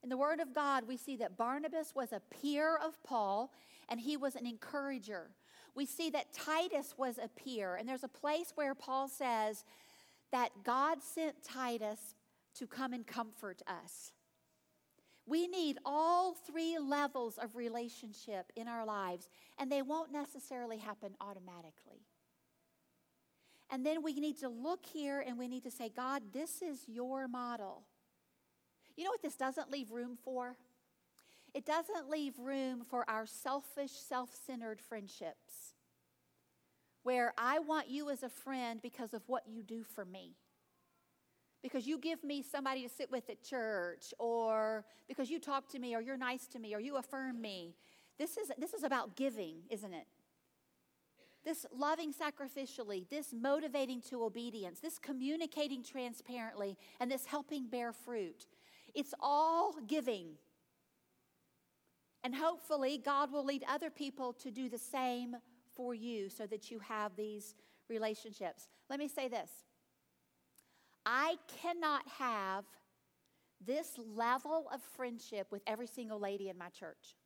In 0.02 0.08
the 0.08 0.16
Word 0.16 0.40
of 0.40 0.54
God, 0.54 0.88
we 0.88 0.96
see 0.96 1.16
that 1.18 1.36
Barnabas 1.36 1.92
was 1.94 2.12
a 2.12 2.22
peer 2.30 2.76
of 2.76 3.00
Paul 3.04 3.52
and 3.90 4.00
he 4.00 4.16
was 4.16 4.36
an 4.36 4.46
encourager. 4.46 5.30
We 5.74 5.84
see 5.84 6.08
that 6.10 6.32
Titus 6.32 6.94
was 6.96 7.18
a 7.18 7.28
peer, 7.28 7.76
and 7.76 7.88
there's 7.88 8.04
a 8.04 8.08
place 8.08 8.52
where 8.54 8.74
Paul 8.74 9.08
says 9.08 9.64
that 10.32 10.50
God 10.64 11.02
sent 11.02 11.42
Titus 11.42 12.14
to 12.54 12.66
come 12.66 12.92
and 12.92 13.06
comfort 13.06 13.62
us. 13.66 14.12
We 15.30 15.46
need 15.46 15.78
all 15.84 16.34
three 16.34 16.76
levels 16.80 17.38
of 17.38 17.54
relationship 17.54 18.50
in 18.56 18.66
our 18.66 18.84
lives, 18.84 19.28
and 19.60 19.70
they 19.70 19.80
won't 19.80 20.10
necessarily 20.12 20.78
happen 20.78 21.14
automatically. 21.20 22.02
And 23.70 23.86
then 23.86 24.02
we 24.02 24.12
need 24.14 24.40
to 24.40 24.48
look 24.48 24.84
here 24.84 25.22
and 25.24 25.38
we 25.38 25.46
need 25.46 25.62
to 25.62 25.70
say, 25.70 25.88
God, 25.88 26.22
this 26.32 26.62
is 26.62 26.80
your 26.88 27.28
model. 27.28 27.84
You 28.96 29.04
know 29.04 29.10
what 29.10 29.22
this 29.22 29.36
doesn't 29.36 29.70
leave 29.70 29.92
room 29.92 30.18
for? 30.24 30.56
It 31.54 31.64
doesn't 31.64 32.10
leave 32.10 32.36
room 32.36 32.82
for 32.82 33.08
our 33.08 33.24
selfish, 33.24 33.92
self 33.92 34.30
centered 34.34 34.80
friendships 34.80 35.74
where 37.04 37.32
I 37.38 37.60
want 37.60 37.88
you 37.88 38.10
as 38.10 38.24
a 38.24 38.28
friend 38.28 38.82
because 38.82 39.14
of 39.14 39.22
what 39.28 39.44
you 39.46 39.62
do 39.62 39.84
for 39.84 40.04
me 40.04 40.34
because 41.62 41.86
you 41.86 41.98
give 41.98 42.22
me 42.24 42.42
somebody 42.42 42.82
to 42.82 42.88
sit 42.88 43.10
with 43.10 43.28
at 43.28 43.42
church 43.42 44.14
or 44.18 44.84
because 45.08 45.30
you 45.30 45.38
talk 45.38 45.68
to 45.68 45.78
me 45.78 45.94
or 45.94 46.00
you're 46.00 46.16
nice 46.16 46.46
to 46.48 46.58
me 46.58 46.74
or 46.74 46.80
you 46.80 46.96
affirm 46.96 47.40
me. 47.40 47.74
This 48.18 48.36
is, 48.36 48.50
this 48.58 48.74
is 48.74 48.82
about 48.82 49.16
giving, 49.16 49.56
isn't 49.70 49.92
it? 49.92 50.06
This 51.44 51.64
loving 51.74 52.12
sacrificially, 52.12 53.08
this 53.08 53.32
motivating 53.32 54.02
to 54.10 54.22
obedience, 54.24 54.80
this 54.80 54.98
communicating 54.98 55.82
transparently, 55.82 56.76
and 57.00 57.10
this 57.10 57.24
helping 57.24 57.66
bear 57.66 57.92
fruit. 57.92 58.46
It's 58.94 59.14
all 59.20 59.74
giving. 59.86 60.32
And 62.22 62.34
hopefully, 62.34 63.00
God 63.02 63.32
will 63.32 63.44
lead 63.44 63.64
other 63.66 63.88
people 63.88 64.34
to 64.34 64.50
do 64.50 64.68
the 64.68 64.78
same 64.78 65.36
for 65.74 65.94
you 65.94 66.28
so 66.28 66.46
that 66.46 66.70
you 66.70 66.78
have 66.80 67.16
these 67.16 67.54
relationships. 67.88 68.68
Let 68.90 68.98
me 68.98 69.08
say 69.08 69.28
this 69.28 69.50
I 71.12 71.38
cannot 71.60 72.06
have 72.20 72.64
this 73.66 73.98
level 74.14 74.68
of 74.72 74.80
friendship 74.80 75.48
with 75.50 75.60
every 75.66 75.88
single 75.88 76.20
lady 76.20 76.48
in 76.48 76.56
my 76.56 76.68
church. 76.68 77.16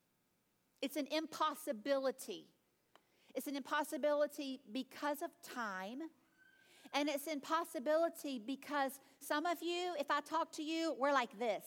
It's 0.80 0.96
an 0.96 1.06
impossibility. 1.10 2.46
It's 3.34 3.46
an 3.46 3.56
impossibility 3.56 4.60
because 4.72 5.20
of 5.20 5.28
time. 5.42 5.98
And 6.94 7.10
it's 7.10 7.26
impossibility 7.26 8.38
because 8.38 8.92
some 9.20 9.44
of 9.44 9.58
you, 9.60 9.92
if 10.00 10.10
I 10.10 10.22
talk 10.22 10.50
to 10.52 10.62
you, 10.62 10.96
we're 10.98 11.12
like 11.12 11.38
this. 11.38 11.64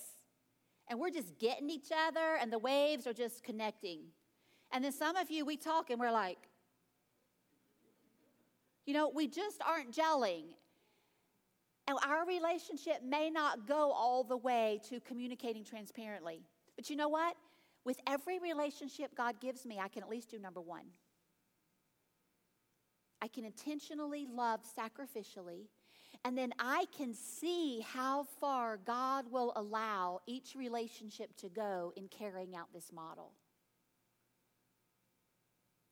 And 0.89 0.99
we're 0.99 1.11
just 1.11 1.37
getting 1.37 1.69
each 1.69 1.89
other, 2.07 2.37
and 2.41 2.51
the 2.51 2.57
waves 2.57 3.05
are 3.05 3.13
just 3.13 3.43
connecting. 3.43 3.99
And 4.71 4.83
then 4.83 4.91
some 4.91 5.17
of 5.17 5.29
you, 5.29 5.45
we 5.45 5.55
talk 5.55 5.91
and 5.91 5.99
we're 5.99 6.11
like, 6.11 6.39
you 8.87 8.93
know, 8.95 9.11
we 9.13 9.27
just 9.27 9.61
aren't 9.67 9.91
gelling. 9.91 10.45
And 11.87 11.97
our 12.05 12.25
relationship 12.25 13.01
may 13.03 13.29
not 13.29 13.67
go 13.67 13.91
all 13.91 14.23
the 14.23 14.37
way 14.37 14.81
to 14.89 14.99
communicating 14.99 15.63
transparently. 15.63 16.41
But 16.75 16.89
you 16.89 16.95
know 16.95 17.07
what? 17.07 17.35
With 17.85 17.99
every 18.05 18.39
relationship 18.39 19.15
God 19.15 19.39
gives 19.39 19.65
me, 19.65 19.79
I 19.79 19.87
can 19.87 20.03
at 20.03 20.09
least 20.09 20.29
do 20.29 20.39
number 20.39 20.59
one. 20.59 20.85
I 23.21 23.27
can 23.27 23.45
intentionally 23.45 24.27
love 24.29 24.61
sacrificially, 24.77 25.67
and 26.23 26.37
then 26.37 26.51
I 26.59 26.85
can 26.95 27.13
see 27.13 27.79
how 27.79 28.25
far 28.39 28.77
God 28.77 29.25
will 29.31 29.53
allow 29.55 30.19
each 30.27 30.55
relationship 30.55 31.35
to 31.37 31.49
go 31.49 31.93
in 31.95 32.09
carrying 32.09 32.55
out 32.55 32.67
this 32.73 32.91
model. 32.93 33.31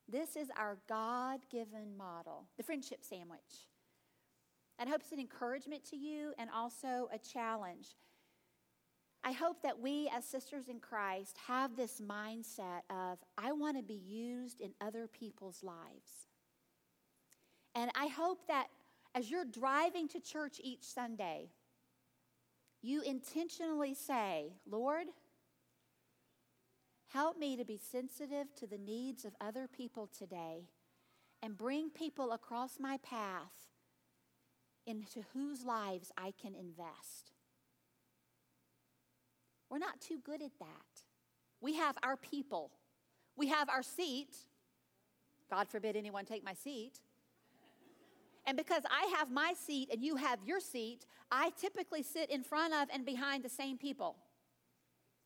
This 0.07 0.35
is 0.35 0.49
our 0.55 0.77
God 0.87 1.39
given 1.49 1.97
model, 1.97 2.45
the 2.57 2.63
friendship 2.63 2.99
sandwich. 3.01 3.39
I 4.79 4.89
hope 4.89 5.01
it's 5.01 5.11
an 5.11 5.19
encouragement 5.19 5.85
to 5.89 5.95
you 5.95 6.33
and 6.37 6.49
also 6.53 7.09
a 7.13 7.17
challenge. 7.17 7.95
I 9.23 9.31
hope 9.31 9.63
that 9.63 9.79
we, 9.79 10.09
as 10.15 10.23
sisters 10.25 10.67
in 10.67 10.79
Christ, 10.79 11.37
have 11.47 11.75
this 11.75 11.99
mindset 11.99 12.81
of, 12.89 13.17
I 13.37 13.53
want 13.53 13.77
to 13.77 13.83
be 13.83 14.01
used 14.05 14.61
in 14.61 14.71
other 14.79 15.07
people's 15.07 15.63
lives. 15.63 16.27
And 17.73 17.89
I 17.95 18.07
hope 18.07 18.47
that 18.47 18.67
as 19.15 19.31
you're 19.31 19.45
driving 19.45 20.07
to 20.09 20.19
church 20.19 20.59
each 20.63 20.83
Sunday, 20.83 21.49
you 22.81 23.01
intentionally 23.01 23.95
say, 23.95 24.53
Lord, 24.69 25.07
help 27.07 27.39
me 27.39 27.57
to 27.57 27.65
be 27.65 27.77
sensitive 27.77 28.53
to 28.57 28.67
the 28.67 28.77
needs 28.77 29.25
of 29.25 29.33
other 29.41 29.67
people 29.67 30.07
today 30.07 30.67
and 31.41 31.57
bring 31.57 31.89
people 31.89 32.31
across 32.31 32.79
my 32.79 32.97
path 32.97 33.64
into 34.85 35.23
whose 35.33 35.63
lives 35.63 36.11
I 36.17 36.33
can 36.41 36.53
invest. 36.55 37.31
We're 39.69 39.79
not 39.79 39.99
too 39.99 40.19
good 40.23 40.41
at 40.41 40.57
that. 40.59 41.03
We 41.61 41.75
have 41.75 41.97
our 42.03 42.17
people, 42.17 42.71
we 43.35 43.47
have 43.47 43.69
our 43.69 43.83
seat. 43.83 44.35
God 45.49 45.67
forbid 45.69 45.95
anyone 45.95 46.25
take 46.25 46.43
my 46.43 46.53
seat. 46.53 47.01
And 48.47 48.57
because 48.57 48.83
I 48.89 49.15
have 49.17 49.29
my 49.29 49.53
seat 49.53 49.89
and 49.91 50.03
you 50.03 50.15
have 50.15 50.39
your 50.43 50.59
seat, 50.59 51.05
I 51.31 51.51
typically 51.59 52.01
sit 52.01 52.31
in 52.31 52.43
front 52.43 52.73
of 52.73 52.89
and 52.91 53.05
behind 53.05 53.43
the 53.43 53.49
same 53.49 53.77
people. 53.77 54.15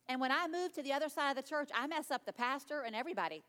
And 0.08 0.20
when 0.20 0.32
I 0.32 0.46
move 0.46 0.72
to 0.74 0.82
the 0.82 0.92
other 0.92 1.08
side 1.08 1.30
of 1.30 1.36
the 1.36 1.48
church, 1.48 1.70
I 1.74 1.86
mess 1.86 2.10
up 2.10 2.26
the 2.26 2.32
pastor 2.32 2.82
and 2.82 2.96
everybody. 2.96 3.42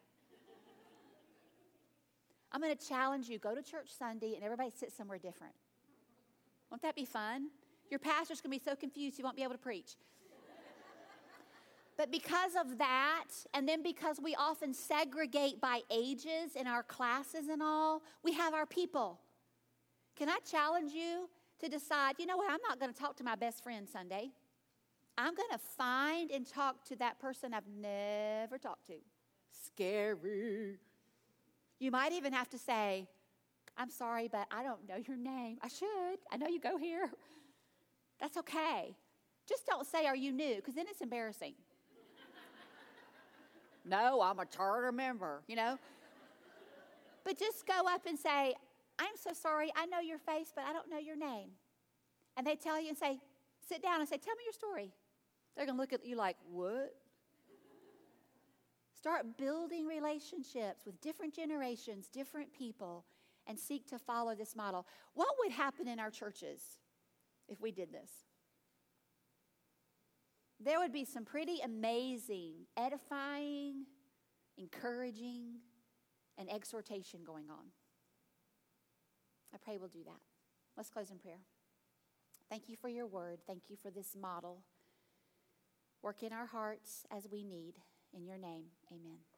I'm 2.51 2.61
going 2.61 2.75
to 2.75 2.87
challenge 2.87 3.29
you 3.29 3.39
go 3.39 3.55
to 3.55 3.63
church 3.63 3.89
Sunday 3.97 4.35
and 4.35 4.43
everybody 4.43 4.69
sit 4.77 4.91
somewhere 4.91 5.17
different. 5.17 5.53
Won't 6.71 6.81
that 6.83 6.95
be 6.95 7.05
fun? 7.05 7.49
Your 7.89 7.99
pastor's 7.99 8.39
to 8.41 8.49
be 8.49 8.59
so 8.59 8.75
confused 8.75 9.17
he 9.17 9.23
won't 9.23 9.35
be 9.35 9.43
able 9.43 9.53
to 9.53 9.59
preach. 9.59 9.97
But 11.97 12.09
because 12.09 12.53
of 12.59 12.79
that, 12.79 13.25
and 13.53 13.67
then 13.67 13.83
because 13.83 14.19
we 14.19 14.33
often 14.33 14.73
segregate 14.73 15.61
by 15.61 15.81
ages 15.91 16.55
in 16.55 16.65
our 16.65 16.81
classes 16.81 17.47
and 17.49 17.61
all, 17.61 18.01
we 18.23 18.31
have 18.33 18.55
our 18.55 18.65
people. 18.65 19.19
Can 20.15 20.29
I 20.29 20.37
challenge 20.49 20.93
you 20.93 21.29
to 21.59 21.69
decide, 21.69 22.15
you 22.17 22.25
know 22.25 22.37
what, 22.37 22.49
I'm 22.49 22.59
not 22.67 22.79
going 22.79 22.91
to 22.91 22.99
talk 22.99 23.17
to 23.17 23.23
my 23.23 23.35
best 23.35 23.61
friend 23.61 23.87
Sunday. 23.87 24.31
I'm 25.17 25.35
going 25.35 25.51
to 25.51 25.59
find 25.77 26.31
and 26.31 26.47
talk 26.47 26.83
to 26.85 26.95
that 26.95 27.19
person 27.19 27.53
I've 27.53 27.67
never 27.67 28.57
talked 28.57 28.87
to. 28.87 28.95
Scary. 29.65 30.79
You 31.77 31.91
might 31.91 32.13
even 32.13 32.33
have 32.33 32.49
to 32.49 32.57
say, 32.57 33.07
I'm 33.81 33.89
sorry, 33.89 34.29
but 34.31 34.45
I 34.51 34.61
don't 34.61 34.87
know 34.87 34.97
your 35.07 35.17
name. 35.17 35.57
I 35.63 35.67
should. 35.67 36.19
I 36.31 36.37
know 36.37 36.45
you 36.47 36.59
go 36.59 36.77
here. 36.77 37.09
That's 38.19 38.37
okay. 38.37 38.95
Just 39.49 39.65
don't 39.65 39.87
say, 39.87 40.05
Are 40.05 40.15
you 40.15 40.31
new? 40.31 40.57
Because 40.57 40.75
then 40.75 40.85
it's 40.87 41.01
embarrassing. 41.01 41.55
no, 43.85 44.21
I'm 44.21 44.37
a 44.37 44.45
charter 44.45 44.91
member, 44.91 45.41
you 45.47 45.55
know? 45.55 45.79
But 47.25 47.39
just 47.39 47.65
go 47.65 47.87
up 47.87 48.05
and 48.05 48.19
say, 48.19 48.53
I'm 48.99 49.15
so 49.15 49.33
sorry. 49.33 49.71
I 49.75 49.87
know 49.87 49.99
your 49.99 50.19
face, 50.19 50.51
but 50.55 50.65
I 50.65 50.73
don't 50.73 50.87
know 50.87 50.99
your 50.99 51.17
name. 51.17 51.49
And 52.37 52.45
they 52.45 52.55
tell 52.55 52.79
you 52.79 52.89
and 52.89 52.97
say, 52.97 53.19
Sit 53.67 53.81
down 53.81 53.99
and 53.99 54.07
say, 54.07 54.17
Tell 54.17 54.35
me 54.35 54.43
your 54.45 54.53
story. 54.53 54.91
They're 55.55 55.65
going 55.65 55.75
to 55.75 55.81
look 55.81 55.91
at 55.91 56.05
you 56.05 56.15
like, 56.15 56.37
What? 56.51 56.93
Start 58.95 59.39
building 59.39 59.87
relationships 59.87 60.85
with 60.85 61.01
different 61.01 61.33
generations, 61.33 62.05
different 62.13 62.53
people, 62.53 63.05
and 63.51 63.59
seek 63.59 63.85
to 63.85 63.99
follow 63.99 64.33
this 64.33 64.55
model. 64.55 64.87
What 65.13 65.27
would 65.39 65.51
happen 65.51 65.89
in 65.89 65.99
our 65.99 66.09
churches 66.09 66.61
if 67.49 67.59
we 67.59 67.73
did 67.73 67.91
this? 67.91 68.09
There 70.57 70.79
would 70.79 70.93
be 70.93 71.03
some 71.03 71.25
pretty 71.25 71.59
amazing, 71.61 72.53
edifying, 72.77 73.87
encouraging, 74.57 75.59
and 76.37 76.49
exhortation 76.49 77.19
going 77.25 77.49
on. 77.49 77.65
I 79.53 79.57
pray 79.57 79.77
we'll 79.77 79.89
do 79.89 80.05
that. 80.05 80.21
Let's 80.77 80.89
close 80.89 81.11
in 81.11 81.17
prayer. 81.17 81.41
Thank 82.49 82.69
you 82.69 82.77
for 82.77 82.87
your 82.87 83.05
word. 83.05 83.39
Thank 83.45 83.63
you 83.67 83.75
for 83.75 83.91
this 83.91 84.15
model. 84.19 84.63
Work 86.01 86.23
in 86.23 86.31
our 86.31 86.45
hearts 86.45 87.05
as 87.11 87.27
we 87.29 87.43
need. 87.43 87.73
In 88.13 88.25
your 88.25 88.37
name, 88.37 88.67
amen. 88.89 89.30